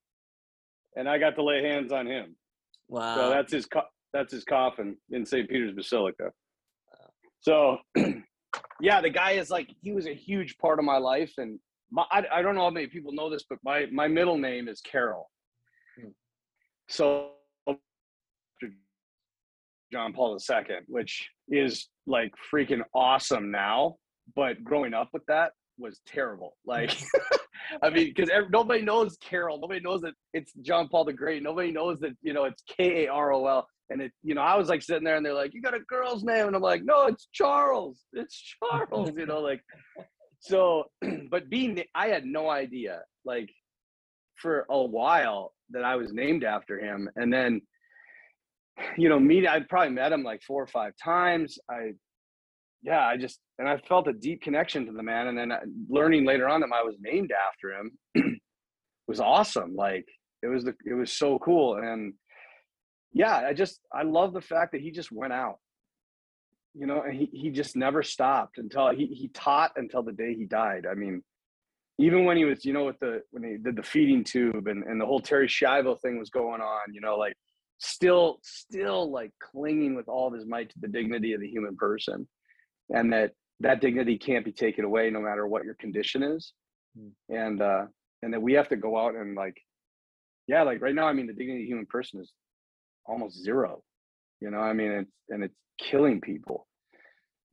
and 0.97 1.09
I 1.09 1.19
got 1.19 1.35
to 1.37 1.43
lay 1.43 1.63
hands 1.63 1.93
on 1.93 2.07
him. 2.07 2.37
Wow! 2.89 3.15
So 3.15 3.31
that's 3.31 3.53
his 3.53 3.67
co- 3.67 3.89
that's 4.13 4.33
his 4.33 4.45
coffin 4.45 4.97
in 5.11 5.25
St. 5.25 5.49
Peter's 5.49 5.75
Basilica. 5.75 6.31
Wow. 6.93 7.09
So, 7.41 7.79
yeah, 8.81 9.01
the 9.01 9.11
guy 9.11 9.33
is 9.33 9.51
like 9.51 9.69
he 9.81 9.93
was 9.93 10.07
a 10.07 10.15
huge 10.15 10.59
part 10.59 10.79
of 10.79 10.85
my 10.85 10.99
life, 10.99 11.33
and 11.39 11.59
my, 11.91 12.05
I, 12.11 12.25
I 12.33 12.43
don't 12.43 12.55
know 12.55 12.63
how 12.63 12.71
many 12.71 12.87
people 12.87 13.13
know 13.13 13.31
this, 13.31 13.45
but 13.49 13.59
my 13.65 13.87
my 13.93 14.09
middle 14.09 14.39
name 14.39 14.69
is 14.69 14.81
Karol. 14.81 15.31
Hmm. 15.99 16.09
So 16.89 17.31
John 19.93 20.13
Paul 20.13 20.37
II, 20.37 20.77
which 20.89 21.29
is 21.49 21.89
like 22.07 22.33
freaking 22.53 22.83
awesome 22.95 23.51
now, 23.51 23.97
but 24.35 24.63
growing 24.65 24.95
up 24.95 25.11
with 25.13 25.25
that 25.27 25.53
was 25.79 26.01
terrible. 26.07 26.57
Like, 26.67 26.97
I 27.83 27.91
mean, 27.91 28.13
because 28.15 28.31
nobody 28.51 28.83
knows 28.83 29.17
Karol, 29.21 29.61
nobody 29.61 29.81
knows 29.81 30.01
that 30.03 30.15
it's 30.33 30.53
John 30.63 30.89
Paul 30.89 31.05
the 31.05 31.13
Great, 31.13 31.43
nobody 31.43 31.71
knows 31.71 32.01
that 32.01 32.13
you 32.23 32.33
know 32.33 32.45
it's 32.45 32.63
K 32.77 33.07
A 33.07 33.13
R 33.13 33.33
O 33.33 33.47
L. 33.47 33.67
And 33.91 34.03
it, 34.03 34.13
you 34.23 34.35
know, 34.35 34.41
I 34.41 34.57
was 34.57 34.69
like 34.69 34.83
sitting 34.83 35.05
there, 35.05 35.17
and 35.17 35.25
they're 35.25 35.35
like, 35.35 35.55
"You 35.55 35.63
got 35.63 35.75
a 35.75 35.81
girl's 35.81 36.25
name," 36.25 36.47
and 36.47 36.57
I'm 36.57 36.63
like, 36.63 36.85
"No, 36.85 37.07
it's 37.07 37.29
Charles. 37.33 38.05
It's 38.13 38.57
Charles." 38.59 39.11
You 39.17 39.27
know, 39.27 39.41
like, 39.41 39.63
so. 40.41 40.85
But 41.31 41.51
being, 41.51 41.83
I 41.95 42.09
had 42.09 42.25
no 42.25 42.49
idea, 42.49 43.01
like, 43.25 43.51
for 44.37 44.65
a 44.71 44.83
while 44.83 45.53
that 45.71 45.83
I 45.85 45.97
was 45.97 46.13
named 46.13 46.45
after 46.45 46.79
him, 46.79 47.11
and 47.17 47.33
then 47.33 47.63
you 48.97 49.09
know, 49.09 49.19
me, 49.19 49.47
I 49.47 49.61
probably 49.61 49.95
met 49.95 50.13
him 50.13 50.23
like 50.23 50.43
four 50.43 50.63
or 50.63 50.67
five 50.67 50.93
times. 51.03 51.59
I, 51.71 51.93
yeah, 52.83 53.07
I 53.07 53.17
just, 53.17 53.41
and 53.59 53.69
I 53.69 53.79
felt 53.79 54.09
a 54.09 54.13
deep 54.13 54.43
connection 54.43 54.87
to 54.87 54.93
the 54.93 55.03
man. 55.03 55.29
And 55.29 55.39
then 55.39 55.53
uh, 55.53 55.61
learning 55.89 56.25
later 56.25 56.49
on 56.49 56.61
that 56.61 56.71
I 56.75 56.83
was 56.83 56.97
named 57.01 57.33
after 57.33 57.73
him 57.73 58.39
was 59.09 59.21
awesome. 59.21 59.75
Like 59.75 60.07
it 60.43 60.49
was 60.49 60.65
the, 60.65 60.75
it 60.85 60.95
was 60.95 61.13
so 61.13 61.39
cool. 61.39 61.77
And 61.77 62.15
yeah, 63.17 63.37
I 63.49 63.55
just, 63.55 63.81
I 63.91 64.03
love 64.03 64.35
the 64.35 64.43
fact 64.43 64.73
that 64.73 64.83
he 64.83 64.91
just 64.91 65.11
went 65.11 65.33
out, 65.33 65.57
you 66.75 66.87
know, 66.87 67.01
and 67.01 67.17
he, 67.17 67.31
he 67.33 67.51
just 67.51 67.75
never 67.75 68.03
stopped 68.03 68.59
until 68.59 68.91
he, 68.91 69.07
he 69.07 69.29
taught 69.29 69.73
until 69.77 70.03
the 70.03 70.13
day 70.13 70.35
he 70.35 70.45
died. 70.45 70.85
I 70.91 70.93
mean, 70.93 71.23
even 71.99 72.27
when 72.27 72.37
he 72.37 72.45
was, 72.45 72.63
you 72.67 72.75
know, 72.75 72.85
with 72.85 72.99
the, 72.99 73.23
when 73.31 73.43
he 73.43 73.57
did 73.57 73.75
the 73.75 73.83
feeding 73.83 74.23
tube 74.23 74.67
and, 74.67 74.85
and 74.85 75.01
the 75.01 75.07
whole 75.07 75.23
Terri 75.23 75.47
Schiavo 75.47 75.99
thing 75.99 76.19
was 76.19 76.29
going 76.29 76.61
on, 76.61 76.93
you 76.93 77.01
know, 77.01 77.17
like 77.17 77.39
still 77.79 78.39
still 78.43 79.11
like 79.11 79.33
clinging 79.41 79.95
with 79.95 80.09
all 80.09 80.29
of 80.29 80.35
his 80.35 80.45
might 80.45 80.69
to 80.69 80.79
the 80.81 80.89
dignity 80.89 81.33
of 81.33 81.41
the 81.41 81.49
human 81.49 81.75
person 81.77 82.29
and 82.95 83.13
that 83.13 83.33
that 83.61 83.81
dignity 83.81 84.19
can't 84.19 84.45
be 84.45 84.53
taken 84.53 84.85
away 84.85 85.11
no 85.11 85.21
matter 85.21 85.47
what 85.47 85.65
your 85.65 85.75
condition 85.75 86.23
is 86.23 86.55
mm. 86.99 87.11
and 87.29 87.61
uh 87.61 87.85
and 88.23 88.33
that 88.33 88.41
we 88.41 88.55
have 88.55 88.69
to 88.69 88.77
go 88.77 88.97
out 88.97 89.15
and 89.15 89.35
like 89.35 89.59
yeah 90.47 90.63
like 90.63 90.81
right 90.81 90.95
now 90.95 91.07
i 91.07 91.13
mean 91.13 91.27
the 91.27 91.35
dignity 91.35 91.61
of 91.61 91.65
the 91.65 91.71
human 91.71 91.85
person 91.85 92.19
is 92.19 92.33
almost 93.09 93.43
zero 93.43 93.83
you 94.41 94.51
know 94.51 94.59
i 94.59 94.73
mean 94.73 94.91
it's 94.91 95.13
and 95.29 95.45
it's 95.45 95.55
killing 95.79 96.21
people 96.21 96.67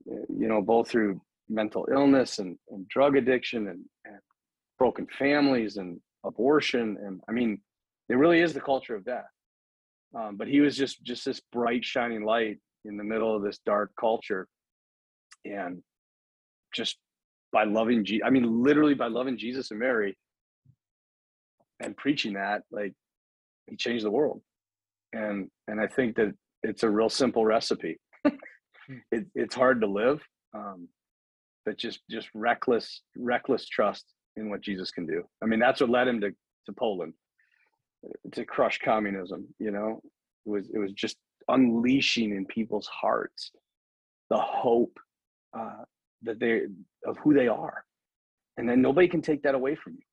you 0.06 0.48
know 0.48 0.60
both 0.60 0.88
through 0.88 1.20
mental 1.48 1.86
illness 1.92 2.38
and, 2.38 2.56
and 2.70 2.88
drug 2.88 3.16
addiction 3.16 3.68
and, 3.68 3.80
and 4.06 4.18
broken 4.78 5.06
families 5.18 5.76
and 5.76 6.00
abortion 6.24 6.96
and 7.04 7.20
i 7.28 7.32
mean 7.32 7.58
it 8.08 8.16
really 8.16 8.40
is 8.40 8.52
the 8.52 8.60
culture 8.60 8.94
of 8.94 9.04
death. 9.04 9.24
Um, 10.14 10.36
but 10.36 10.46
he 10.46 10.60
was 10.60 10.76
just 10.76 11.02
just 11.02 11.24
this 11.24 11.40
bright 11.52 11.84
shining 11.84 12.24
light 12.24 12.58
in 12.84 12.96
the 12.96 13.04
middle 13.04 13.34
of 13.34 13.42
this 13.42 13.58
dark 13.66 13.90
culture 13.98 14.46
and 15.44 15.82
just 16.72 16.96
by 17.52 17.64
loving 17.64 18.04
Je- 18.04 18.22
i 18.24 18.30
mean 18.30 18.62
literally 18.62 18.94
by 18.94 19.08
loving 19.08 19.36
jesus 19.36 19.70
and 19.72 19.80
mary 19.80 20.16
and 21.80 21.96
preaching 21.96 22.34
that 22.34 22.62
like 22.70 22.92
he 23.66 23.74
changed 23.76 24.04
the 24.04 24.10
world 24.10 24.40
and 25.14 25.48
and 25.68 25.80
i 25.80 25.86
think 25.86 26.16
that 26.16 26.32
it's 26.62 26.82
a 26.82 26.90
real 26.90 27.10
simple 27.10 27.44
recipe. 27.44 27.98
It, 29.10 29.24
it's 29.34 29.54
hard 29.54 29.80
to 29.80 29.86
live 29.86 30.20
um, 30.54 30.88
but 31.64 31.78
just 31.78 32.00
just 32.10 32.28
reckless 32.34 33.00
reckless 33.16 33.66
trust 33.66 34.04
in 34.36 34.50
what 34.50 34.60
jesus 34.60 34.90
can 34.90 35.06
do. 35.06 35.22
I 35.42 35.46
mean 35.46 35.58
that's 35.58 35.80
what 35.80 35.88
led 35.88 36.06
him 36.06 36.20
to 36.20 36.30
to 36.66 36.72
poland 36.74 37.14
to 38.32 38.44
crush 38.44 38.78
communism 38.80 39.46
you 39.58 39.70
know? 39.70 40.02
It 40.44 40.50
was 40.50 40.68
it 40.74 40.78
was 40.78 40.92
just 40.92 41.16
unleashing 41.48 42.36
in 42.36 42.44
people's 42.44 42.86
hearts 42.88 43.52
the 44.28 44.36
hope 44.36 44.98
uh, 45.58 45.84
that 46.24 46.38
they 46.38 46.62
of 47.06 47.16
who 47.22 47.32
they 47.32 47.48
are. 47.48 47.84
And 48.58 48.68
then 48.68 48.82
nobody 48.82 49.08
can 49.08 49.22
take 49.22 49.42
that 49.44 49.54
away 49.54 49.76
from 49.76 49.94
you. 49.94 50.04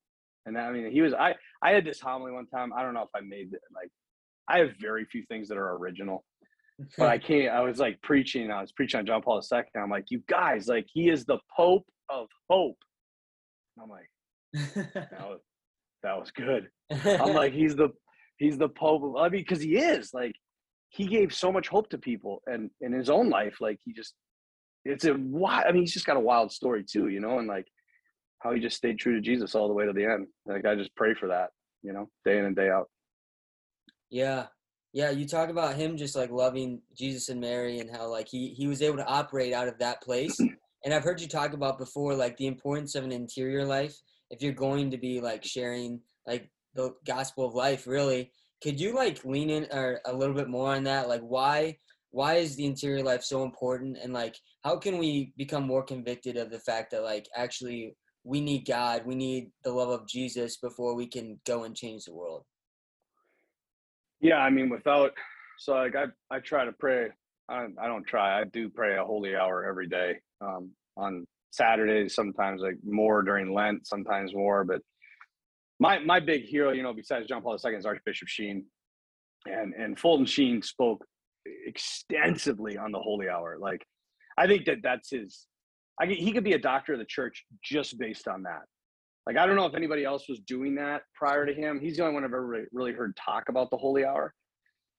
And 0.46 0.56
i 0.56 0.72
mean 0.72 0.90
he 0.90 1.02
was 1.02 1.12
i 1.12 1.34
i 1.62 1.72
had 1.72 1.84
this 1.84 2.00
homily 2.00 2.32
one 2.32 2.46
time 2.46 2.72
i 2.72 2.82
don't 2.82 2.94
know 2.94 3.02
if 3.02 3.14
i 3.14 3.20
made 3.20 3.52
it 3.52 3.60
like 3.74 3.90
i 4.48 4.58
have 4.58 4.70
very 4.80 5.04
few 5.04 5.22
things 5.26 5.48
that 5.48 5.58
are 5.58 5.76
original 5.76 6.24
but 6.98 7.08
i 7.08 7.18
can't 7.28 7.52
i 7.54 7.60
was 7.60 7.78
like 7.78 8.00
preaching 8.02 8.50
i 8.50 8.60
was 8.60 8.72
preaching 8.72 8.98
on 8.98 9.06
john 9.06 9.22
paul 9.22 9.40
ii 9.52 9.62
i'm 9.76 9.90
like 9.90 10.06
you 10.10 10.22
guys 10.28 10.68
like 10.68 10.86
he 10.92 11.08
is 11.08 11.24
the 11.24 11.38
pope 11.56 11.86
of 12.08 12.26
hope 12.48 12.76
and 13.76 13.84
i'm 13.84 13.90
like 13.90 14.94
that 14.94 15.28
was, 15.28 15.40
that 16.02 16.18
was 16.18 16.30
good 16.30 16.68
I'm 16.92 17.34
like, 17.34 17.52
he's 17.52 17.74
the 17.74 17.88
he's 18.38 18.58
the 18.58 18.68
Pope. 18.68 19.02
Of, 19.02 19.16
I 19.16 19.28
mean, 19.28 19.42
because 19.42 19.60
he 19.60 19.76
is 19.76 20.12
like 20.12 20.34
he 20.88 21.06
gave 21.06 21.34
so 21.34 21.52
much 21.52 21.68
hope 21.68 21.88
to 21.90 21.98
people, 21.98 22.42
and 22.46 22.70
in 22.80 22.92
his 22.92 23.08
own 23.08 23.30
life, 23.30 23.56
like 23.60 23.78
he 23.84 23.92
just 23.92 24.14
it's 24.84 25.04
a 25.04 25.14
wild. 25.14 25.64
I 25.68 25.72
mean, 25.72 25.82
he's 25.82 25.94
just 25.94 26.06
got 26.06 26.16
a 26.16 26.20
wild 26.20 26.52
story 26.52 26.84
too, 26.84 27.08
you 27.08 27.20
know, 27.20 27.38
and 27.38 27.48
like 27.48 27.66
how 28.40 28.52
he 28.52 28.60
just 28.60 28.76
stayed 28.76 28.98
true 28.98 29.14
to 29.14 29.20
Jesus 29.20 29.54
all 29.54 29.68
the 29.68 29.74
way 29.74 29.86
to 29.86 29.92
the 29.92 30.04
end. 30.04 30.26
Like 30.46 30.66
I 30.66 30.74
just 30.74 30.94
pray 30.96 31.14
for 31.14 31.28
that, 31.28 31.50
you 31.82 31.92
know, 31.92 32.08
day 32.24 32.38
in 32.38 32.44
and 32.44 32.56
day 32.56 32.68
out. 32.68 32.88
Yeah. 34.12 34.46
Yeah, 34.92 35.10
you 35.10 35.26
talk 35.26 35.48
about 35.48 35.74
him 35.74 35.96
just 35.96 36.14
like 36.14 36.30
loving 36.30 36.82
Jesus 36.94 37.30
and 37.30 37.40
Mary 37.40 37.80
and 37.80 37.90
how 37.90 38.08
like 38.08 38.28
he 38.28 38.48
he 38.48 38.66
was 38.66 38.82
able 38.82 38.98
to 38.98 39.06
operate 39.06 39.54
out 39.54 39.66
of 39.66 39.78
that 39.78 40.02
place. 40.02 40.38
And 40.84 40.92
I've 40.92 41.04
heard 41.04 41.20
you 41.20 41.28
talk 41.28 41.52
about 41.52 41.78
before 41.78 42.12
like 42.12 42.36
the 42.36 42.48
importance 42.48 42.96
of 42.96 43.04
an 43.04 43.12
interior 43.12 43.64
life 43.64 43.94
if 44.32 44.42
you're 44.42 44.52
going 44.52 44.90
to 44.90 44.98
be 44.98 45.20
like 45.20 45.44
sharing 45.44 46.00
like 46.26 46.50
the 46.74 46.92
gospel 47.06 47.46
of 47.46 47.54
life 47.54 47.86
really 47.86 48.32
could 48.62 48.80
you 48.80 48.94
like 48.94 49.24
lean 49.24 49.50
in 49.50 49.68
or 49.70 50.00
a 50.06 50.12
little 50.12 50.34
bit 50.34 50.48
more 50.48 50.74
on 50.74 50.82
that 50.84 51.08
like 51.08 51.20
why 51.20 51.76
why 52.10 52.34
is 52.34 52.56
the 52.56 52.64
interior 52.64 53.04
life 53.04 53.22
so 53.22 53.44
important 53.44 53.98
and 54.02 54.12
like 54.12 54.36
how 54.62 54.76
can 54.76 54.98
we 54.98 55.32
become 55.36 55.64
more 55.64 55.84
convicted 55.84 56.36
of 56.36 56.50
the 56.50 56.58
fact 56.58 56.90
that 56.90 57.02
like 57.02 57.28
actually 57.36 57.94
we 58.24 58.40
need 58.40 58.66
god 58.66 59.02
we 59.04 59.14
need 59.14 59.50
the 59.64 59.72
love 59.72 59.90
of 59.90 60.08
jesus 60.08 60.56
before 60.56 60.94
we 60.94 61.06
can 61.06 61.38
go 61.46 61.64
and 61.64 61.76
change 61.76 62.04
the 62.04 62.14
world 62.14 62.44
yeah 64.22 64.38
i 64.38 64.48
mean 64.48 64.70
without 64.70 65.12
so 65.58 65.74
like 65.74 65.94
i, 65.94 66.06
I 66.34 66.40
try 66.40 66.64
to 66.64 66.72
pray 66.72 67.08
I, 67.48 67.66
I 67.80 67.86
don't 67.86 68.06
try 68.06 68.40
i 68.40 68.44
do 68.44 68.70
pray 68.70 68.96
a 68.96 69.04
holy 69.04 69.36
hour 69.36 69.66
every 69.66 69.88
day 69.88 70.20
um, 70.40 70.70
on 70.96 71.26
saturdays 71.50 72.14
sometimes 72.14 72.62
like 72.62 72.78
more 72.82 73.22
during 73.22 73.52
lent 73.52 73.86
sometimes 73.86 74.34
more 74.34 74.64
but 74.64 74.80
my 75.82 75.98
my 75.98 76.20
big 76.20 76.44
hero, 76.44 76.70
you 76.70 76.84
know, 76.84 76.92
besides 76.92 77.26
John 77.26 77.42
Paul 77.42 77.58
II 77.62 77.74
is 77.74 77.84
Archbishop 77.84 78.28
Sheen, 78.28 78.64
and 79.46 79.74
and 79.74 79.98
Fulton 79.98 80.26
Sheen 80.26 80.62
spoke 80.62 81.04
extensively 81.66 82.78
on 82.78 82.92
the 82.92 83.00
Holy 83.00 83.28
Hour. 83.28 83.58
Like, 83.58 83.84
I 84.38 84.46
think 84.46 84.64
that 84.66 84.78
that's 84.84 85.10
his. 85.10 85.48
I 86.00 86.06
he 86.06 86.30
could 86.30 86.44
be 86.44 86.52
a 86.52 86.58
doctor 86.58 86.92
of 86.92 87.00
the 87.00 87.04
church 87.04 87.44
just 87.64 87.98
based 87.98 88.28
on 88.28 88.44
that. 88.44 88.62
Like, 89.26 89.36
I 89.36 89.46
don't 89.46 89.56
know 89.56 89.66
if 89.66 89.74
anybody 89.74 90.04
else 90.04 90.28
was 90.28 90.40
doing 90.40 90.74
that 90.76 91.02
prior 91.14 91.46
to 91.46 91.54
him. 91.54 91.80
He's 91.80 91.96
the 91.96 92.02
only 92.02 92.14
one 92.14 92.24
I've 92.24 92.30
ever 92.30 92.66
really 92.72 92.92
heard 92.92 93.16
talk 93.16 93.48
about 93.48 93.70
the 93.70 93.76
Holy 93.76 94.04
Hour. 94.04 94.34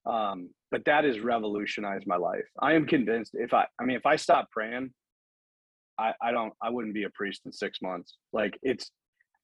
Um, 0.06 0.50
but 0.72 0.84
that 0.86 1.04
has 1.04 1.20
revolutionized 1.20 2.08
my 2.08 2.16
life. 2.18 2.46
I 2.62 2.74
am 2.74 2.86
convinced 2.86 3.32
if 3.34 3.54
I, 3.54 3.66
I 3.80 3.86
mean, 3.86 3.98
if 3.98 4.06
I 4.06 4.16
stop 4.16 4.50
praying, 4.52 4.92
I, 6.00 6.14
I 6.22 6.32
don't, 6.32 6.54
I 6.62 6.70
wouldn't 6.70 6.94
be 6.94 7.04
a 7.04 7.10
priest 7.12 7.42
in 7.46 7.52
six 7.52 7.82
months. 7.82 8.18
Like 8.32 8.58
it's, 8.64 8.92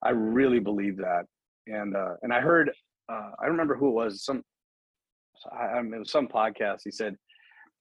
I 0.03 0.11
really 0.11 0.59
believe 0.59 0.97
that. 0.97 1.25
And 1.67 1.95
uh, 1.95 2.15
and 2.23 2.33
I 2.33 2.41
heard 2.41 2.71
uh, 3.11 3.31
I 3.41 3.47
remember 3.47 3.75
who 3.75 3.89
it 3.89 3.93
was. 3.93 4.23
Some 4.23 4.43
I, 5.51 5.65
I 5.65 5.81
mean, 5.81 5.93
it 5.93 5.99
was 5.99 6.11
some 6.11 6.27
podcast. 6.27 6.79
He 6.83 6.91
said 6.91 7.15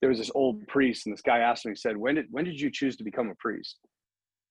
there 0.01 0.11
was 0.11 0.19
this 0.19 0.31
old 0.35 0.67
priest, 0.67 1.07
and 1.07 1.13
this 1.13 1.23
guy 1.23 1.39
asked 1.39 1.65
him. 1.65 1.73
He 1.73 1.77
said, 1.77 1.97
"When 1.97 2.17
did 2.17 2.27
when 2.31 2.45
did 2.45 2.61
you 2.61 2.71
choose 2.71 2.97
to 2.97 3.05
become 3.05 3.31
a 3.31 3.35
priest?" 3.37 3.79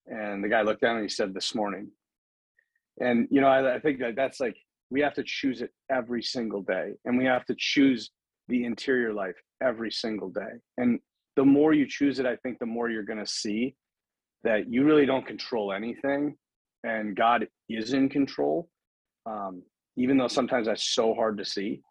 And 0.08 0.44
the 0.44 0.50
guy 0.50 0.62
looked 0.62 0.82
down 0.82 0.96
and 0.96 1.04
he 1.04 1.10
said, 1.10 1.34
"This 1.34 1.54
morning." 1.54 1.92
And 3.00 3.28
you 3.30 3.42
know, 3.42 3.48
I, 3.48 3.76
I 3.76 3.80
think 3.80 4.00
that 4.00 4.16
that's 4.16 4.40
like 4.40 4.58
we 4.90 5.02
have 5.02 5.14
to 5.16 5.24
choose 5.26 5.62
it 5.62 5.72
every 5.92 6.24
single 6.24 6.62
day, 6.62 6.94
and 7.06 7.18
we 7.18 7.26
have 7.26 7.46
to 7.46 7.56
choose 7.58 8.12
the 8.48 8.64
interior 8.64 9.14
life 9.14 9.36
every 9.62 9.92
single 9.92 10.30
day. 10.30 10.60
And 10.78 11.00
the 11.36 11.46
more 11.46 11.74
you 11.74 11.88
choose 11.88 12.20
it, 12.20 12.26
I 12.26 12.36
think 12.38 12.60
the 12.60 12.66
more 12.66 12.90
you're 12.90 13.04
going 13.04 13.20
to 13.20 13.28
see 13.28 13.76
that 14.44 14.72
you 14.72 14.86
really 14.86 15.06
don't 15.06 15.26
control 15.26 15.74
anything 15.74 16.36
and 16.84 17.16
God 17.16 17.48
is 17.70 17.94
in 17.94 18.10
control. 18.10 18.70
Um, 19.26 19.64
even 19.98 20.18
though 20.18 20.28
sometimes 20.28 20.68
that's 20.68 20.94
so 20.94 21.14
hard 21.14 21.38
to 21.40 21.46
see. 21.46 21.82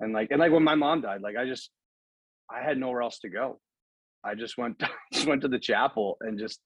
And 0.00 0.12
like, 0.12 0.28
and 0.30 0.40
like 0.40 0.52
when 0.52 0.64
my 0.64 0.74
mom 0.74 1.00
died, 1.00 1.22
like 1.22 1.36
I 1.36 1.46
just, 1.46 1.70
I 2.50 2.60
had 2.60 2.76
nowhere 2.76 3.02
else 3.02 3.18
to 3.20 3.28
go. 3.28 3.58
I 4.24 4.34
just 4.34 4.58
went, 4.58 4.82
just 5.12 5.26
went 5.26 5.42
to 5.42 5.48
the 5.48 5.58
chapel 5.58 6.16
and 6.20 6.38
just, 6.38 6.60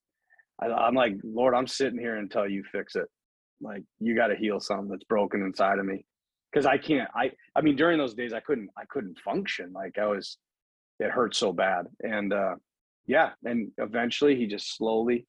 I, 0.60 0.66
I'm 0.66 0.94
like, 0.94 1.14
Lord, 1.22 1.54
I'm 1.54 1.66
sitting 1.66 1.98
here 1.98 2.16
until 2.16 2.48
you 2.48 2.64
fix 2.72 2.96
it. 2.96 3.06
Like 3.60 3.82
you 3.98 4.14
got 4.14 4.28
to 4.28 4.36
heal 4.36 4.60
something 4.60 4.88
that's 4.88 5.04
broken 5.04 5.42
inside 5.42 5.78
of 5.78 5.86
me. 5.86 6.04
Cause 6.52 6.66
I 6.66 6.78
can't, 6.78 7.08
I, 7.14 7.30
I 7.54 7.60
mean, 7.60 7.76
during 7.76 7.98
those 7.98 8.14
days 8.14 8.32
I 8.32 8.40
couldn't, 8.40 8.70
I 8.76 8.82
couldn't 8.88 9.18
function. 9.20 9.72
Like 9.72 9.98
I 9.98 10.06
was, 10.06 10.36
it 10.98 11.10
hurt 11.10 11.36
so 11.36 11.52
bad. 11.52 11.86
And, 12.00 12.32
uh, 12.32 12.56
yeah. 13.06 13.30
And 13.44 13.70
eventually 13.78 14.34
he 14.34 14.46
just 14.46 14.76
slowly, 14.76 15.26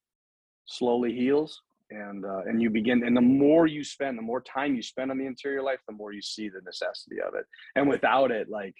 slowly 0.66 1.12
heals 1.14 1.60
and 1.92 2.24
uh, 2.24 2.40
and 2.46 2.60
you 2.60 2.70
begin 2.70 3.04
and 3.04 3.16
the 3.16 3.20
more 3.20 3.66
you 3.66 3.84
spend 3.84 4.18
the 4.18 4.22
more 4.22 4.40
time 4.40 4.74
you 4.74 4.82
spend 4.82 5.10
on 5.10 5.18
the 5.18 5.26
interior 5.26 5.62
life 5.62 5.78
the 5.86 5.94
more 5.94 6.12
you 6.12 6.22
see 6.22 6.48
the 6.48 6.60
necessity 6.64 7.20
of 7.20 7.34
it 7.34 7.44
and 7.76 7.88
without 7.88 8.30
it 8.30 8.48
like 8.48 8.74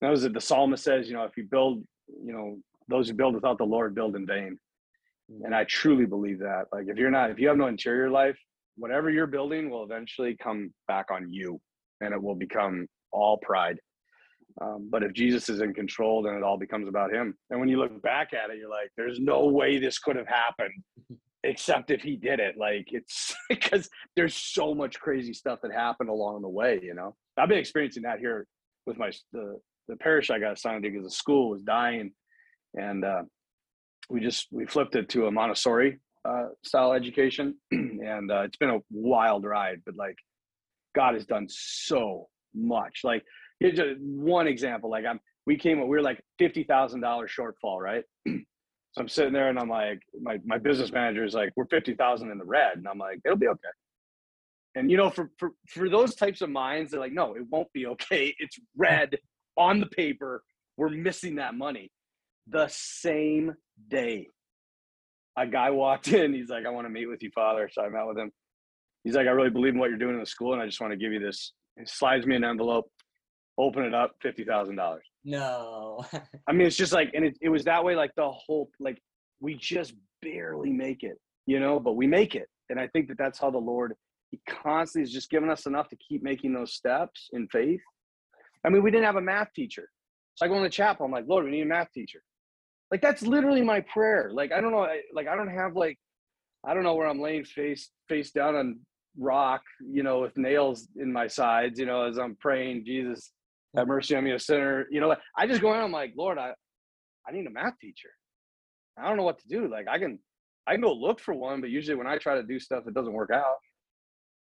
that 0.00 0.10
was 0.10 0.24
it 0.24 0.32
the 0.32 0.40
psalmist 0.40 0.82
says 0.82 1.08
you 1.08 1.14
know 1.14 1.24
if 1.24 1.36
you 1.36 1.44
build 1.44 1.84
you 2.24 2.32
know 2.32 2.58
those 2.88 3.08
who 3.08 3.14
build 3.14 3.34
without 3.34 3.58
the 3.58 3.64
lord 3.64 3.94
build 3.94 4.16
in 4.16 4.26
vain 4.26 4.58
and 5.44 5.54
i 5.54 5.64
truly 5.64 6.06
believe 6.06 6.38
that 6.38 6.64
like 6.72 6.86
if 6.88 6.96
you're 6.96 7.10
not 7.10 7.30
if 7.30 7.38
you 7.38 7.48
have 7.48 7.56
no 7.56 7.66
interior 7.66 8.10
life 8.10 8.38
whatever 8.76 9.10
you're 9.10 9.26
building 9.26 9.70
will 9.70 9.84
eventually 9.84 10.36
come 10.42 10.72
back 10.88 11.06
on 11.10 11.32
you 11.32 11.60
and 12.00 12.12
it 12.12 12.22
will 12.22 12.34
become 12.34 12.86
all 13.12 13.38
pride 13.38 13.78
um, 14.60 14.88
but 14.90 15.02
if 15.02 15.12
jesus 15.12 15.48
is 15.48 15.60
in 15.60 15.72
control 15.72 16.22
then 16.22 16.34
it 16.34 16.42
all 16.42 16.58
becomes 16.58 16.88
about 16.88 17.12
him 17.12 17.34
and 17.50 17.60
when 17.60 17.68
you 17.68 17.78
look 17.78 18.02
back 18.02 18.32
at 18.32 18.50
it 18.50 18.58
you're 18.58 18.70
like 18.70 18.90
there's 18.96 19.20
no 19.20 19.46
way 19.46 19.78
this 19.78 19.98
could 19.98 20.16
have 20.16 20.28
happened 20.28 20.72
except 21.44 21.90
if 21.90 22.02
he 22.02 22.16
did 22.16 22.40
it. 22.40 22.56
Like 22.58 22.88
it's 22.88 23.34
because 23.48 23.88
there's 24.16 24.34
so 24.34 24.74
much 24.74 24.98
crazy 24.98 25.32
stuff 25.32 25.60
that 25.62 25.72
happened 25.72 26.08
along 26.08 26.42
the 26.42 26.48
way. 26.48 26.80
You 26.82 26.94
know, 26.94 27.14
I've 27.36 27.48
been 27.48 27.58
experiencing 27.58 28.02
that 28.02 28.18
here 28.18 28.46
with 28.86 28.98
my 28.98 29.12
the 29.32 29.60
the 29.86 29.96
parish 29.96 30.30
I 30.30 30.38
got 30.38 30.54
assigned 30.54 30.82
to 30.82 30.90
because 30.90 31.04
the 31.04 31.14
school 31.14 31.50
was 31.50 31.62
dying, 31.62 32.12
and 32.74 33.04
uh, 33.04 33.22
we 34.08 34.20
just 34.20 34.48
we 34.50 34.66
flipped 34.66 34.96
it 34.96 35.08
to 35.10 35.26
a 35.26 35.30
Montessori 35.30 36.00
uh, 36.28 36.46
style 36.62 36.92
education, 36.92 37.54
and 37.70 38.30
uh, 38.30 38.42
it's 38.42 38.56
been 38.56 38.70
a 38.70 38.80
wild 38.90 39.44
ride. 39.44 39.80
But 39.84 39.96
like, 39.96 40.16
God 40.94 41.14
has 41.14 41.26
done 41.26 41.46
so 41.48 42.28
much. 42.54 43.00
Like, 43.04 43.22
here's 43.60 43.76
just 43.76 44.00
one 44.00 44.46
example. 44.46 44.90
Like, 44.90 45.04
I'm 45.06 45.20
we 45.46 45.56
came 45.56 45.80
we 45.80 45.86
were 45.86 46.02
like 46.02 46.22
fifty 46.38 46.64
thousand 46.64 47.00
dollars 47.00 47.30
shortfall, 47.38 47.80
right? 47.80 48.04
So 48.94 49.00
I'm 49.00 49.08
sitting 49.08 49.32
there 49.32 49.48
and 49.48 49.58
I'm 49.58 49.68
like, 49.68 50.00
my, 50.22 50.38
my 50.44 50.56
business 50.56 50.92
manager 50.92 51.24
is 51.24 51.34
like, 51.34 51.52
we're 51.56 51.66
50,000 51.66 52.30
in 52.30 52.38
the 52.38 52.44
red. 52.44 52.76
And 52.76 52.86
I'm 52.86 52.98
like, 52.98 53.18
it'll 53.24 53.36
be 53.36 53.48
okay. 53.48 53.68
And 54.76 54.88
you 54.88 54.96
know, 54.96 55.10
for, 55.10 55.30
for, 55.36 55.50
for 55.68 55.88
those 55.88 56.14
types 56.14 56.42
of 56.42 56.50
minds, 56.50 56.92
they're 56.92 57.00
like, 57.00 57.12
no, 57.12 57.34
it 57.34 57.42
won't 57.50 57.72
be 57.72 57.86
okay. 57.86 58.34
It's 58.38 58.56
red 58.76 59.18
on 59.56 59.80
the 59.80 59.86
paper. 59.86 60.44
We're 60.76 60.90
missing 60.90 61.36
that 61.36 61.56
money. 61.56 61.90
The 62.46 62.68
same 62.70 63.54
day, 63.88 64.28
a 65.36 65.46
guy 65.46 65.70
walked 65.70 66.08
in. 66.12 66.34
He's 66.34 66.48
like, 66.48 66.66
I 66.66 66.70
want 66.70 66.86
to 66.86 66.90
meet 66.90 67.06
with 67.06 67.22
you, 67.22 67.30
father. 67.34 67.68
So 67.72 67.82
I 67.82 67.88
met 67.88 68.06
with 68.06 68.18
him. 68.18 68.30
He's 69.02 69.14
like, 69.14 69.26
I 69.26 69.30
really 69.30 69.50
believe 69.50 69.74
in 69.74 69.78
what 69.78 69.90
you're 69.90 69.98
doing 69.98 70.14
in 70.14 70.20
the 70.20 70.26
school. 70.26 70.54
And 70.54 70.62
I 70.62 70.66
just 70.66 70.80
want 70.80 70.92
to 70.92 70.96
give 70.96 71.12
you 71.12 71.20
this. 71.20 71.52
He 71.78 71.84
slides 71.86 72.26
me 72.26 72.36
an 72.36 72.44
envelope, 72.44 72.90
open 73.58 73.84
it 73.84 73.94
up, 73.94 74.12
$50,000. 74.24 74.98
No. 75.24 76.04
I 76.48 76.52
mean, 76.52 76.66
it's 76.66 76.76
just 76.76 76.92
like, 76.92 77.10
and 77.14 77.24
it, 77.24 77.36
it 77.42 77.48
was 77.48 77.64
that 77.64 77.84
way, 77.84 77.96
like 77.96 78.12
the 78.16 78.30
whole, 78.30 78.70
like 78.80 78.98
we 79.40 79.56
just 79.56 79.94
barely 80.22 80.72
make 80.72 81.02
it, 81.02 81.18
you 81.46 81.60
know, 81.60 81.78
but 81.78 81.92
we 81.92 82.06
make 82.06 82.34
it. 82.34 82.48
And 82.70 82.80
I 82.80 82.86
think 82.88 83.08
that 83.08 83.18
that's 83.18 83.38
how 83.38 83.50
the 83.50 83.58
Lord, 83.58 83.92
he 84.30 84.40
constantly 84.48 85.06
is 85.06 85.12
just 85.12 85.30
giving 85.30 85.50
us 85.50 85.66
enough 85.66 85.88
to 85.90 85.96
keep 85.96 86.22
making 86.22 86.54
those 86.54 86.72
steps 86.72 87.28
in 87.32 87.46
faith. 87.48 87.80
I 88.64 88.70
mean, 88.70 88.82
we 88.82 88.90
didn't 88.90 89.04
have 89.04 89.16
a 89.16 89.20
math 89.20 89.52
teacher. 89.54 89.88
So 90.36 90.46
I 90.46 90.48
go 90.48 90.56
in 90.56 90.62
the 90.62 90.70
chapel, 90.70 91.04
I'm 91.04 91.12
like, 91.12 91.26
Lord, 91.28 91.44
we 91.44 91.50
need 91.50 91.62
a 91.62 91.66
math 91.66 91.92
teacher. 91.92 92.22
Like, 92.94 93.02
that's 93.02 93.22
literally 93.22 93.60
my 93.60 93.80
prayer. 93.80 94.30
Like, 94.32 94.52
I 94.52 94.60
don't 94.60 94.70
know, 94.70 94.84
I, 94.84 95.00
like, 95.12 95.26
I 95.26 95.34
don't 95.34 95.48
have 95.48 95.74
like, 95.74 95.98
I 96.64 96.74
don't 96.74 96.84
know 96.84 96.94
where 96.94 97.08
I'm 97.08 97.20
laying 97.20 97.44
face, 97.44 97.90
face 98.08 98.30
down 98.30 98.54
on 98.54 98.78
rock, 99.18 99.62
you 99.84 100.04
know, 100.04 100.20
with 100.20 100.36
nails 100.36 100.86
in 100.94 101.12
my 101.12 101.26
sides, 101.26 101.80
you 101.80 101.86
know, 101.86 102.04
as 102.04 102.18
I'm 102.20 102.36
praying, 102.36 102.84
Jesus, 102.86 103.32
have 103.76 103.88
mercy 103.88 104.14
on 104.14 104.22
me, 104.22 104.30
a 104.30 104.38
sinner. 104.38 104.86
You 104.92 105.00
know, 105.00 105.08
like 105.08 105.18
I 105.36 105.44
just 105.48 105.60
go 105.60 105.74
in. 105.74 105.80
I'm 105.80 105.90
like, 105.90 106.12
Lord, 106.16 106.38
I, 106.38 106.52
I 107.28 107.32
need 107.32 107.48
a 107.48 107.50
math 107.50 107.80
teacher. 107.80 108.10
I 108.96 109.08
don't 109.08 109.16
know 109.16 109.24
what 109.24 109.40
to 109.40 109.48
do. 109.48 109.66
Like, 109.66 109.88
I 109.88 109.98
can, 109.98 110.20
I 110.68 110.74
can 110.74 110.80
go 110.80 110.92
look 110.92 111.18
for 111.18 111.34
one, 111.34 111.60
but 111.60 111.70
usually 111.70 111.96
when 111.96 112.06
I 112.06 112.16
try 112.18 112.36
to 112.36 112.44
do 112.44 112.60
stuff, 112.60 112.84
it 112.86 112.94
doesn't 112.94 113.12
work 113.12 113.32
out. 113.32 113.56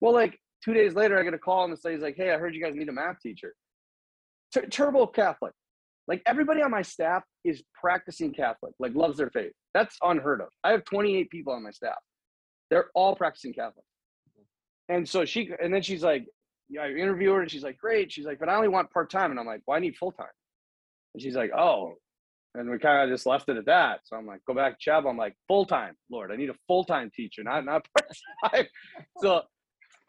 Well, 0.02 0.12
like 0.12 0.38
two 0.62 0.74
days 0.74 0.92
later, 0.92 1.18
I 1.18 1.22
get 1.22 1.32
a 1.32 1.38
call 1.38 1.64
and 1.64 1.72
it 1.72 1.80
says 1.80 2.02
like, 2.02 2.16
Hey, 2.18 2.30
I 2.30 2.36
heard 2.36 2.54
you 2.54 2.62
guys 2.62 2.74
need 2.74 2.90
a 2.90 2.92
math 2.92 3.20
teacher. 3.22 3.54
T- 4.52 4.66
Turbo 4.66 5.06
Catholic. 5.06 5.54
Like 6.06 6.22
everybody 6.26 6.62
on 6.62 6.70
my 6.70 6.82
staff 6.82 7.22
is 7.44 7.62
practicing 7.80 8.32
Catholic, 8.32 8.74
like 8.78 8.94
loves 8.94 9.16
their 9.16 9.30
faith. 9.30 9.52
That's 9.72 9.96
unheard 10.02 10.40
of. 10.40 10.48
I 10.62 10.72
have 10.72 10.84
28 10.84 11.30
people 11.30 11.52
on 11.52 11.62
my 11.62 11.70
staff. 11.70 11.98
They're 12.70 12.90
all 12.94 13.16
practicing 13.16 13.54
Catholic. 13.54 13.84
And 14.88 15.08
so 15.08 15.24
she, 15.24 15.50
and 15.62 15.72
then 15.72 15.82
she's 15.82 16.02
like, 16.02 16.26
yeah, 16.68 16.82
I 16.82 16.90
interview 16.90 17.32
her 17.32 17.40
and 17.40 17.50
she's 17.50 17.62
like, 17.62 17.78
great. 17.78 18.12
She's 18.12 18.26
like, 18.26 18.38
but 18.38 18.48
I 18.48 18.54
only 18.54 18.68
want 18.68 18.90
part 18.90 19.10
time. 19.10 19.30
And 19.30 19.40
I'm 19.40 19.46
like, 19.46 19.62
well, 19.66 19.76
I 19.76 19.80
need 19.80 19.96
full 19.96 20.12
time. 20.12 20.26
And 21.14 21.22
she's 21.22 21.36
like, 21.36 21.50
oh. 21.56 21.94
And 22.54 22.70
we 22.70 22.78
kind 22.78 23.02
of 23.02 23.12
just 23.12 23.26
left 23.26 23.48
it 23.48 23.56
at 23.56 23.66
that. 23.66 24.00
So 24.04 24.16
I'm 24.16 24.26
like, 24.26 24.40
go 24.46 24.54
back 24.54 24.74
to 24.74 24.78
Chapel. 24.78 25.10
I'm 25.10 25.16
like, 25.16 25.34
full 25.48 25.64
time, 25.64 25.94
Lord. 26.10 26.30
I 26.30 26.36
need 26.36 26.50
a 26.50 26.54
full 26.68 26.84
time 26.84 27.10
teacher, 27.14 27.42
not 27.42 27.64
not 27.64 27.86
part 27.98 28.54
time. 28.54 28.66
so 29.18 29.42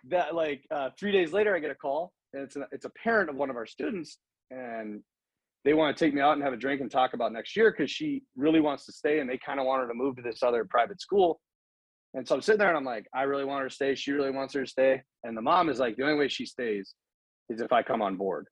that 0.09 0.35
like 0.35 0.63
uh, 0.69 0.89
three 0.99 1.11
days 1.11 1.33
later, 1.33 1.55
I 1.55 1.59
get 1.59 1.71
a 1.71 1.75
call, 1.75 2.13
and 2.33 2.43
it's 2.43 2.55
a, 2.55 2.67
it's 2.71 2.85
a 2.85 2.91
parent 2.91 3.31
of 3.31 3.35
one 3.35 3.49
of 3.49 3.55
our 3.55 3.65
students, 3.65 4.19
and 4.51 5.01
they 5.65 5.73
want 5.73 5.97
to 5.97 6.05
take 6.05 6.13
me 6.13 6.21
out 6.21 6.33
and 6.33 6.43
have 6.43 6.53
a 6.53 6.57
drink 6.57 6.79
and 6.79 6.89
talk 6.89 7.13
about 7.13 7.33
next 7.33 7.57
year 7.57 7.71
because 7.71 7.91
she 7.91 8.23
really 8.37 8.61
wants 8.61 8.85
to 8.85 8.93
stay, 8.93 9.19
and 9.19 9.29
they 9.29 9.37
kind 9.37 9.59
of 9.59 9.65
want 9.65 9.81
her 9.81 9.87
to 9.87 9.93
move 9.93 10.15
to 10.15 10.21
this 10.21 10.43
other 10.43 10.63
private 10.63 11.01
school. 11.01 11.41
And 12.13 12.25
so 12.25 12.35
I'm 12.35 12.41
sitting 12.41 12.59
there 12.59 12.69
and 12.69 12.77
I'm 12.77 12.85
like, 12.85 13.07
I 13.13 13.23
really 13.23 13.43
want 13.43 13.63
her 13.63 13.67
to 13.67 13.75
stay. 13.75 13.93
She 13.93 14.13
really 14.13 14.31
wants 14.31 14.53
her 14.53 14.63
to 14.63 14.69
stay. 14.69 15.01
And 15.25 15.35
the 15.35 15.41
mom 15.41 15.67
is 15.67 15.79
like, 15.79 15.97
the 15.97 16.03
only 16.03 16.17
way 16.17 16.29
she 16.29 16.45
stays 16.45 16.93
is 17.49 17.59
if 17.59 17.73
I 17.73 17.83
come 17.83 18.01
on 18.01 18.15
board. 18.15 18.47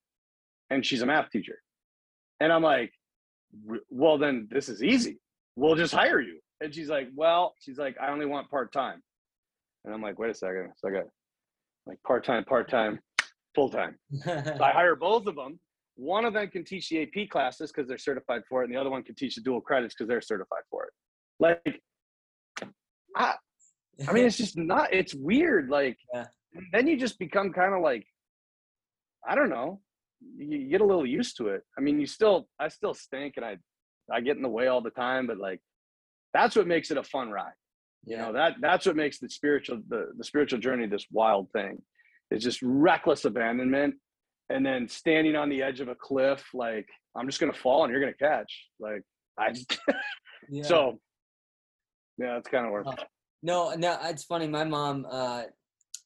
And 0.70 0.86
she's 0.86 1.02
a 1.02 1.06
math 1.06 1.30
teacher. 1.30 1.60
And 2.42 2.52
I'm 2.52 2.62
like, 2.62 2.92
well, 3.90 4.18
then 4.18 4.50
this 4.52 4.68
is 4.68 4.84
easy. 4.84 5.18
We'll 5.56 5.76
just 5.76 5.94
hire 5.94 6.20
you. 6.20 6.40
And 6.60 6.76
she's 6.76 6.90
like, 6.90 7.08
well, 7.16 7.54
she's 7.60 7.78
like, 7.78 7.96
I 8.02 8.10
only 8.10 8.26
want 8.26 8.50
part 8.50 8.74
time. 8.74 9.02
And 9.86 9.94
I'm 9.94 10.02
like, 10.02 10.20
wait 10.20 10.32
a 10.32 10.34
second. 10.34 10.72
So 10.76 10.90
I 10.90 10.92
got 10.92 11.06
like 11.86 12.04
part 12.06 12.26
time, 12.26 12.44
part 12.44 12.70
time, 12.70 13.00
full 13.56 13.70
time. 13.70 13.96
so 14.26 14.58
I 14.62 14.72
hire 14.72 14.98
both 14.98 15.26
of 15.26 15.36
them. 15.36 15.58
One 15.96 16.26
of 16.26 16.34
them 16.34 16.48
can 16.50 16.64
teach 16.64 16.90
the 16.90 17.04
AP 17.04 17.30
classes 17.30 17.72
because 17.72 17.88
they're 17.88 17.98
certified 17.98 18.42
for 18.50 18.62
it, 18.62 18.66
and 18.66 18.74
the 18.74 18.80
other 18.80 18.90
one 18.90 19.04
can 19.04 19.16
teach 19.16 19.36
the 19.36 19.42
dual 19.42 19.62
credits 19.62 19.94
because 19.94 20.08
they're 20.08 20.22
certified 20.22 20.64
for 20.70 20.86
it. 20.86 20.92
Like, 21.40 21.82
I, 23.16 23.36
I 24.08 24.14
mean, 24.14 24.26
it's 24.26 24.38
just 24.38 24.58
not. 24.58 24.94
It's 24.94 25.14
weird. 25.14 25.70
Like, 25.70 25.98
yeah. 26.14 26.26
then 26.72 26.88
you 26.88 26.98
just 26.98 27.20
become 27.20 27.54
kind 27.54 27.74
of 27.74 27.82
like, 27.82 28.06
I 29.28 29.36
don't 29.36 29.50
know. 29.50 29.82
You 30.38 30.70
get 30.70 30.82
a 30.82 30.86
little 30.86 31.06
used 31.06 31.38
to 31.38 31.50
it. 31.50 31.64
I 31.78 31.82
mean, 31.82 32.00
you 32.00 32.08
still, 32.08 32.48
I 32.60 32.70
still 32.70 32.94
stink, 32.94 33.36
and 33.38 33.46
I, 33.46 33.58
I 34.12 34.22
get 34.22 34.38
in 34.38 34.42
the 34.42 34.50
way 34.50 34.68
all 34.68 34.82
the 34.82 34.90
time. 34.90 35.28
But 35.28 35.38
like, 35.38 35.60
that's 36.34 36.56
what 36.56 36.66
makes 36.66 36.92
it 36.92 36.98
a 36.98 37.04
fun 37.04 37.30
ride. 37.30 37.54
You 38.06 38.18
know 38.18 38.34
that 38.34 38.56
that's 38.60 38.86
what 38.86 38.98
makes 38.98 39.20
the 39.20 39.30
spiritual 39.30 39.80
the, 39.88 40.10
the 40.18 40.26
spiritual 40.26 40.60
journey 40.60 40.88
this 40.88 41.06
wild 41.12 41.50
thing. 41.54 41.82
It's 42.32 42.44
just 42.44 42.60
reckless 42.62 43.26
abandonment, 43.26 43.96
and 44.54 44.66
then 44.66 44.88
standing 44.88 45.36
on 45.36 45.50
the 45.50 45.62
edge 45.62 45.80
of 45.80 45.88
a 45.88 45.96
cliff, 45.96 46.44
like 46.54 46.88
I'm 47.16 47.28
just 47.28 47.40
gonna 47.40 47.54
fall 47.54 47.84
and 47.84 47.92
you're 47.92 48.00
gonna 48.00 48.14
catch. 48.14 48.68
Like 48.80 49.02
I 49.38 49.52
just 49.52 49.80
yeah. 50.50 50.64
so 50.64 51.00
yeah, 52.18 52.38
it's 52.38 52.50
kind 52.50 52.68
of. 52.68 52.88
Oh. 52.88 53.04
No, 53.42 53.74
no, 53.76 53.98
it's 54.04 54.24
funny. 54.24 54.48
My 54.48 54.64
mom, 54.64 55.06
uh, 55.12 55.44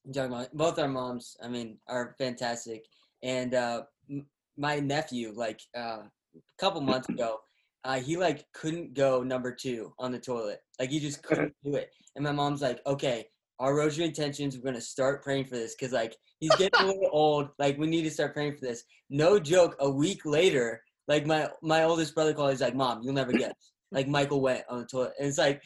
I'm 0.06 0.14
talking 0.14 0.32
about 0.34 0.54
both 0.54 0.80
our 0.80 0.88
moms. 0.88 1.36
I 1.44 1.48
mean, 1.48 1.78
are 1.88 2.16
fantastic. 2.18 2.86
And 3.22 3.54
uh, 3.54 3.84
m- 4.10 4.26
my 4.58 4.80
nephew, 4.80 5.34
like 5.36 5.60
uh, 5.78 6.00
a 6.36 6.42
couple 6.58 6.82
months 6.82 7.10
ago, 7.10 7.40
uh, 7.84 8.00
he 8.00 8.18
like 8.18 8.46
couldn't 8.54 8.96
go 8.96 9.22
number 9.22 9.52
two 9.54 9.94
on 10.00 10.12
the 10.12 10.20
toilet. 10.20 10.62
Like 10.80 10.90
he 10.90 11.00
just 11.00 11.22
couldn't 11.22 11.54
do 11.64 11.76
it. 11.76 11.92
And 12.16 12.24
my 12.24 12.32
mom's 12.32 12.62
like, 12.62 12.80
"Okay, 12.88 13.28
our 13.60 13.76
rosary 13.76 14.06
intentions. 14.06 14.56
We're 14.56 14.64
gonna 14.64 14.82
start 14.82 15.24
praying 15.24 15.46
for 15.46 15.56
this 15.56 15.76
because 15.76 15.94
like 15.94 16.16
he's 16.40 16.56
getting 16.56 16.82
a 16.82 16.86
little 16.86 17.10
old. 17.12 17.50
Like 17.60 17.78
we 17.78 17.88
need 17.88 18.04
to 18.04 18.12
start 18.12 18.34
praying 18.34 18.56
for 18.56 18.66
this." 18.66 18.84
No 19.10 19.40
joke. 19.40 19.76
A 19.80 19.90
week 19.90 20.26
later, 20.26 20.82
like 21.08 21.26
my 21.26 21.50
my 21.62 21.84
oldest 21.84 22.16
brother 22.16 22.34
called. 22.34 22.52
He's 22.52 22.62
like, 22.62 22.76
"Mom, 22.76 23.02
you'll 23.02 23.14
never 23.14 23.32
guess." 23.32 23.54
Like 23.90 24.10
Michael 24.10 24.42
went 24.42 24.66
on 24.70 24.80
the 24.80 24.86
toilet, 24.86 25.14
and 25.18 25.30
it's 25.30 25.38
like 25.38 25.62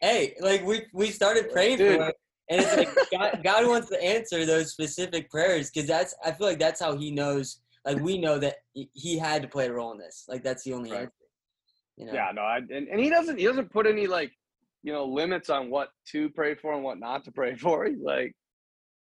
hey, 0.00 0.34
like 0.40 0.64
we 0.64 0.86
we 0.92 1.10
started 1.10 1.50
praying 1.50 1.78
Dude. 1.78 1.96
for 1.96 2.06
him, 2.06 2.12
and 2.50 2.60
it's 2.62 2.76
like 2.76 2.88
God, 3.10 3.40
God 3.42 3.66
wants 3.66 3.88
to 3.90 4.02
answer 4.02 4.44
those 4.44 4.72
specific 4.72 5.30
prayers 5.30 5.70
because 5.70 5.88
that's 5.88 6.14
I 6.24 6.32
feel 6.32 6.46
like 6.46 6.58
that's 6.58 6.80
how 6.80 6.96
He 6.96 7.10
knows. 7.10 7.60
Like 7.84 8.00
we 8.00 8.18
know 8.18 8.38
that 8.38 8.56
He 8.72 9.18
had 9.18 9.42
to 9.42 9.48
play 9.48 9.66
a 9.66 9.72
role 9.72 9.92
in 9.92 9.98
this. 9.98 10.24
Like 10.28 10.42
that's 10.42 10.64
the 10.64 10.72
only 10.72 10.90
right. 10.90 11.02
answer. 11.02 11.12
You 11.96 12.06
know? 12.06 12.12
Yeah, 12.12 12.30
no, 12.34 12.42
I, 12.42 12.58
and 12.58 12.88
and 12.88 13.00
He 13.00 13.10
doesn't 13.10 13.38
He 13.38 13.44
doesn't 13.44 13.70
put 13.70 13.86
any 13.86 14.06
like 14.06 14.32
you 14.82 14.92
know 14.92 15.04
limits 15.04 15.50
on 15.50 15.70
what 15.70 15.90
to 16.12 16.30
pray 16.30 16.54
for 16.54 16.72
and 16.74 16.84
what 16.84 16.98
not 16.98 17.24
to 17.24 17.32
pray 17.32 17.56
for. 17.56 17.86
He's 17.86 18.00
like, 18.00 18.34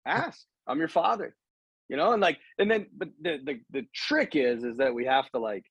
ask. 0.06 0.42
I'm 0.68 0.80
your 0.80 0.88
Father. 0.88 1.36
You 1.90 1.98
know, 1.98 2.12
and 2.14 2.22
like, 2.22 2.38
and 2.60 2.70
then, 2.70 2.86
but 2.96 3.10
the 3.22 3.38
the 3.44 3.60
the 3.72 3.86
trick 3.96 4.36
is, 4.36 4.64
is 4.64 4.78
that 4.78 4.94
we 4.94 5.06
have 5.06 5.30
to 5.32 5.40
like 5.40 5.64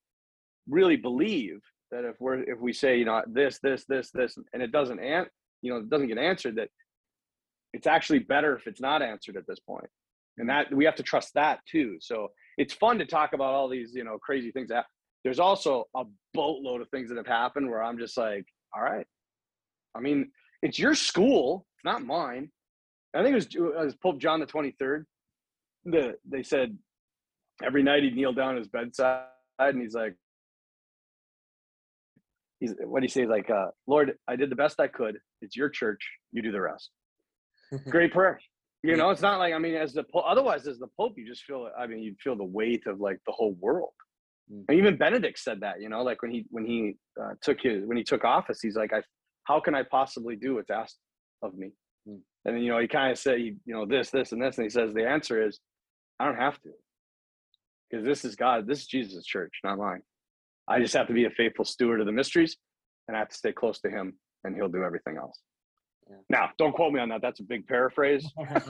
really 0.68 0.96
believe 0.96 1.60
that 1.90 2.04
if 2.04 2.16
we're 2.20 2.40
if 2.42 2.58
we 2.60 2.72
say 2.72 2.98
you 2.98 3.04
know 3.04 3.22
this 3.26 3.58
this 3.62 3.84
this 3.88 4.10
this 4.10 4.36
and 4.52 4.62
it 4.62 4.72
doesn't 4.72 4.98
an 4.98 5.26
you 5.62 5.72
know 5.72 5.78
it 5.78 5.90
doesn't 5.90 6.08
get 6.08 6.18
answered 6.18 6.56
that 6.56 6.68
it's 7.72 7.86
actually 7.86 8.18
better 8.18 8.56
if 8.56 8.66
it's 8.66 8.80
not 8.80 9.02
answered 9.02 9.36
at 9.36 9.46
this 9.46 9.58
point 9.60 9.88
and 10.38 10.48
mm. 10.48 10.52
that 10.52 10.74
we 10.74 10.84
have 10.84 10.94
to 10.94 11.02
trust 11.02 11.32
that 11.34 11.60
too 11.70 11.96
so 12.00 12.28
it's 12.56 12.74
fun 12.74 12.98
to 12.98 13.06
talk 13.06 13.32
about 13.32 13.54
all 13.54 13.68
these 13.68 13.92
you 13.94 14.04
know 14.04 14.18
crazy 14.18 14.50
things 14.50 14.68
that 14.68 14.84
there's 15.24 15.40
also 15.40 15.84
a 15.96 16.04
boatload 16.34 16.80
of 16.80 16.88
things 16.90 17.08
that 17.08 17.16
have 17.16 17.26
happened 17.26 17.68
where 17.68 17.82
i'm 17.82 17.98
just 17.98 18.16
like 18.16 18.44
all 18.76 18.82
right 18.82 19.06
i 19.98 20.00
mean 20.00 20.30
It's 20.62 20.78
your 20.78 20.94
school, 20.94 21.66
not 21.84 22.04
mine. 22.04 22.50
I 23.14 23.22
think 23.22 23.32
it 23.32 23.36
was, 23.36 23.46
it 23.46 23.84
was 23.86 23.94
Pope 23.96 24.18
John 24.20 24.40
the 24.40 24.46
23rd. 24.46 25.04
The, 25.84 26.14
they 26.28 26.42
said 26.42 26.76
every 27.64 27.82
night 27.82 28.02
he'd 28.02 28.14
kneel 28.14 28.32
down 28.32 28.52
at 28.52 28.58
his 28.58 28.68
bedside 28.68 29.24
and 29.58 29.80
he's 29.80 29.94
like, 29.94 30.14
he's 32.60 32.74
what 32.84 33.00
do 33.00 33.04
you 33.04 33.08
say? 33.08 33.22
He's 33.22 33.30
like, 33.30 33.50
uh, 33.50 33.68
Lord, 33.86 34.14
I 34.26 34.36
did 34.36 34.50
the 34.50 34.56
best 34.56 34.80
I 34.80 34.88
could. 34.88 35.18
It's 35.40 35.56
your 35.56 35.68
church. 35.68 36.00
You 36.32 36.42
do 36.42 36.52
the 36.52 36.60
rest. 36.60 36.90
Great 37.90 38.12
prayer. 38.12 38.40
You 38.82 38.96
know, 38.96 39.10
it's 39.10 39.22
not 39.22 39.38
like 39.38 39.54
I 39.54 39.58
mean, 39.58 39.74
as 39.74 39.92
the 39.92 40.04
Pope, 40.04 40.24
otherwise 40.26 40.66
as 40.68 40.78
the 40.78 40.86
Pope, 40.96 41.14
you 41.16 41.26
just 41.26 41.42
feel. 41.42 41.68
I 41.76 41.86
mean, 41.86 41.98
you 41.98 42.14
feel 42.22 42.36
the 42.36 42.44
weight 42.44 42.86
of 42.86 43.00
like 43.00 43.18
the 43.26 43.32
whole 43.32 43.56
world. 43.60 43.90
Mm. 44.52 44.64
And 44.68 44.78
even 44.78 44.96
Benedict 44.96 45.38
said 45.38 45.60
that. 45.60 45.80
You 45.80 45.88
know, 45.88 46.02
like 46.02 46.22
when 46.22 46.30
he 46.30 46.46
when 46.50 46.64
he 46.64 46.94
uh, 47.20 47.34
took 47.42 47.60
his 47.60 47.84
when 47.84 47.96
he 47.96 48.04
took 48.04 48.24
office, 48.24 48.60
he's 48.60 48.76
like, 48.76 48.92
I, 48.92 49.02
how 49.48 49.58
can 49.58 49.74
I 49.74 49.82
possibly 49.82 50.36
do 50.36 50.56
what's 50.56 50.70
asked 50.70 50.98
of 51.42 51.54
me? 51.54 51.72
Mm. 52.06 52.20
And 52.44 52.56
then 52.56 52.62
you 52.62 52.70
know, 52.70 52.78
he 52.78 52.86
kind 52.86 53.10
of 53.10 53.18
said, 53.18 53.40
you 53.40 53.56
know, 53.66 53.86
this, 53.86 54.10
this, 54.10 54.32
and 54.32 54.42
this, 54.42 54.58
and 54.58 54.64
he 54.64 54.70
says 54.70 54.92
the 54.92 55.08
answer 55.08 55.42
is, 55.42 55.58
I 56.20 56.26
don't 56.26 56.36
have 56.36 56.60
to, 56.62 56.70
because 57.90 58.04
this 58.04 58.24
is 58.24 58.36
God. 58.36 58.66
This 58.66 58.80
is 58.80 58.86
Jesus' 58.86 59.24
church, 59.24 59.52
not 59.64 59.78
mine. 59.78 60.02
I 60.68 60.80
just 60.80 60.94
have 60.94 61.06
to 61.06 61.14
be 61.14 61.24
a 61.24 61.30
faithful 61.30 61.64
steward 61.64 62.00
of 62.00 62.06
the 62.06 62.12
mysteries, 62.12 62.58
and 63.06 63.16
I 63.16 63.20
have 63.20 63.30
to 63.30 63.36
stay 63.36 63.52
close 63.52 63.80
to 63.80 63.90
Him, 63.90 64.18
and 64.44 64.54
He'll 64.54 64.68
do 64.68 64.84
everything 64.84 65.16
else. 65.16 65.38
Yeah. 66.10 66.16
Now, 66.28 66.50
don't 66.58 66.72
quote 66.72 66.92
me 66.92 67.00
on 67.00 67.08
that. 67.08 67.22
That's 67.22 67.40
a 67.40 67.44
big 67.44 67.66
paraphrase. 67.66 68.30
yeah. 68.38 68.60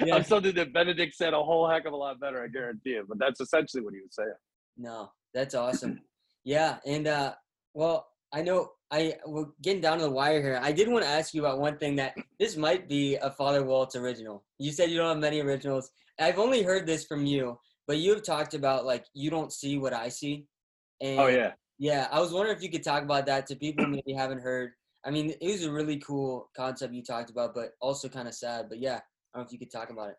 That's 0.06 0.28
something 0.28 0.54
that 0.54 0.72
Benedict 0.72 1.14
said 1.14 1.34
a 1.34 1.42
whole 1.42 1.68
heck 1.68 1.86
of 1.86 1.92
a 1.92 1.96
lot 1.96 2.20
better, 2.20 2.42
I 2.42 2.48
guarantee 2.48 2.90
it. 2.90 3.06
But 3.08 3.18
that's 3.18 3.38
essentially 3.40 3.82
what 3.82 3.92
he 3.92 4.00
was 4.00 4.14
saying. 4.14 4.32
No, 4.78 5.10
that's 5.34 5.54
awesome. 5.54 6.00
yeah, 6.44 6.78
and 6.86 7.06
uh, 7.06 7.34
well, 7.74 8.06
I 8.32 8.40
know 8.40 8.70
I 8.92 9.14
we're 9.26 9.46
getting 9.62 9.80
down 9.80 9.98
to 9.98 10.04
the 10.04 10.10
wire 10.10 10.42
here. 10.42 10.60
I 10.62 10.72
did 10.72 10.88
want 10.88 11.04
to 11.04 11.10
ask 11.10 11.32
you 11.32 11.44
about 11.44 11.60
one 11.60 11.78
thing 11.78 11.96
that 11.96 12.14
this 12.38 12.56
might 12.56 12.88
be 12.88 13.16
a 13.16 13.30
Father 13.30 13.64
Waltz 13.64 13.96
original. 13.96 14.44
You 14.58 14.72
said 14.72 14.90
you 14.90 14.98
don't 14.98 15.08
have 15.08 15.18
many 15.18 15.40
originals. 15.40 15.90
I've 16.18 16.38
only 16.38 16.62
heard 16.62 16.86
this 16.86 17.04
from 17.04 17.24
you, 17.24 17.58
but 17.86 17.98
you 17.98 18.12
have 18.12 18.22
talked 18.22 18.54
about 18.54 18.84
like 18.84 19.04
you 19.14 19.30
don't 19.30 19.52
see 19.52 19.78
what 19.78 19.92
I 19.92 20.08
see. 20.08 20.46
Oh, 21.02 21.06
and, 21.06 21.20
oh 21.20 21.26
yeah. 21.28 21.52
Yeah, 21.78 22.08
I 22.12 22.20
was 22.20 22.32
wondering 22.32 22.56
if 22.56 22.62
you 22.62 22.70
could 22.70 22.84
talk 22.84 23.02
about 23.02 23.24
that 23.26 23.46
to 23.46 23.56
people 23.56 23.84
who 23.84 23.90
maybe 23.92 24.12
haven't 24.12 24.40
heard 24.40 24.72
I 25.04 25.10
mean, 25.10 25.30
it 25.40 25.46
was 25.46 25.64
a 25.64 25.72
really 25.72 25.96
cool 25.98 26.50
concept 26.56 26.92
you 26.92 27.02
talked 27.02 27.30
about, 27.30 27.54
but 27.54 27.70
also 27.80 28.08
kind 28.08 28.28
of 28.28 28.34
sad. 28.34 28.66
But 28.68 28.80
yeah, 28.80 28.96
I 28.96 29.38
don't 29.38 29.42
know 29.42 29.46
if 29.46 29.52
you 29.52 29.58
could 29.58 29.70
talk 29.70 29.90
about 29.90 30.10
it. 30.10 30.16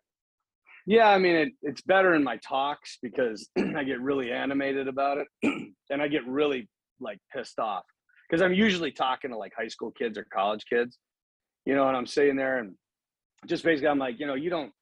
Yeah, 0.86 1.08
I 1.08 1.18
mean, 1.18 1.36
it, 1.36 1.52
it's 1.62 1.82
better 1.82 2.14
in 2.14 2.24
my 2.24 2.38
talks 2.38 2.98
because 3.00 3.48
I 3.76 3.84
get 3.84 4.00
really 4.00 4.32
animated 4.32 4.88
about 4.88 5.18
it 5.18 5.28
and 5.90 6.02
I 6.02 6.08
get 6.08 6.26
really 6.26 6.68
like 7.00 7.18
pissed 7.34 7.60
off 7.60 7.84
because 8.32 8.42
I'm 8.42 8.54
usually 8.54 8.90
talking 8.90 9.30
to 9.30 9.36
like 9.36 9.52
high 9.54 9.68
school 9.68 9.90
kids 9.90 10.16
or 10.16 10.26
college 10.32 10.64
kids, 10.64 10.98
you 11.66 11.74
know, 11.74 11.86
and 11.88 11.96
I'm 11.96 12.06
sitting 12.06 12.34
there 12.34 12.60
and 12.60 12.72
just 13.46 13.62
basically 13.62 13.88
I'm 13.88 13.98
like, 13.98 14.18
you 14.18 14.26
know, 14.26 14.34
you 14.34 14.48
don't, 14.48 14.72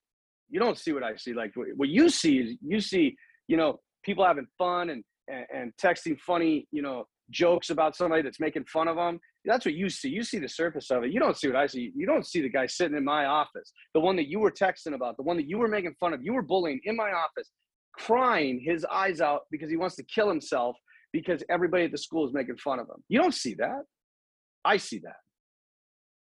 you 0.51 0.61
don't 0.61 0.79
see 0.79 0.93
what 0.93 1.03
I 1.03 1.17
see. 1.17 1.35
Like 1.35 1.53
what 1.75 1.89
you 1.89 2.11
see 2.11 2.39
is 2.39 2.57
you 2.65 2.81
see, 2.81 3.17
you 3.49 3.57
know, 3.57 3.81
people 4.05 4.25
having 4.25 4.47
fun 4.57 4.91
and, 4.91 5.03
and, 5.27 5.47
and 5.53 5.73
texting 5.83 6.17
funny, 6.21 6.69
you 6.71 6.81
know, 6.81 7.07
jokes 7.31 7.71
about 7.71 7.97
somebody 7.97 8.23
that's 8.23 8.39
making 8.39 8.67
fun 8.67 8.87
of 8.87 8.95
them. 8.95 9.19
That's 9.45 9.65
what 9.65 9.75
you 9.75 9.89
see. 9.89 10.11
You 10.11 10.23
see 10.23 10.39
the 10.39 10.49
surface 10.49 10.89
of 10.93 11.03
it. 11.03 11.13
You 11.13 11.19
don't 11.19 11.37
see 11.37 11.49
what 11.49 11.57
I 11.57 11.67
see. 11.67 11.91
You 11.97 12.07
don't 12.07 12.27
see 12.27 12.43
the 12.43 12.49
guy 12.49 12.67
sitting 12.67 12.97
in 12.97 13.05
my 13.05 13.25
office, 13.25 13.73
the 13.95 14.01
one 14.01 14.15
that 14.15 14.29
you 14.29 14.39
were 14.39 14.53
texting 14.53 14.95
about, 14.95 15.17
the 15.17 15.25
one 15.25 15.37
that 15.39 15.49
you 15.49 15.59
were 15.59 15.69
making 15.69 15.95
fun 15.99 16.13
of, 16.13 16.23
you 16.23 16.35
were 16.35 16.43
bullying 16.43 16.81
in 16.85 16.95
my 16.95 17.11
office, 17.11 17.51
crying 17.95 18.63
his 18.65 18.85
eyes 18.85 19.21
out 19.21 19.43
because 19.51 19.71
he 19.71 19.77
wants 19.77 19.97
to 19.97 20.05
kill 20.05 20.29
himself 20.29 20.77
because 21.13 21.43
everybody 21.51 21.85
at 21.85 21.93
the 21.93 21.99
school 21.99 22.27
is 22.27 22.33
making 22.33 22.57
fun 22.59 22.79
of 22.79 22.87
him. 22.87 23.03
You 23.09 23.21
don't 23.21 23.35
see 23.35 23.55
that. 23.55 23.83
I 24.65 24.77
see 24.77 24.99
that. 25.01 25.17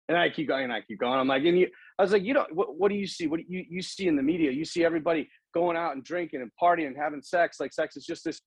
And 0.09 0.17
I 0.17 0.29
keep 0.29 0.49
going 0.49 0.65
and 0.65 0.73
I 0.73 0.81
keep 0.81 0.99
going. 0.99 1.19
I'm 1.19 1.27
like, 1.27 1.43
and 1.45 1.57
you, 1.57 1.67
I 1.97 2.01
was 2.01 2.11
like, 2.11 2.23
you 2.23 2.33
know, 2.33 2.45
what, 2.51 2.77
what 2.77 2.89
do 2.89 2.95
you 2.95 3.07
see? 3.07 3.27
What 3.27 3.39
do 3.39 3.45
you, 3.47 3.63
you 3.69 3.81
see 3.81 4.07
in 4.07 4.15
the 4.15 4.23
media? 4.23 4.51
You 4.51 4.65
see 4.65 4.83
everybody 4.83 5.29
going 5.53 5.77
out 5.77 5.95
and 5.95 6.03
drinking 6.03 6.41
and 6.41 6.51
partying 6.61 6.87
and 6.87 6.97
having 6.97 7.21
sex. 7.21 7.59
Like 7.59 7.71
sex 7.71 7.95
is 7.95 8.05
just 8.05 8.25
this 8.25 8.41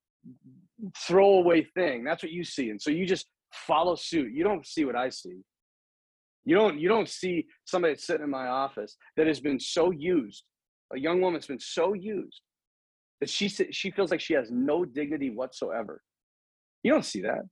throwaway 1.07 1.67
thing. 1.75 2.05
That's 2.05 2.23
what 2.23 2.33
you 2.33 2.45
see. 2.45 2.71
And 2.71 2.81
so 2.81 2.91
you 2.91 3.07
just 3.07 3.27
follow 3.53 3.95
suit. 3.95 4.33
You 4.33 4.45
don't 4.45 4.67
see 4.67 4.85
what 4.85 4.97
I 4.97 5.09
see. 5.09 5.41
You 6.45 6.55
don't 6.55 6.79
you 6.79 6.89
don't 6.89 7.09
see 7.09 7.47
somebody 7.65 7.95
that's 7.95 8.07
sitting 8.07 8.25
in 8.25 8.31
my 8.31 8.49
office 8.49 8.97
that 9.17 9.27
has 9.27 9.41
been 9.41 9.59
so 9.59 9.91
used, 9.91 10.45
a 10.95 10.99
young 10.99 11.21
woman 11.21 11.35
that's 11.35 11.47
been 11.47 11.59
so 11.59 11.95
used 11.95 12.43
that 13.21 13.31
she 13.31 13.49
she 13.49 13.91
feels 13.91 14.11
like 14.11 14.21
she 14.21 14.35
has 14.35 14.51
no 14.51 14.85
dignity 14.85 15.31
whatsoever. 15.31 16.03
You 16.85 16.93
don't 16.93 17.05
see 17.05 17.23
that. 17.23 17.43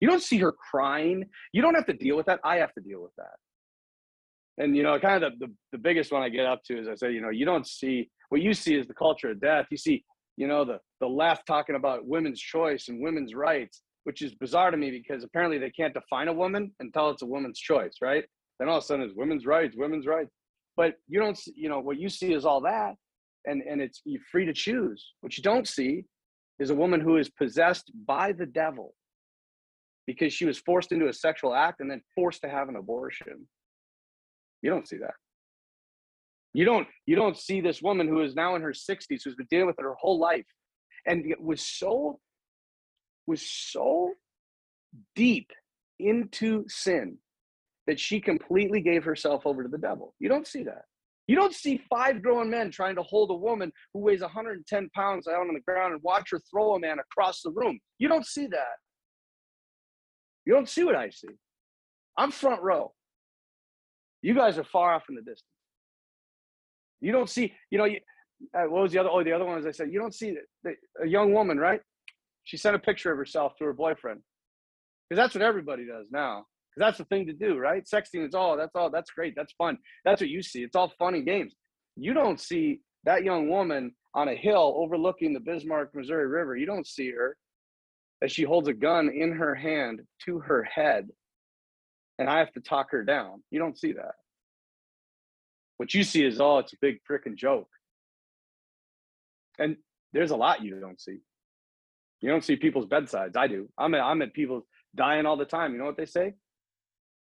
You 0.00 0.08
don't 0.08 0.22
see 0.22 0.38
her 0.38 0.52
crying. 0.70 1.24
You 1.52 1.62
don't 1.62 1.74
have 1.74 1.86
to 1.86 1.94
deal 1.94 2.16
with 2.16 2.26
that. 2.26 2.40
I 2.44 2.56
have 2.56 2.72
to 2.74 2.80
deal 2.80 3.02
with 3.02 3.12
that. 3.16 4.62
And 4.62 4.76
you 4.76 4.82
know, 4.82 4.98
kind 4.98 5.24
of 5.24 5.32
the, 5.38 5.46
the, 5.46 5.52
the 5.72 5.78
biggest 5.78 6.12
one 6.12 6.22
I 6.22 6.28
get 6.28 6.44
up 6.44 6.62
to 6.64 6.78
is 6.78 6.88
I 6.88 6.94
say, 6.94 7.12
you 7.12 7.22
know, 7.22 7.30
you 7.30 7.46
don't 7.46 7.66
see 7.66 8.10
what 8.28 8.42
you 8.42 8.52
see 8.52 8.74
is 8.74 8.86
the 8.86 8.94
culture 8.94 9.30
of 9.30 9.40
death. 9.40 9.66
You 9.70 9.78
see 9.78 10.04
you 10.40 10.46
know, 10.46 10.64
the, 10.64 10.78
the 11.00 11.06
left 11.06 11.46
talking 11.46 11.76
about 11.76 12.06
women's 12.06 12.40
choice 12.40 12.88
and 12.88 13.02
women's 13.02 13.34
rights, 13.34 13.82
which 14.04 14.22
is 14.22 14.34
bizarre 14.34 14.70
to 14.70 14.76
me 14.78 14.90
because 14.90 15.22
apparently 15.22 15.58
they 15.58 15.68
can't 15.68 15.92
define 15.92 16.28
a 16.28 16.32
woman 16.32 16.72
until 16.80 17.10
it's 17.10 17.20
a 17.20 17.26
woman's 17.26 17.58
choice, 17.58 17.92
right? 18.00 18.24
Then 18.58 18.70
all 18.70 18.78
of 18.78 18.82
a 18.82 18.86
sudden 18.86 19.04
it's 19.04 19.14
women's 19.14 19.44
rights, 19.44 19.76
women's 19.76 20.06
rights. 20.06 20.30
But 20.78 20.94
you 21.08 21.20
don't, 21.20 21.36
see, 21.36 21.52
you 21.54 21.68
know, 21.68 21.80
what 21.80 21.98
you 21.98 22.08
see 22.08 22.32
is 22.32 22.46
all 22.46 22.62
that, 22.62 22.94
and 23.44 23.62
and 23.68 23.82
it's 23.82 24.00
you're 24.06 24.22
free 24.32 24.46
to 24.46 24.54
choose. 24.54 25.12
What 25.20 25.36
you 25.36 25.42
don't 25.42 25.68
see 25.68 26.04
is 26.60 26.70
a 26.70 26.74
woman 26.74 27.00
who 27.00 27.16
is 27.16 27.28
possessed 27.28 27.90
by 28.06 28.32
the 28.32 28.46
devil 28.46 28.94
because 30.06 30.32
she 30.32 30.44
was 30.44 30.58
forced 30.58 30.92
into 30.92 31.08
a 31.08 31.12
sexual 31.12 31.54
act 31.54 31.80
and 31.80 31.90
then 31.90 32.02
forced 32.14 32.42
to 32.42 32.48
have 32.48 32.68
an 32.68 32.76
abortion. 32.76 33.48
You 34.62 34.70
don't 34.70 34.86
see 34.86 34.98
that. 34.98 35.14
You 36.52 36.64
don't 36.64 36.86
you 37.06 37.16
don't 37.16 37.36
see 37.36 37.60
this 37.60 37.80
woman 37.80 38.08
who 38.08 38.20
is 38.22 38.34
now 38.34 38.56
in 38.56 38.62
her 38.62 38.72
60s 38.72 39.22
who's 39.24 39.36
been 39.36 39.46
dealing 39.50 39.68
with 39.68 39.78
it 39.78 39.82
her 39.82 39.94
whole 39.94 40.18
life 40.18 40.46
and 41.06 41.24
it 41.24 41.40
was 41.40 41.62
so 41.62 42.18
was 43.26 43.40
so 43.40 44.12
deep 45.14 45.50
into 46.00 46.64
sin 46.68 47.16
that 47.86 48.00
she 48.00 48.20
completely 48.20 48.80
gave 48.80 49.04
herself 49.04 49.46
over 49.46 49.62
to 49.62 49.68
the 49.68 49.78
devil. 49.78 50.14
You 50.18 50.28
don't 50.28 50.46
see 50.46 50.64
that. 50.64 50.84
You 51.30 51.36
don't 51.36 51.54
see 51.54 51.80
five 51.88 52.24
grown 52.24 52.50
men 52.50 52.72
trying 52.72 52.96
to 52.96 53.04
hold 53.04 53.30
a 53.30 53.34
woman 53.34 53.70
who 53.94 54.00
weighs 54.00 54.20
110 54.20 54.90
pounds 54.96 55.26
down 55.26 55.46
on 55.46 55.54
the 55.54 55.60
ground 55.60 55.92
and 55.92 56.02
watch 56.02 56.30
her 56.32 56.40
throw 56.50 56.74
a 56.74 56.80
man 56.80 56.96
across 56.98 57.42
the 57.42 57.52
room. 57.52 57.78
You 58.00 58.08
don't 58.08 58.26
see 58.26 58.48
that. 58.48 58.74
You 60.44 60.54
don't 60.54 60.68
see 60.68 60.82
what 60.82 60.96
I 60.96 61.08
see. 61.10 61.28
I'm 62.16 62.32
front 62.32 62.60
row. 62.62 62.92
You 64.22 64.34
guys 64.34 64.58
are 64.58 64.64
far 64.64 64.92
off 64.92 65.04
in 65.08 65.14
the 65.14 65.20
distance. 65.20 65.44
You 67.00 67.12
don't 67.12 67.30
see, 67.30 67.54
you 67.70 67.78
know, 67.78 67.84
you, 67.84 68.00
uh, 68.52 68.64
what 68.64 68.82
was 68.82 68.90
the 68.90 68.98
other? 68.98 69.10
Oh, 69.12 69.22
the 69.22 69.32
other 69.32 69.44
one, 69.44 69.56
as 69.56 69.66
I 69.66 69.70
said, 69.70 69.92
you 69.92 70.00
don't 70.00 70.12
see 70.12 70.34
the, 70.64 70.74
a 71.00 71.06
young 71.06 71.32
woman, 71.32 71.58
right? 71.58 71.80
She 72.42 72.56
sent 72.56 72.74
a 72.74 72.80
picture 72.80 73.12
of 73.12 73.18
herself 73.18 73.52
to 73.58 73.66
her 73.66 73.72
boyfriend 73.72 74.20
because 75.08 75.22
that's 75.22 75.36
what 75.36 75.42
everybody 75.42 75.86
does 75.86 76.08
now. 76.10 76.46
Because 76.70 76.88
that's 76.88 76.98
the 76.98 77.04
thing 77.04 77.26
to 77.26 77.32
do, 77.32 77.58
right? 77.58 77.84
Sexting 77.84 78.26
is 78.26 78.34
all. 78.34 78.56
That's 78.56 78.74
all. 78.74 78.90
That's 78.90 79.10
great. 79.10 79.34
That's 79.36 79.52
fun. 79.54 79.78
That's 80.04 80.20
what 80.20 80.30
you 80.30 80.42
see. 80.42 80.62
It's 80.62 80.76
all 80.76 80.92
fun 80.98 81.14
and 81.14 81.26
games. 81.26 81.54
You 81.96 82.14
don't 82.14 82.40
see 82.40 82.80
that 83.04 83.24
young 83.24 83.48
woman 83.48 83.92
on 84.14 84.28
a 84.28 84.34
hill 84.34 84.74
overlooking 84.76 85.32
the 85.32 85.40
Bismarck, 85.40 85.94
Missouri 85.94 86.26
River. 86.26 86.56
You 86.56 86.66
don't 86.66 86.86
see 86.86 87.10
her 87.10 87.36
as 88.22 88.30
she 88.30 88.44
holds 88.44 88.68
a 88.68 88.74
gun 88.74 89.08
in 89.08 89.32
her 89.32 89.54
hand 89.54 90.02
to 90.26 90.38
her 90.40 90.62
head, 90.62 91.08
and 92.18 92.28
I 92.28 92.38
have 92.38 92.52
to 92.52 92.60
talk 92.60 92.90
her 92.90 93.02
down. 93.02 93.42
You 93.50 93.58
don't 93.58 93.78
see 93.78 93.92
that. 93.92 94.12
What 95.78 95.94
you 95.94 96.04
see 96.04 96.24
is, 96.24 96.40
oh, 96.40 96.58
it's 96.58 96.74
a 96.74 96.76
big 96.82 96.98
freaking 97.10 97.36
joke. 97.36 97.68
And 99.58 99.76
there's 100.12 100.30
a 100.30 100.36
lot 100.36 100.62
you 100.62 100.78
don't 100.78 101.00
see. 101.00 101.18
You 102.20 102.28
don't 102.28 102.44
see 102.44 102.56
people's 102.56 102.84
bedsides. 102.84 103.36
I 103.36 103.46
do. 103.46 103.68
I'm 103.78 103.94
at, 103.94 104.02
I'm 104.02 104.20
at 104.20 104.34
people 104.34 104.66
dying 104.94 105.24
all 105.24 105.38
the 105.38 105.46
time. 105.46 105.72
You 105.72 105.78
know 105.78 105.86
what 105.86 105.96
they 105.96 106.04
say? 106.04 106.34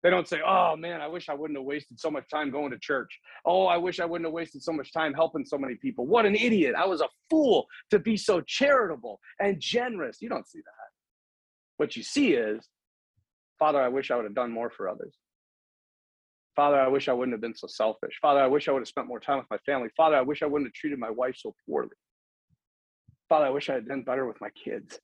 They 0.02 0.08
don't 0.08 0.26
say, 0.26 0.40
oh 0.46 0.76
man, 0.76 1.00
I 1.02 1.08
wish 1.08 1.28
I 1.28 1.34
wouldn't 1.34 1.58
have 1.58 1.66
wasted 1.66 2.00
so 2.00 2.10
much 2.10 2.24
time 2.30 2.50
going 2.50 2.70
to 2.70 2.78
church. 2.78 3.18
Oh, 3.44 3.66
I 3.66 3.76
wish 3.76 4.00
I 4.00 4.06
wouldn't 4.06 4.26
have 4.26 4.32
wasted 4.32 4.62
so 4.62 4.72
much 4.72 4.92
time 4.92 5.12
helping 5.12 5.44
so 5.44 5.58
many 5.58 5.74
people. 5.74 6.06
What 6.06 6.24
an 6.24 6.34
idiot. 6.34 6.74
I 6.76 6.86
was 6.86 7.02
a 7.02 7.08
fool 7.28 7.66
to 7.90 7.98
be 7.98 8.16
so 8.16 8.40
charitable 8.40 9.20
and 9.40 9.60
generous. 9.60 10.18
You 10.22 10.30
don't 10.30 10.48
see 10.48 10.60
that. 10.60 10.88
What 11.76 11.96
you 11.96 12.02
see 12.02 12.32
is, 12.32 12.66
Father, 13.58 13.80
I 13.80 13.88
wish 13.88 14.10
I 14.10 14.16
would 14.16 14.24
have 14.24 14.34
done 14.34 14.50
more 14.50 14.70
for 14.70 14.88
others. 14.88 15.14
Father, 16.56 16.80
I 16.80 16.88
wish 16.88 17.08
I 17.08 17.12
wouldn't 17.12 17.34
have 17.34 17.40
been 17.40 17.54
so 17.54 17.66
selfish. 17.66 18.18
Father, 18.20 18.40
I 18.40 18.46
wish 18.46 18.68
I 18.68 18.72
would 18.72 18.80
have 18.80 18.88
spent 18.88 19.06
more 19.06 19.20
time 19.20 19.38
with 19.38 19.50
my 19.50 19.58
family. 19.58 19.88
Father, 19.96 20.16
I 20.16 20.22
wish 20.22 20.42
I 20.42 20.46
wouldn't 20.46 20.68
have 20.68 20.74
treated 20.74 20.98
my 20.98 21.10
wife 21.10 21.36
so 21.38 21.54
poorly. 21.66 21.90
Father, 23.28 23.46
I 23.46 23.50
wish 23.50 23.68
I 23.70 23.74
had 23.74 23.86
done 23.86 24.02
better 24.02 24.26
with 24.26 24.40
my 24.40 24.50
kids. 24.50 24.98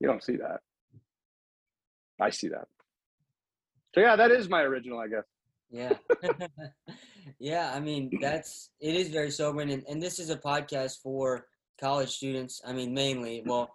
You 0.00 0.08
don't 0.08 0.22
see 0.22 0.36
that. 0.36 0.60
I 2.20 2.30
see 2.30 2.48
that. 2.48 2.66
So 3.96 4.02
yeah, 4.02 4.14
that 4.14 4.30
is 4.30 4.50
my 4.50 4.60
original, 4.62 4.98
I 4.98 5.08
guess. 5.08 5.24
Yeah. 5.70 5.94
yeah, 7.38 7.72
I 7.74 7.80
mean, 7.80 8.10
that's 8.20 8.70
it 8.78 8.94
is 8.94 9.08
very 9.08 9.30
sobering 9.30 9.70
and, 9.70 9.84
and 9.88 10.02
this 10.02 10.18
is 10.18 10.28
a 10.28 10.36
podcast 10.36 11.00
for 11.02 11.46
college 11.80 12.10
students. 12.10 12.60
I 12.66 12.74
mean, 12.74 12.92
mainly. 12.92 13.42
Well, 13.46 13.74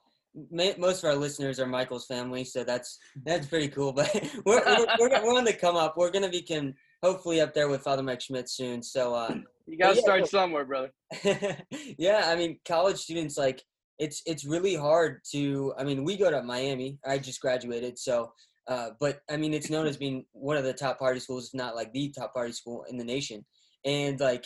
ma- 0.52 0.78
most 0.78 1.04
of 1.04 1.10
our 1.10 1.16
listeners 1.16 1.60
are 1.60 1.66
Michael's 1.66 2.06
family, 2.06 2.44
so 2.44 2.64
that's 2.64 3.00
that's 3.26 3.48
pretty 3.48 3.68
cool. 3.68 3.94
But 3.96 4.14
we're 4.46 4.64
we're, 4.64 4.86
we're, 5.00 5.26
we're 5.26 5.38
on 5.38 5.44
the 5.44 5.54
come 5.54 5.76
up. 5.76 5.98
We're 5.98 6.12
gonna 6.12 6.30
be 6.30 6.44
can 6.44 6.76
hopefully 7.02 7.42
up 7.42 7.56
there 7.56 7.68
with 7.68 7.82
Father 7.82 8.04
Mike 8.04 8.22
Schmitz 8.22 8.56
soon. 8.56 8.84
So 8.84 9.16
uh, 9.16 9.34
You 9.66 9.76
got 9.76 9.90
to 9.90 9.96
yeah, 9.96 10.02
start 10.02 10.28
somewhere, 10.28 10.66
brother. 10.66 10.92
yeah, 11.98 12.26
I 12.26 12.36
mean, 12.36 12.60
college 12.68 12.98
students 12.98 13.40
like 13.40 13.64
it's 13.98 14.22
it's 14.28 14.46
really 14.46 14.76
hard 14.76 15.22
to. 15.32 15.74
I 15.80 15.84
mean, 15.84 16.04
we 16.04 16.16
go 16.16 16.30
to 16.30 16.44
Miami. 16.44 17.00
I 17.04 17.18
just 17.18 17.42
graduated, 17.42 17.98
so. 17.98 18.34
Uh, 18.68 18.92
but 19.00 19.20
I 19.30 19.38
mean, 19.38 19.54
it's 19.54 19.70
known 19.70 19.88
as 19.88 19.98
being 19.98 20.26
one 20.34 20.58
of 20.58 20.64
the 20.64 20.74
top 20.74 21.00
party 21.00 21.20
schools, 21.20 21.48
if 21.48 21.54
not 21.54 21.76
like 21.76 21.92
the 21.94 22.14
top 22.18 22.34
party 22.34 22.54
school 22.54 22.86
in 22.90 22.98
the 22.98 23.04
nation. 23.04 23.46
And 23.86 24.20
like, 24.20 24.46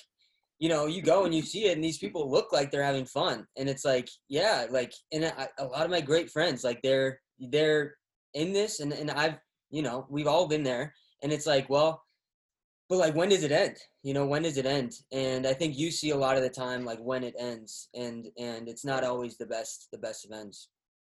you 0.59 0.69
know, 0.69 0.85
you 0.85 1.01
go 1.01 1.25
and 1.25 1.35
you 1.35 1.41
see 1.41 1.65
it, 1.65 1.75
and 1.75 1.83
these 1.83 1.97
people 1.97 2.31
look 2.31 2.53
like 2.53 2.71
they're 2.71 2.83
having 2.83 3.05
fun, 3.05 3.45
and 3.57 3.67
it's 3.67 3.83
like, 3.83 4.09
yeah, 4.29 4.65
like, 4.69 4.93
and 5.11 5.25
I, 5.25 5.49
a 5.59 5.65
lot 5.65 5.83
of 5.83 5.91
my 5.91 5.99
great 5.99 6.31
friends, 6.31 6.63
like, 6.63 6.81
they're 6.81 7.19
they're 7.39 7.95
in 8.33 8.53
this, 8.53 8.79
and 8.79 8.93
and 8.93 9.11
I've, 9.11 9.35
you 9.69 9.81
know, 9.81 10.07
we've 10.09 10.27
all 10.27 10.47
been 10.47 10.63
there, 10.63 10.93
and 11.23 11.33
it's 11.33 11.45
like, 11.45 11.69
well, 11.69 12.05
but 12.89 12.97
like 12.97 13.15
when 13.15 13.29
does 13.29 13.43
it 13.43 13.51
end? 13.51 13.77
You 14.03 14.13
know 14.13 14.25
when 14.25 14.43
does 14.43 14.57
it 14.57 14.65
end? 14.65 14.93
And 15.11 15.47
i 15.47 15.53
think 15.53 15.77
you 15.77 15.91
see 15.91 16.11
a 16.11 16.17
lot 16.17 16.37
of 16.37 16.43
the 16.43 16.49
time 16.49 16.85
like 16.85 16.99
when 16.99 17.23
it 17.23 17.35
ends. 17.37 17.89
And 17.95 18.27
and 18.37 18.67
it's 18.67 18.85
not 18.85 19.03
always 19.03 19.37
the 19.37 19.45
best 19.45 19.87
the 19.91 19.97
best 19.97 20.25
of 20.25 20.31
ends. 20.31 20.69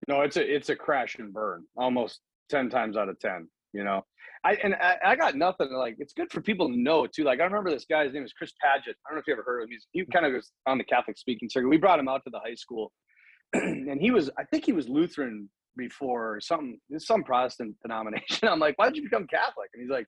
No, 0.09 0.23
it's 0.23 0.37
a 0.37 0.55
it's 0.55 0.71
a 0.71 0.77
crash 0.77 1.17
and 1.19 1.33
burn 1.33 1.65
almost 1.77 2.21
ten 2.51 2.69
times 2.69 2.97
out 2.97 3.09
of 3.09 3.19
ten. 3.19 3.49
You 3.73 3.85
know, 3.85 4.05
I 4.45 4.55
and 4.63 4.75
I, 4.75 4.97
I 5.05 5.17
got 5.17 5.37
nothing. 5.37 5.73
Like 5.73 5.97
it's 5.99 6.13
good 6.13 6.31
for 6.31 6.41
people 6.41 6.69
to 6.69 6.77
know 6.77 7.07
too. 7.07 7.25
Like 7.25 7.41
I 7.41 7.45
remember 7.45 7.71
this 7.71 7.87
guy's 7.89 8.13
name 8.13 8.25
is 8.25 8.33
Chris 8.33 8.53
Padgett. 8.63 8.95
I 9.07 9.11
don't 9.11 9.15
know 9.15 9.21
if 9.21 9.27
you 9.27 9.33
ever 9.33 9.45
heard 9.45 9.63
of 9.63 9.69
him. 9.69 9.71
He's, 9.73 9.87
he 9.93 10.05
kind 10.13 10.27
of 10.27 10.33
was 10.33 10.51
on 10.67 10.79
the 10.79 10.85
Catholic 10.85 11.19
speaking 11.19 11.49
circuit. 11.49 11.69
We 11.69 11.77
brought 11.77 11.99
him 11.99 12.09
out 12.09 12.23
to 12.25 12.31
the 12.31 12.41
high 12.41 12.55
school, 12.55 12.93
and 13.53 14.01
he 14.01 14.11
was 14.11 14.31
I 14.39 14.45
think 14.45 14.65
he 14.67 14.73
was 14.73 14.89
Lutheran 14.89 15.49
before 15.77 16.37
or 16.37 16.41
something. 16.41 16.79
Some 16.99 17.23
Protestant 17.23 17.77
denomination. 17.83 18.49
I'm 18.49 18.59
like, 18.59 18.79
why 18.79 18.87
did 18.87 18.97
you 18.97 19.05
become 19.05 19.27
Catholic? 19.27 19.71
And 19.75 19.83
he's 19.83 19.91
like, 19.91 20.07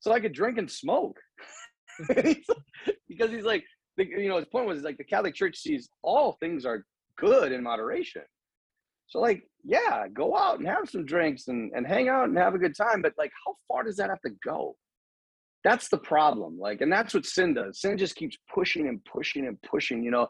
so 0.00 0.12
I 0.12 0.20
could 0.20 0.32
drink 0.32 0.58
and 0.58 0.70
smoke. 0.70 1.18
Because 3.08 3.30
he's 3.30 3.44
like, 3.44 3.64
the, 3.96 4.04
you 4.04 4.28
know, 4.28 4.36
his 4.36 4.44
point 4.44 4.66
was 4.66 4.82
like 4.82 4.98
the 4.98 5.04
Catholic 5.04 5.34
Church 5.34 5.56
sees 5.56 5.88
all 6.02 6.36
things 6.38 6.66
are 6.66 6.84
good 7.16 7.50
in 7.50 7.62
moderation. 7.62 8.22
So 9.06 9.20
like, 9.20 9.42
yeah, 9.66 10.06
go 10.12 10.36
out 10.36 10.60
and 10.60 10.68
have 10.68 10.88
some 10.88 11.04
drinks 11.04 11.48
and, 11.48 11.72
and 11.74 11.86
hang 11.86 12.08
out 12.08 12.28
and 12.28 12.38
have 12.38 12.54
a 12.54 12.58
good 12.58 12.76
time. 12.76 13.02
But 13.02 13.14
like, 13.18 13.32
how 13.44 13.56
far 13.66 13.82
does 13.82 13.96
that 13.96 14.10
have 14.10 14.20
to 14.20 14.30
go? 14.44 14.76
That's 15.64 15.88
the 15.88 15.98
problem. 15.98 16.56
Like, 16.58 16.80
and 16.80 16.92
that's 16.92 17.12
what 17.12 17.26
sin 17.26 17.54
does. 17.54 17.80
Sin 17.80 17.98
just 17.98 18.14
keeps 18.14 18.38
pushing 18.52 18.86
and 18.86 19.04
pushing 19.04 19.46
and 19.46 19.60
pushing, 19.62 20.04
you 20.04 20.12
know, 20.12 20.28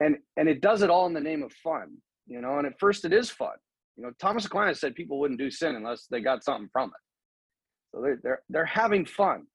and 0.00 0.18
and 0.36 0.48
it 0.48 0.60
does 0.60 0.82
it 0.82 0.90
all 0.90 1.06
in 1.06 1.14
the 1.14 1.20
name 1.20 1.42
of 1.42 1.52
fun, 1.54 1.96
you 2.26 2.42
know. 2.42 2.58
And 2.58 2.66
at 2.66 2.78
first, 2.78 3.06
it 3.06 3.14
is 3.14 3.30
fun. 3.30 3.56
You 3.96 4.04
know, 4.04 4.10
Thomas 4.20 4.44
Aquinas 4.44 4.78
said 4.78 4.94
people 4.94 5.18
wouldn't 5.18 5.40
do 5.40 5.50
sin 5.50 5.74
unless 5.74 6.06
they 6.10 6.20
got 6.20 6.44
something 6.44 6.68
from 6.70 6.90
it. 6.90 7.94
So 7.94 8.02
they're 8.02 8.18
they're 8.22 8.42
they're 8.50 8.66
having 8.66 9.06
fun, 9.06 9.46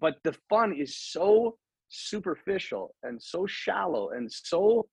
but 0.00 0.14
the 0.22 0.36
fun 0.48 0.72
is 0.72 0.96
so 0.96 1.56
superficial 1.88 2.94
and 3.02 3.20
so 3.20 3.44
shallow 3.48 4.10
and 4.10 4.30
so 4.30 4.86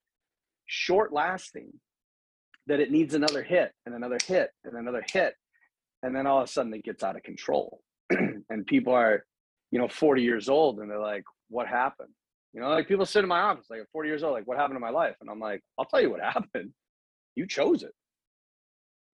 short 0.65 1.13
lasting 1.13 1.71
that 2.67 2.79
it 2.79 2.91
needs 2.91 3.13
another 3.13 3.43
hit 3.43 3.71
and 3.85 3.95
another 3.95 4.17
hit 4.27 4.49
and 4.63 4.75
another 4.75 5.03
hit 5.11 5.35
and 6.05 6.15
then 6.15 6.27
all 6.27 6.39
of 6.39 6.47
a 6.47 6.51
sudden 6.51 6.73
it 6.73 6.83
gets 6.83 7.03
out 7.03 7.15
of 7.15 7.23
control. 7.23 7.81
And 8.49 8.65
people 8.67 8.93
are 8.93 9.25
you 9.71 9.79
know 9.79 9.87
40 9.87 10.21
years 10.21 10.47
old 10.49 10.79
and 10.79 10.89
they're 10.89 10.99
like 10.99 11.23
what 11.49 11.67
happened? 11.67 12.13
You 12.53 12.61
know 12.61 12.69
like 12.69 12.87
people 12.87 13.07
sit 13.07 13.23
in 13.23 13.27
my 13.27 13.39
office 13.39 13.65
like 13.71 13.81
at 13.81 13.89
40 13.91 14.07
years 14.07 14.23
old 14.23 14.33
like 14.33 14.45
what 14.45 14.57
happened 14.57 14.75
to 14.75 14.79
my 14.79 14.91
life? 14.91 15.15
And 15.19 15.29
i'm 15.29 15.39
like 15.39 15.61
i'll 15.79 15.85
tell 15.85 16.01
you 16.01 16.11
what 16.11 16.21
happened. 16.35 16.71
You 17.35 17.47
chose 17.47 17.81
it. 17.81 17.91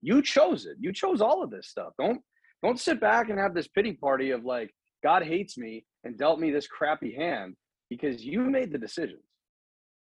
You 0.02 0.22
chose 0.22 0.66
it. 0.66 0.76
You 0.80 0.91
chose 0.91 1.22
all 1.22 1.41
of 1.43 1.49
this 1.49 1.70
stuff. 1.70 1.93
Don't 1.97 2.22
don't 2.62 2.80
sit 2.80 2.99
back 2.99 3.30
and 3.30 3.39
have 3.39 3.54
this 3.54 3.70
pity 3.70 3.93
party 3.93 4.32
of 4.32 4.43
like 4.43 4.70
god 5.02 5.24
hates 5.24 5.58
me 5.58 5.86
and 6.04 6.18
dealt 6.18 6.39
me 6.39 6.52
this 6.52 6.68
crappy 6.68 7.16
hand 7.16 7.56
because 7.89 8.24
you 8.24 8.41
made 8.41 8.74
the 8.74 8.78
decisions. 8.78 9.24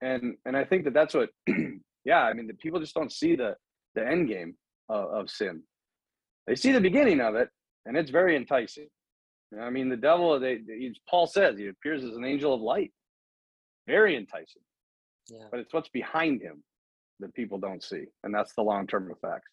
And 0.01 0.37
and 0.47 0.57
i 0.57 0.65
think 0.65 0.85
that 0.85 0.95
that's 0.95 1.15
what 1.15 1.29
yeah 2.05 2.23
i 2.23 2.33
mean 2.33 2.47
the 2.47 2.55
people 2.55 2.81
just 2.81 2.95
don't 2.95 3.13
see 3.13 3.37
the 3.37 3.55
the 3.95 4.07
end 4.07 4.29
game 4.29 4.55
of, 4.89 5.11
of 5.11 5.31
sin. 5.31 5.63
They 6.47 6.55
see 6.55 6.73
the 6.73 6.81
beginning 6.81 7.21
of 7.21 7.35
it 7.35 7.49
and 7.87 7.97
it's 7.97 8.11
very 8.11 8.37
enticing. 8.37 8.89
I 9.61 9.71
mean 9.71 9.89
the 9.89 9.97
devil 9.97 10.39
they, 10.39 10.61
he, 10.67 10.95
paul 11.09 11.27
says 11.27 11.59
he 11.59 11.69
appears 11.69 12.05
as 12.05 12.15
an 12.17 12.25
angel 12.25 12.55
of 12.55 12.61
light. 12.61 12.93
Very 13.87 14.17
enticing. 14.17 14.63
Yeah. 15.31 15.47
But 15.51 15.61
it's 15.61 15.73
what's 15.73 15.89
behind 15.89 16.43
him 16.43 16.63
that 17.21 17.35
people 17.35 17.59
don't 17.59 17.83
see 17.83 18.05
and 18.25 18.35
that's 18.35 18.55
the 18.55 18.63
long-term 18.63 19.11
effects. 19.11 19.51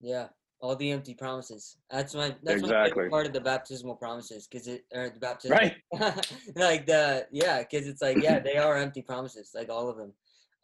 Yeah 0.00 0.28
all 0.62 0.74
the 0.74 0.90
empty 0.90 1.12
promises. 1.12 1.76
That's 1.90 2.14
my 2.14 2.34
that's 2.42 2.62
my 2.62 2.68
Exactly. 2.68 2.90
favorite 2.90 3.10
part 3.10 3.26
of 3.26 3.34
the 3.34 3.42
baptismal 3.42 3.96
promises 3.96 4.48
because 4.50 4.66
it 4.66 4.84
or 4.94 5.10
the 5.10 5.20
baptism. 5.20 5.56
Right. 5.56 5.76
Like 6.56 6.86
the 6.86 7.26
yeah 7.30 7.58
because 7.62 7.86
it's 7.86 8.00
like 8.00 8.22
yeah 8.22 8.38
they 8.38 8.56
are 8.56 8.76
empty 8.78 9.02
promises 9.02 9.50
like 9.54 9.68
all 9.68 9.88
of 9.90 9.98
them. 9.98 10.12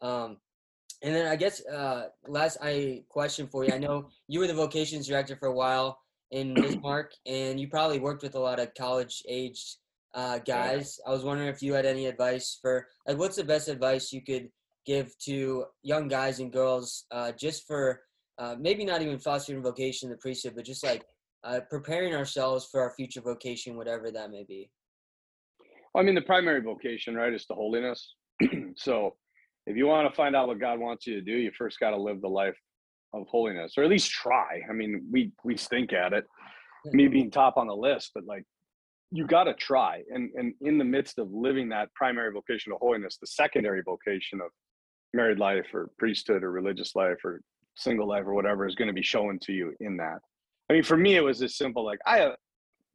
Um 0.01 0.37
and 1.03 1.13
then 1.15 1.27
i 1.27 1.35
guess 1.35 1.65
uh 1.67 2.07
last 2.27 2.57
i 2.61 3.03
question 3.09 3.47
for 3.47 3.63
you. 3.65 3.71
I 3.71 3.77
know 3.77 4.09
you 4.27 4.39
were 4.39 4.47
the 4.47 4.53
vocations 4.53 5.07
director 5.07 5.35
for 5.35 5.47
a 5.47 5.53
while 5.53 5.99
in 6.31 6.55
bismarck 6.61 7.11
and 7.25 7.59
you 7.59 7.67
probably 7.67 7.99
worked 7.99 8.23
with 8.23 8.35
a 8.35 8.39
lot 8.39 8.59
of 8.59 8.73
college 8.75 9.23
aged 9.27 9.77
uh 10.13 10.39
guys. 10.39 10.99
I 11.05 11.11
was 11.11 11.23
wondering 11.23 11.49
if 11.49 11.61
you 11.61 11.73
had 11.73 11.85
any 11.85 12.07
advice 12.07 12.57
for 12.61 12.87
like 13.07 13.17
what's 13.17 13.35
the 13.35 13.43
best 13.43 13.67
advice 13.67 14.11
you 14.11 14.21
could 14.21 14.49
give 14.85 15.17
to 15.19 15.65
young 15.83 16.07
guys 16.07 16.39
and 16.39 16.51
girls 16.51 17.05
uh 17.11 17.31
just 17.33 17.67
for 17.67 18.01
uh 18.37 18.55
maybe 18.59 18.83
not 18.83 19.01
even 19.01 19.19
fostering 19.19 19.61
vocation 19.61 20.09
the 20.09 20.17
priesthood 20.17 20.53
but 20.55 20.65
just 20.65 20.83
like 20.83 21.03
uh, 21.43 21.59
preparing 21.69 22.15
ourselves 22.15 22.67
for 22.71 22.81
our 22.81 22.91
future 22.91 23.21
vocation 23.21 23.75
whatever 23.75 24.11
that 24.11 24.31
may 24.31 24.43
be? 24.43 24.69
Well, 25.93 26.03
I 26.03 26.05
mean, 26.05 26.15
the 26.15 26.21
primary 26.21 26.61
vocation, 26.61 27.15
right, 27.15 27.33
is 27.33 27.45
to 27.47 27.53
holiness. 27.53 28.15
so, 28.75 29.15
if 29.65 29.77
you 29.77 29.87
want 29.87 30.09
to 30.09 30.15
find 30.15 30.35
out 30.35 30.47
what 30.47 30.59
God 30.59 30.79
wants 30.79 31.07
you 31.07 31.15
to 31.15 31.21
do, 31.21 31.31
you 31.31 31.51
first 31.57 31.79
got 31.79 31.91
to 31.91 31.97
live 31.97 32.21
the 32.21 32.27
life 32.27 32.57
of 33.13 33.27
holiness, 33.27 33.73
or 33.77 33.83
at 33.83 33.89
least 33.89 34.11
try. 34.11 34.61
I 34.69 34.73
mean, 34.73 35.07
we 35.11 35.31
we 35.43 35.55
stink 35.55 35.93
at 35.93 36.13
it, 36.13 36.25
me 36.85 37.07
being 37.07 37.31
top 37.31 37.57
on 37.57 37.67
the 37.67 37.75
list, 37.75 38.11
but 38.15 38.25
like, 38.25 38.43
you 39.11 39.25
got 39.25 39.45
to 39.45 39.53
try. 39.53 40.01
And 40.09 40.31
and 40.35 40.53
in 40.61 40.77
the 40.77 40.83
midst 40.83 41.19
of 41.19 41.31
living 41.31 41.69
that 41.69 41.93
primary 41.93 42.31
vocation 42.31 42.71
of 42.71 42.79
holiness, 42.79 43.17
the 43.17 43.27
secondary 43.27 43.81
vocation 43.83 44.41
of 44.41 44.49
married 45.13 45.39
life 45.39 45.67
or 45.73 45.91
priesthood 45.99 46.43
or 46.43 46.51
religious 46.51 46.95
life 46.95 47.17
or 47.23 47.41
single 47.75 48.07
life 48.07 48.23
or 48.25 48.33
whatever 48.33 48.67
is 48.67 48.75
going 48.75 48.87
to 48.87 48.93
be 48.93 49.03
shown 49.03 49.39
to 49.43 49.53
you 49.53 49.73
in 49.79 49.97
that. 49.97 50.19
I 50.69 50.73
mean, 50.73 50.83
for 50.83 50.97
me, 50.97 51.15
it 51.15 51.21
was 51.21 51.41
as 51.41 51.55
simple. 51.55 51.85
Like 51.85 51.99
I 52.05 52.31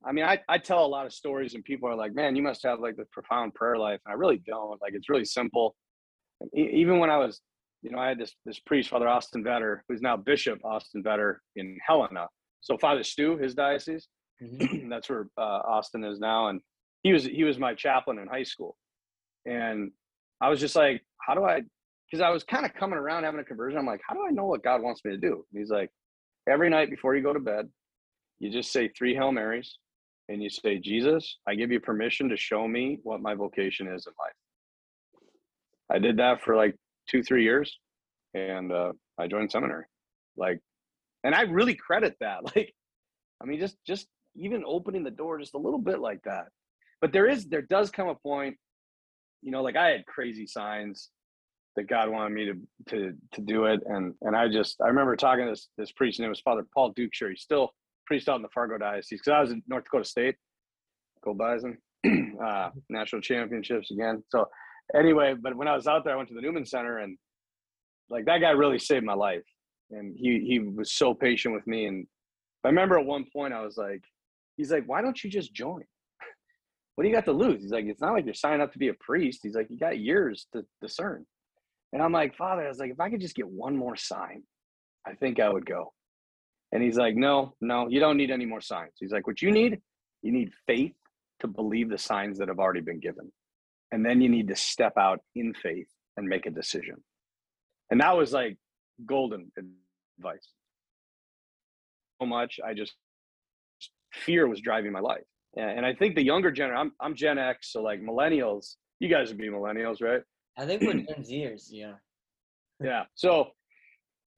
I 0.04 0.12
mean, 0.12 0.24
I, 0.24 0.40
I 0.48 0.58
tell 0.58 0.84
a 0.84 0.86
lot 0.86 1.06
of 1.06 1.12
stories 1.12 1.54
and 1.54 1.64
people 1.64 1.88
are 1.88 1.94
like, 1.96 2.14
man, 2.14 2.36
you 2.36 2.42
must 2.42 2.62
have 2.62 2.80
like 2.80 2.96
this 2.96 3.08
profound 3.10 3.54
prayer 3.54 3.76
life. 3.76 4.00
And 4.06 4.12
I 4.12 4.16
really 4.16 4.38
don't. 4.38 4.80
Like, 4.80 4.92
it's 4.94 5.08
really 5.08 5.24
simple. 5.24 5.74
Even 6.55 6.99
when 6.99 7.11
I 7.11 7.16
was, 7.18 7.41
you 7.82 7.91
know, 7.91 7.99
I 7.99 8.09
had 8.09 8.18
this, 8.18 8.34
this 8.47 8.59
priest, 8.61 8.91
Father 8.91 9.09
Austin 9.09 9.43
Vetter, 9.45 9.80
who's 9.89 10.01
now 10.03 10.16
Bishop 10.16 10.64
Austin 10.64 11.03
Vetter 11.03 11.36
in 11.57 11.76
Helena. 11.86 12.26
So 12.61 12.76
Father 12.78 13.03
Stu, 13.05 13.36
his 13.39 13.55
diocese, 13.55 14.09
Mhm. 14.43 14.89
that's 14.89 15.09
where 15.11 15.28
uh, 15.36 15.41
Austin 15.66 16.05
is 16.05 16.20
now. 16.20 16.49
And 16.49 16.61
he 17.03 17.12
was, 17.12 17.24
he 17.24 17.45
was 17.45 17.59
my 17.59 17.74
chaplain 17.74 18.18
in 18.18 18.28
high 18.28 18.45
school. 18.45 18.76
And 19.47 19.91
I 20.41 20.49
was 20.49 20.61
just 20.61 20.76
like, 20.76 21.03
how 21.20 21.34
do 21.34 21.45
I, 21.45 21.62
because 22.11 22.22
I 22.22 22.30
was 22.30 22.45
kind 22.45 22.64
of 22.64 22.72
coming 22.74 22.99
around 22.99 23.24
having 23.24 23.41
a 23.41 23.45
conversion. 23.45 23.78
I'm 23.78 23.86
like, 23.86 24.01
how 24.07 24.14
do 24.14 24.24
I 24.26 24.30
know 24.30 24.45
what 24.47 24.62
God 24.62 24.80
wants 24.82 25.05
me 25.05 25.11
to 25.11 25.16
do? 25.18 25.45
And 25.53 25.61
he's 25.61 25.70
like, 25.70 25.91
every 26.49 26.70
night 26.70 26.89
before 26.91 27.14
you 27.16 27.22
go 27.22 27.32
to 27.32 27.41
bed, 27.41 27.68
you 28.39 28.51
just 28.51 28.72
say 28.72 28.89
three 28.89 29.14
Hail 29.14 29.32
Marys 29.32 29.76
and 30.28 30.43
you 30.43 30.49
say, 30.51 30.78
Jesus, 30.78 31.39
I 31.47 31.55
give 31.55 31.70
you 31.72 31.80
permission 31.80 32.28
to 32.28 32.36
show 32.36 32.66
me 32.68 32.99
what 33.03 33.20
my 33.20 33.34
vocation 33.34 33.89
is 33.89 34.07
in 34.07 34.12
life. 34.18 34.32
I 35.91 35.99
did 35.99 36.18
that 36.18 36.43
for 36.43 36.57
like 36.57 36.76
two, 37.09 37.22
three 37.22 37.45
years 37.45 37.78
and 38.34 38.72
uh, 38.72 38.93
I 39.18 39.26
joined 39.26 39.51
seminary. 39.51 39.84
Like, 40.36 40.61
and 41.24 41.34
I 41.34 41.43
really 41.43 41.74
credit 41.74 42.16
that. 42.20 42.41
Like, 42.57 42.74
I 43.41 43.47
mean, 43.47 43.61
just, 43.61 43.76
just 43.86 44.09
even 44.34 44.64
opening 44.66 45.05
the 45.05 45.12
door 45.12 45.39
just 45.39 45.55
a 45.55 45.59
little 45.59 45.78
bit 45.78 46.01
like 46.01 46.20
that. 46.24 46.47
But 47.01 47.12
there 47.12 47.28
is, 47.28 47.47
there 47.47 47.62
does 47.62 47.91
come 47.91 48.09
a 48.09 48.16
point, 48.16 48.57
you 49.43 49.53
know, 49.53 49.62
like 49.62 49.76
I 49.76 49.91
had 49.91 50.07
crazy 50.07 50.47
signs 50.47 51.11
that 51.76 51.89
God 51.89 52.11
wanted 52.11 52.34
me 52.34 52.47
to, 52.47 52.55
to, 52.89 53.12
to 53.34 53.41
do 53.41 53.66
it. 53.66 53.80
And, 53.86 54.14
and 54.22 54.34
I 54.34 54.49
just, 54.49 54.80
I 54.82 54.89
remember 54.89 55.14
talking 55.14 55.45
to 55.45 55.53
this, 55.53 55.68
this 55.78 55.93
priest 55.93 56.18
and 56.18 56.26
it 56.26 56.28
was 56.28 56.41
Father 56.41 56.66
Paul 56.74 56.93
Duchschere. 56.95 57.30
He's 57.30 57.43
still 57.43 57.70
priest 58.07 58.28
out 58.28 58.36
in 58.36 58.43
the 58.43 58.49
Fargo 58.49 58.76
diocese 58.78 59.20
because 59.20 59.30
I 59.30 59.41
was 59.41 59.53
in 59.53 59.62
North 59.68 59.84
Dakota 59.84 60.05
State, 60.05 60.34
Go 61.22 61.34
Bison, 61.34 61.78
uh, 62.45 62.70
national 62.89 63.20
championships 63.22 63.93
again. 63.93 64.24
So 64.30 64.49
anyway, 64.95 65.34
but 65.41 65.57
when 65.57 65.68
I 65.68 65.74
was 65.74 65.86
out 65.86 66.05
there, 66.05 66.14
I 66.14 66.16
went 66.16 66.28
to 66.28 66.34
the 66.34 66.41
Newman 66.41 66.66
Center 66.66 66.99
and 66.99 67.16
like 68.11 68.24
that 68.26 68.41
guy 68.41 68.51
really 68.51 68.78
saved 68.78 69.05
my 69.05 69.14
life. 69.14 69.45
And 69.91 70.14
he 70.16 70.41
he 70.47 70.59
was 70.59 70.93
so 70.93 71.14
patient 71.14 71.55
with 71.55 71.66
me. 71.66 71.86
And 71.86 72.07
I 72.64 72.68
remember 72.68 72.99
at 72.99 73.07
one 73.07 73.24
point 73.32 73.55
I 73.55 73.62
was 73.62 73.76
like, 73.76 74.03
he's 74.57 74.70
like, 74.70 74.84
why 74.86 75.01
don't 75.01 75.22
you 75.22 75.30
just 75.30 75.55
join? 75.55 75.82
What 76.95 77.05
do 77.05 77.11
you 77.11 77.14
got 77.14 77.26
to 77.26 77.32
lose? 77.32 77.62
He's 77.62 77.70
like, 77.70 77.84
it's 77.84 78.01
not 78.01 78.12
like 78.12 78.24
you're 78.24 78.34
signing 78.34 78.61
up 78.61 78.72
to 78.72 78.78
be 78.78 78.89
a 78.89 78.95
priest. 78.95 79.39
He's 79.45 79.55
like, 79.55 79.68
you 79.70 79.78
got 79.78 80.01
years 80.01 80.49
to 80.53 80.64
discern. 80.82 81.24
And 81.93 82.03
I'm 82.03 82.11
like, 82.11 82.34
Father, 82.34 82.64
I 82.64 82.68
was 82.68 82.80
like, 82.80 82.91
if 82.91 82.99
I 82.99 83.09
could 83.09 83.20
just 83.20 83.36
get 83.36 83.47
one 83.47 83.76
more 83.76 83.95
sign, 83.95 84.43
I 85.07 85.14
think 85.14 85.39
I 85.39 85.49
would 85.49 85.64
go. 85.64 85.93
And 86.72 86.82
he's 86.82 86.97
like, 86.97 87.16
No, 87.16 87.55
no, 87.61 87.89
you 87.89 88.01
don't 88.01 88.16
need 88.16 88.30
any 88.30 88.47
more 88.47 88.61
signs. 88.61 88.93
He's 88.99 89.12
like, 89.12 89.26
What 89.26 89.43
you 89.43 89.51
need, 89.51 89.80
you 90.22 90.32
need 90.32 90.53
faith 90.66 90.93
to 91.41 91.47
believe 91.47 91.89
the 91.89 91.99
signs 91.99 92.39
that 92.39 92.49
have 92.49 92.59
already 92.59 92.80
been 92.80 93.01
given. 93.01 93.30
And 93.93 94.05
then 94.05 94.20
you 94.20 94.28
need 94.28 94.49
to 94.49 94.57
step 94.57 94.95
out 94.99 95.20
in 95.34 95.55
faith 95.55 95.89
and 96.16 96.26
make 96.26 96.47
a 96.47 96.51
decision. 96.51 96.97
And 97.91 98.01
that 98.01 98.16
was 98.16 98.32
like 98.32 98.57
golden 99.07 99.51
advice. 99.57 100.49
So 102.20 102.26
much, 102.26 102.59
I 102.64 102.74
just, 102.74 102.95
fear 104.12 104.49
was 104.49 104.61
driving 104.61 104.93
my 104.93 105.01
life. 105.01 105.24
And 105.57 105.86
I 105.86 105.95
think 105.95 106.14
the 106.14 106.24
younger 106.24 106.51
generation, 106.51 106.80
I'm, 106.80 106.93
I'm 107.01 107.14
Gen 107.14 107.39
X, 107.39 107.72
so 107.72 107.82
like 107.82 108.01
millennials, 108.01 108.74
you 109.01 109.09
guys 109.09 109.28
would 109.28 109.39
be 109.39 109.49
millennials, 109.49 110.03
right? 110.03 110.22
I 110.57 110.66
think 110.66 110.82
we're 110.82 110.93
Gen 111.09 111.24
Zers. 111.24 111.68
Yeah. 111.70 111.95
Yeah. 112.82 113.05
So 113.14 113.49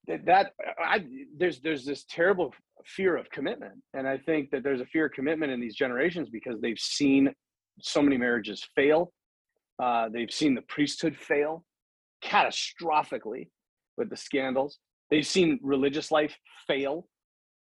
that, 0.06 0.24
that 0.26 0.52
I 0.82 1.04
there's 1.36 1.60
there's 1.60 1.84
this 1.84 2.04
terrible 2.08 2.54
fear 2.86 3.16
of 3.16 3.30
commitment, 3.30 3.74
and 3.94 4.08
I 4.08 4.18
think 4.18 4.50
that 4.50 4.62
there's 4.62 4.80
a 4.80 4.86
fear 4.86 5.06
of 5.06 5.12
commitment 5.12 5.52
in 5.52 5.60
these 5.60 5.74
generations 5.74 6.28
because 6.30 6.60
they've 6.60 6.78
seen 6.78 7.30
so 7.80 8.02
many 8.02 8.16
marriages 8.16 8.66
fail. 8.74 9.12
Uh, 9.80 10.08
they've 10.08 10.32
seen 10.32 10.54
the 10.54 10.62
priesthood 10.62 11.16
fail 11.16 11.64
catastrophically 12.22 13.48
with 13.96 14.10
the 14.10 14.16
scandals. 14.16 14.78
They've 15.10 15.26
seen 15.26 15.58
religious 15.62 16.10
life 16.10 16.36
fail, 16.66 17.06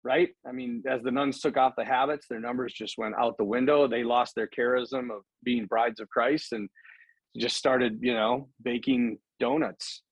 right? 0.02 0.28
I 0.46 0.52
mean, 0.52 0.82
as 0.88 1.02
the 1.02 1.11
nuns 1.11 1.40
took 1.40 1.56
off 1.56 1.74
the 1.76 1.84
habits, 1.84 2.26
their 2.28 2.40
numbers 2.40 2.72
just 2.72 2.98
went 2.98 3.14
out 3.18 3.36
the 3.38 3.44
window. 3.44 3.86
They 3.86 4.02
lost 4.02 4.34
their 4.34 4.48
charism 4.48 5.11
of 5.11 5.22
being 5.44 5.66
brides 5.66 6.00
of 6.00 6.08
Christ 6.08 6.52
and 6.52 6.68
just 7.36 7.56
started, 7.56 7.98
you 8.02 8.14
know, 8.14 8.48
baking 8.62 9.18
donuts 9.38 10.02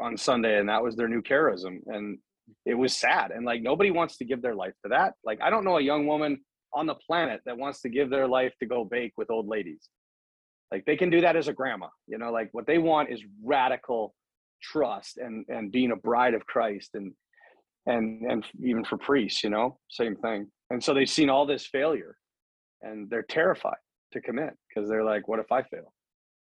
on 0.00 0.16
Sunday, 0.16 0.58
and 0.58 0.68
that 0.68 0.82
was 0.82 0.96
their 0.96 1.08
new 1.08 1.22
charism. 1.22 1.78
And 1.86 2.18
it 2.64 2.74
was 2.74 2.94
sad. 2.94 3.30
And 3.30 3.44
like 3.44 3.62
nobody 3.62 3.90
wants 3.90 4.18
to 4.18 4.24
give 4.24 4.42
their 4.42 4.54
life 4.54 4.74
to 4.84 4.90
that. 4.90 5.14
Like 5.24 5.40
I 5.42 5.50
don't 5.50 5.64
know 5.64 5.78
a 5.78 5.82
young 5.82 6.06
woman 6.06 6.38
on 6.74 6.86
the 6.86 6.94
planet 6.94 7.40
that 7.46 7.56
wants 7.56 7.80
to 7.80 7.88
give 7.88 8.10
their 8.10 8.28
life 8.28 8.52
to 8.60 8.66
go 8.66 8.84
bake 8.84 9.12
with 9.16 9.30
old 9.30 9.48
ladies. 9.48 9.88
Like 10.72 10.84
they 10.84 10.96
can 10.96 11.10
do 11.10 11.20
that 11.20 11.36
as 11.36 11.48
a 11.48 11.52
grandma, 11.52 11.88
you 12.06 12.18
know, 12.18 12.32
like 12.32 12.48
what 12.52 12.66
they 12.66 12.78
want 12.78 13.10
is 13.10 13.22
radical 13.42 14.14
trust 14.62 15.18
and 15.18 15.44
and 15.48 15.70
being 15.70 15.92
a 15.92 15.96
bride 15.96 16.34
of 16.34 16.44
Christ 16.46 16.90
and 16.94 17.12
and 17.86 18.22
and 18.30 18.44
even 18.62 18.84
for 18.84 18.96
priests, 18.96 19.44
you 19.44 19.50
know, 19.50 19.78
same 19.90 20.16
thing. 20.16 20.50
And 20.70 20.82
so 20.82 20.92
they've 20.92 21.08
seen 21.08 21.30
all 21.30 21.46
this 21.46 21.66
failure 21.66 22.16
and 22.82 23.08
they're 23.08 23.22
terrified 23.28 23.78
to 24.12 24.20
commit 24.20 24.54
because 24.68 24.88
they're 24.88 25.04
like, 25.04 25.28
what 25.28 25.38
if 25.38 25.52
I 25.52 25.62
fail? 25.62 25.92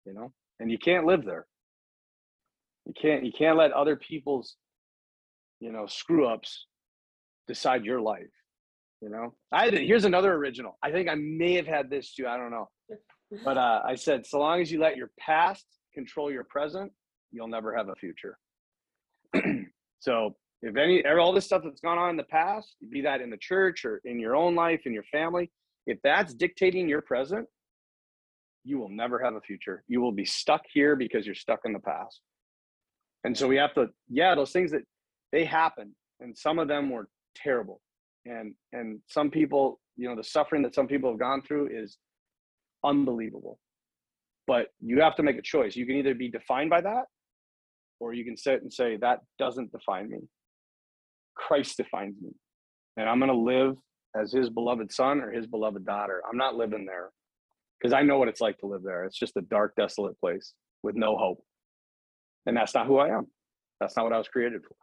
You 0.05 0.13
know? 0.13 0.34
And 0.59 0.70
you 0.70 0.78
can't 0.78 1.05
live 1.05 1.24
there. 1.24 1.45
You 2.86 2.93
can't 2.99 3.24
you 3.24 3.32
can't 3.32 3.57
let 3.57 3.72
other 3.72 3.95
people's 3.95 4.55
you 5.59 5.72
know 5.72 5.86
screw 5.86 6.28
ups 6.28 6.65
decide 7.47 7.86
your 7.86 8.01
life. 8.01 8.34
You 9.01 9.09
know, 9.09 9.34
I 9.51 9.70
here's 9.70 10.05
another 10.05 10.34
original. 10.34 10.78
I 10.84 10.91
think 10.91 11.07
I 11.07 11.15
may 11.15 11.53
have 11.53 11.67
had 11.67 11.89
this 11.89 12.13
too. 12.13 12.28
I 12.28 12.36
don't 12.36 12.51
know, 12.51 12.67
but 13.44 13.58
uh, 13.58 13.82
I 13.86 13.96
said 13.96 14.26
so 14.26 14.40
long 14.40 14.62
as 14.62 14.72
you 14.72 14.80
let 14.80 14.98
your 14.98 15.12
past 15.20 15.66
control 15.94 16.32
your 16.32 16.44
present, 16.44 16.92
you'll 17.32 17.48
never 17.48 17.76
have 17.76 17.90
a 17.90 17.96
future. 17.96 18.38
so 20.00 20.36
if 20.62 20.76
any 20.76 21.06
all 21.06 21.32
this 21.32 21.46
stuff 21.46 21.62
that's 21.64 21.82
gone 21.82 21.98
on 21.98 22.10
in 22.10 22.18
the 22.18 22.24
past, 22.24 22.76
be 22.90 23.02
that 23.02 23.22
in 23.22 23.30
the 23.30 23.38
church 23.38 23.86
or 23.86 24.02
in 24.06 24.20
your 24.20 24.36
own 24.36 24.56
life, 24.56 24.82
in 24.86 24.94
your 24.94 25.04
family, 25.04 25.52
if 25.86 25.98
that's 26.04 26.34
dictating 26.34 26.90
your 26.90 27.02
present, 27.02 27.48
you 28.64 28.78
will 28.78 28.90
never 28.90 29.20
have 29.24 29.36
a 29.36 29.42
future. 29.42 29.84
You 29.88 30.02
will 30.02 30.12
be 30.12 30.26
stuck 30.26 30.62
here 30.72 30.96
because 30.96 31.26
you're 31.26 31.36
stuck 31.36 31.62
in 31.66 31.74
the 31.74 31.80
past. 31.80 32.22
And 33.24 33.38
so 33.38 33.48
we 33.48 33.58
have 33.58 33.74
to, 33.76 33.88
yeah, 34.10 34.36
those 34.36 34.52
things 34.52 34.72
that 34.72 34.84
they 35.32 35.46
happen, 35.46 35.96
and 36.20 36.38
some 36.38 36.60
of 36.60 36.68
them 36.68 36.90
were 36.90 37.08
terrible. 37.36 37.82
And 38.26 38.54
and 38.74 39.00
some 39.08 39.30
people, 39.30 39.80
you 39.96 40.08
know, 40.10 40.16
the 40.16 40.24
suffering 40.24 40.62
that 40.64 40.76
some 40.76 40.88
people 40.88 41.10
have 41.10 41.20
gone 41.20 41.42
through 41.42 41.70
is 41.72 41.98
unbelievable. 42.84 43.60
But 44.48 44.68
you 44.80 45.02
have 45.02 45.16
to 45.18 45.24
make 45.24 45.38
a 45.38 45.42
choice. 45.42 45.76
You 45.76 45.86
can 45.86 45.96
either 45.96 46.16
be 46.16 46.30
defined 46.30 46.70
by 46.70 46.82
that, 46.82 47.06
or 48.00 48.14
you 48.14 48.26
can 48.26 48.38
sit 48.38 48.62
and 48.62 48.72
say, 48.72 48.98
that 48.98 49.20
doesn't 49.38 49.72
define 49.72 50.10
me. 50.10 50.20
Christ 51.36 51.78
defines 51.78 52.16
me. 52.22 52.32
And 52.98 53.08
I'm 53.08 53.20
going 53.20 53.32
to 53.32 53.38
live 53.38 53.76
as 54.20 54.32
his 54.32 54.50
beloved 54.50 54.92
son 54.92 55.22
or 55.22 55.32
his 55.32 55.46
beloved 55.46 55.86
daughter. 55.86 56.22
I'm 56.30 56.38
not 56.38 56.56
living 56.56 56.86
there 56.86 57.12
because 57.80 57.94
I 57.94 58.02
know 58.02 58.18
what 58.18 58.28
it's 58.28 58.42
like 58.42 58.58
to 58.60 58.66
live 58.66 58.82
there. 58.84 59.06
It's 59.06 59.18
just 59.18 59.38
a 59.38 59.42
dark, 59.42 59.74
desolate 59.78 60.20
place 60.20 60.54
with 60.82 60.96
no 60.96 61.16
hope 61.16 61.44
and 62.46 62.58
that's 62.58 62.74
not 62.74 62.88
who 62.88 62.98
I 62.98 63.10
am. 63.10 63.28
That's 63.80 63.96
not 63.96 64.06
what 64.06 64.14
I 64.14 64.18
was 64.18 64.28
created 64.28 64.62
for. 64.64 64.76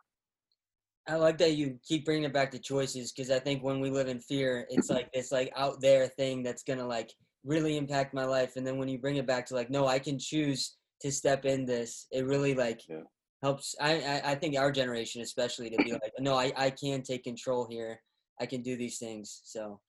I 1.08 1.16
like 1.16 1.38
that 1.38 1.56
you 1.56 1.78
keep 1.86 2.04
bringing 2.04 2.24
it 2.24 2.32
back 2.32 2.50
to 2.52 2.58
choices 2.58 3.12
because 3.12 3.30
I 3.30 3.38
think 3.38 3.62
when 3.62 3.80
we 3.80 3.90
live 3.90 4.08
in 4.08 4.18
fear, 4.18 4.66
it's 4.70 4.90
like 4.90 5.12
this 5.12 5.30
like 5.30 5.52
out 5.56 5.80
there 5.80 6.08
thing 6.08 6.42
that's 6.42 6.62
gonna 6.62 6.86
like 6.86 7.12
really 7.46 7.76
impact 7.76 8.12
my 8.12 8.24
life, 8.24 8.56
and 8.56 8.66
then 8.66 8.76
when 8.76 8.88
you 8.88 8.98
bring 8.98 9.16
it 9.16 9.26
back 9.26 9.46
to 9.46 9.54
like, 9.54 9.70
no, 9.70 9.86
I 9.86 9.98
can 9.98 10.18
choose 10.18 10.76
to 11.00 11.10
step 11.10 11.44
in 11.44 11.64
this. 11.64 12.06
It 12.10 12.26
really 12.26 12.54
like 12.54 12.82
yeah. 12.88 13.02
helps. 13.42 13.74
I, 13.80 14.00
I 14.00 14.32
I 14.32 14.34
think 14.34 14.56
our 14.56 14.72
generation 14.72 15.22
especially 15.22 15.70
to 15.70 15.76
be 15.76 15.92
like, 15.92 16.12
no, 16.18 16.34
I 16.34 16.52
I 16.56 16.70
can 16.70 17.02
take 17.02 17.24
control 17.24 17.66
here. 17.70 18.00
I 18.40 18.46
can 18.46 18.62
do 18.62 18.76
these 18.76 18.98
things. 18.98 19.40
So. 19.44 19.80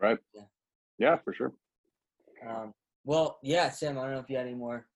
Right. 0.00 0.18
Yeah. 0.34 0.42
Yeah, 0.98 1.16
for 1.24 1.34
sure. 1.34 1.52
Um, 2.48 2.72
well, 3.04 3.38
yeah, 3.42 3.68
Sam. 3.68 3.98
I 3.98 4.02
don't 4.02 4.12
know 4.12 4.20
if 4.20 4.30
you 4.30 4.36
had 4.36 4.46
any 4.46 4.54
more 4.54 4.86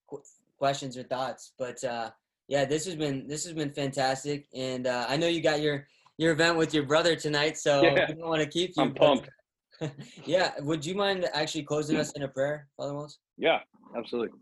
questions 0.59 0.97
or 0.97 1.05
thoughts. 1.05 1.53
But 1.59 1.83
uh, 1.85 2.11
yeah, 2.49 2.65
this 2.65 2.85
has 2.87 2.97
been 2.97 3.27
this 3.27 3.45
has 3.45 3.55
been 3.55 3.73
fantastic, 3.73 4.47
and 4.55 4.87
uh, 4.87 5.07
I 5.09 5.17
know 5.17 5.27
you 5.27 5.43
got 5.43 5.61
your 5.61 5.87
your 6.19 6.33
event 6.33 6.57
with 6.57 6.75
your 6.75 6.85
brother 6.85 7.17
tonight, 7.17 7.57
so 7.59 7.83
yeah. 7.83 8.07
we 8.09 8.15
don't 8.15 8.29
want 8.29 8.43
to 8.43 8.49
keep 8.49 8.73
you. 8.77 8.83
I'm 8.83 8.95
pumped. 8.95 9.29
yeah, 10.25 10.53
would 10.61 10.85
you 10.85 10.95
mind 10.95 11.29
actually 11.33 11.63
closing 11.63 11.97
us 11.97 12.13
in 12.13 12.23
a 12.23 12.29
prayer, 12.29 12.69
Father 12.77 12.93
Mose? 12.93 13.19
Yeah, 13.37 13.61
absolutely. 13.97 14.37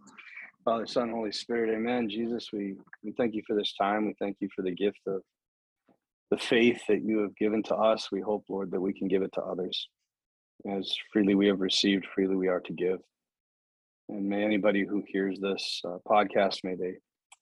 Father, 0.64 0.86
Son, 0.86 1.10
Holy 1.10 1.32
Spirit, 1.32 1.74
Amen. 1.74 2.08
Jesus, 2.08 2.48
we 2.52 2.74
we 3.04 3.12
thank 3.12 3.34
you 3.34 3.42
for 3.46 3.54
this 3.54 3.74
time. 3.80 4.06
We 4.06 4.14
thank 4.18 4.36
you 4.40 4.48
for 4.54 4.62
the 4.62 4.72
gift 4.72 5.00
of 5.06 5.22
the 6.30 6.38
faith 6.38 6.80
that 6.88 7.04
you 7.04 7.18
have 7.20 7.36
given 7.36 7.62
to 7.64 7.76
us. 7.76 8.10
We 8.10 8.20
hope, 8.20 8.44
Lord, 8.48 8.70
that 8.72 8.80
we 8.80 8.92
can 8.92 9.08
give 9.08 9.22
it 9.22 9.32
to 9.34 9.42
others. 9.42 9.88
As 10.68 10.92
freely 11.12 11.34
we 11.34 11.46
have 11.46 11.60
received, 11.60 12.06
freely 12.14 12.34
we 12.34 12.48
are 12.48 12.60
to 12.60 12.72
give. 12.72 12.98
And 14.08 14.28
may 14.28 14.44
anybody 14.44 14.84
who 14.84 15.04
hears 15.06 15.38
this 15.38 15.80
uh, 15.84 15.98
podcast, 16.08 16.64
may 16.64 16.74
they 16.74 16.94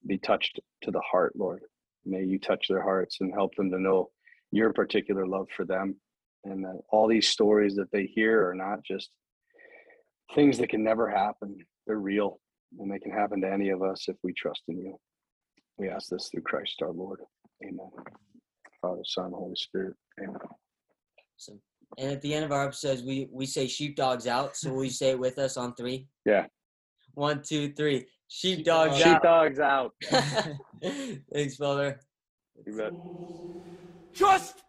be 0.06 0.18
touched 0.18 0.60
to 0.82 0.90
the 0.90 1.00
heart, 1.00 1.34
Lord. 1.36 1.62
May 2.04 2.24
you 2.24 2.38
touch 2.38 2.66
their 2.68 2.82
hearts 2.82 3.18
and 3.20 3.32
help 3.32 3.54
them 3.54 3.70
to 3.70 3.78
know 3.78 4.10
your 4.50 4.72
particular 4.72 5.26
love 5.26 5.46
for 5.56 5.64
them. 5.64 5.96
And 6.44 6.64
that 6.64 6.80
all 6.90 7.08
these 7.08 7.28
stories 7.28 7.74
that 7.76 7.90
they 7.92 8.04
hear 8.04 8.48
are 8.48 8.54
not 8.54 8.82
just 8.84 9.10
things 10.34 10.58
that 10.58 10.68
can 10.68 10.84
never 10.84 11.08
happen, 11.08 11.56
they're 11.86 11.98
real 11.98 12.38
and 12.78 12.90
they 12.90 12.98
can 12.98 13.12
happen 13.12 13.40
to 13.40 13.50
any 13.50 13.70
of 13.70 13.82
us 13.82 14.08
if 14.08 14.16
we 14.22 14.32
trust 14.32 14.62
in 14.68 14.78
you. 14.78 14.98
We 15.78 15.88
ask 15.88 16.08
this 16.08 16.28
through 16.28 16.42
Christ 16.42 16.82
our 16.82 16.92
Lord. 16.92 17.20
Amen. 17.64 17.90
Father, 18.80 19.02
Son, 19.04 19.32
Holy 19.32 19.56
Spirit. 19.56 19.94
Amen. 20.22 20.36
Awesome. 21.38 21.60
And 21.98 22.12
at 22.12 22.22
the 22.22 22.34
end 22.34 22.44
of 22.44 22.52
our 22.52 22.64
episodes, 22.64 23.02
we 23.02 23.28
we 23.32 23.46
say 23.46 23.66
sheepdogs 23.66 24.26
out. 24.26 24.56
So 24.56 24.72
will 24.72 24.84
you 24.84 24.90
say 25.02 25.10
it 25.10 25.18
with 25.18 25.38
us 25.38 25.56
on 25.56 25.74
three? 25.74 26.08
Yeah. 26.24 26.46
One, 27.14 27.42
two, 27.42 27.72
three. 27.72 28.06
Sheepdogs 28.28 28.96
Sheep 28.96 29.06
out. 29.06 29.14
Sheepdogs 29.14 29.60
out. 29.60 29.92
Thanks, 31.32 31.56
brother. 31.56 32.00
You 32.66 32.76
bet. 32.76 32.92
Trust 34.14 34.62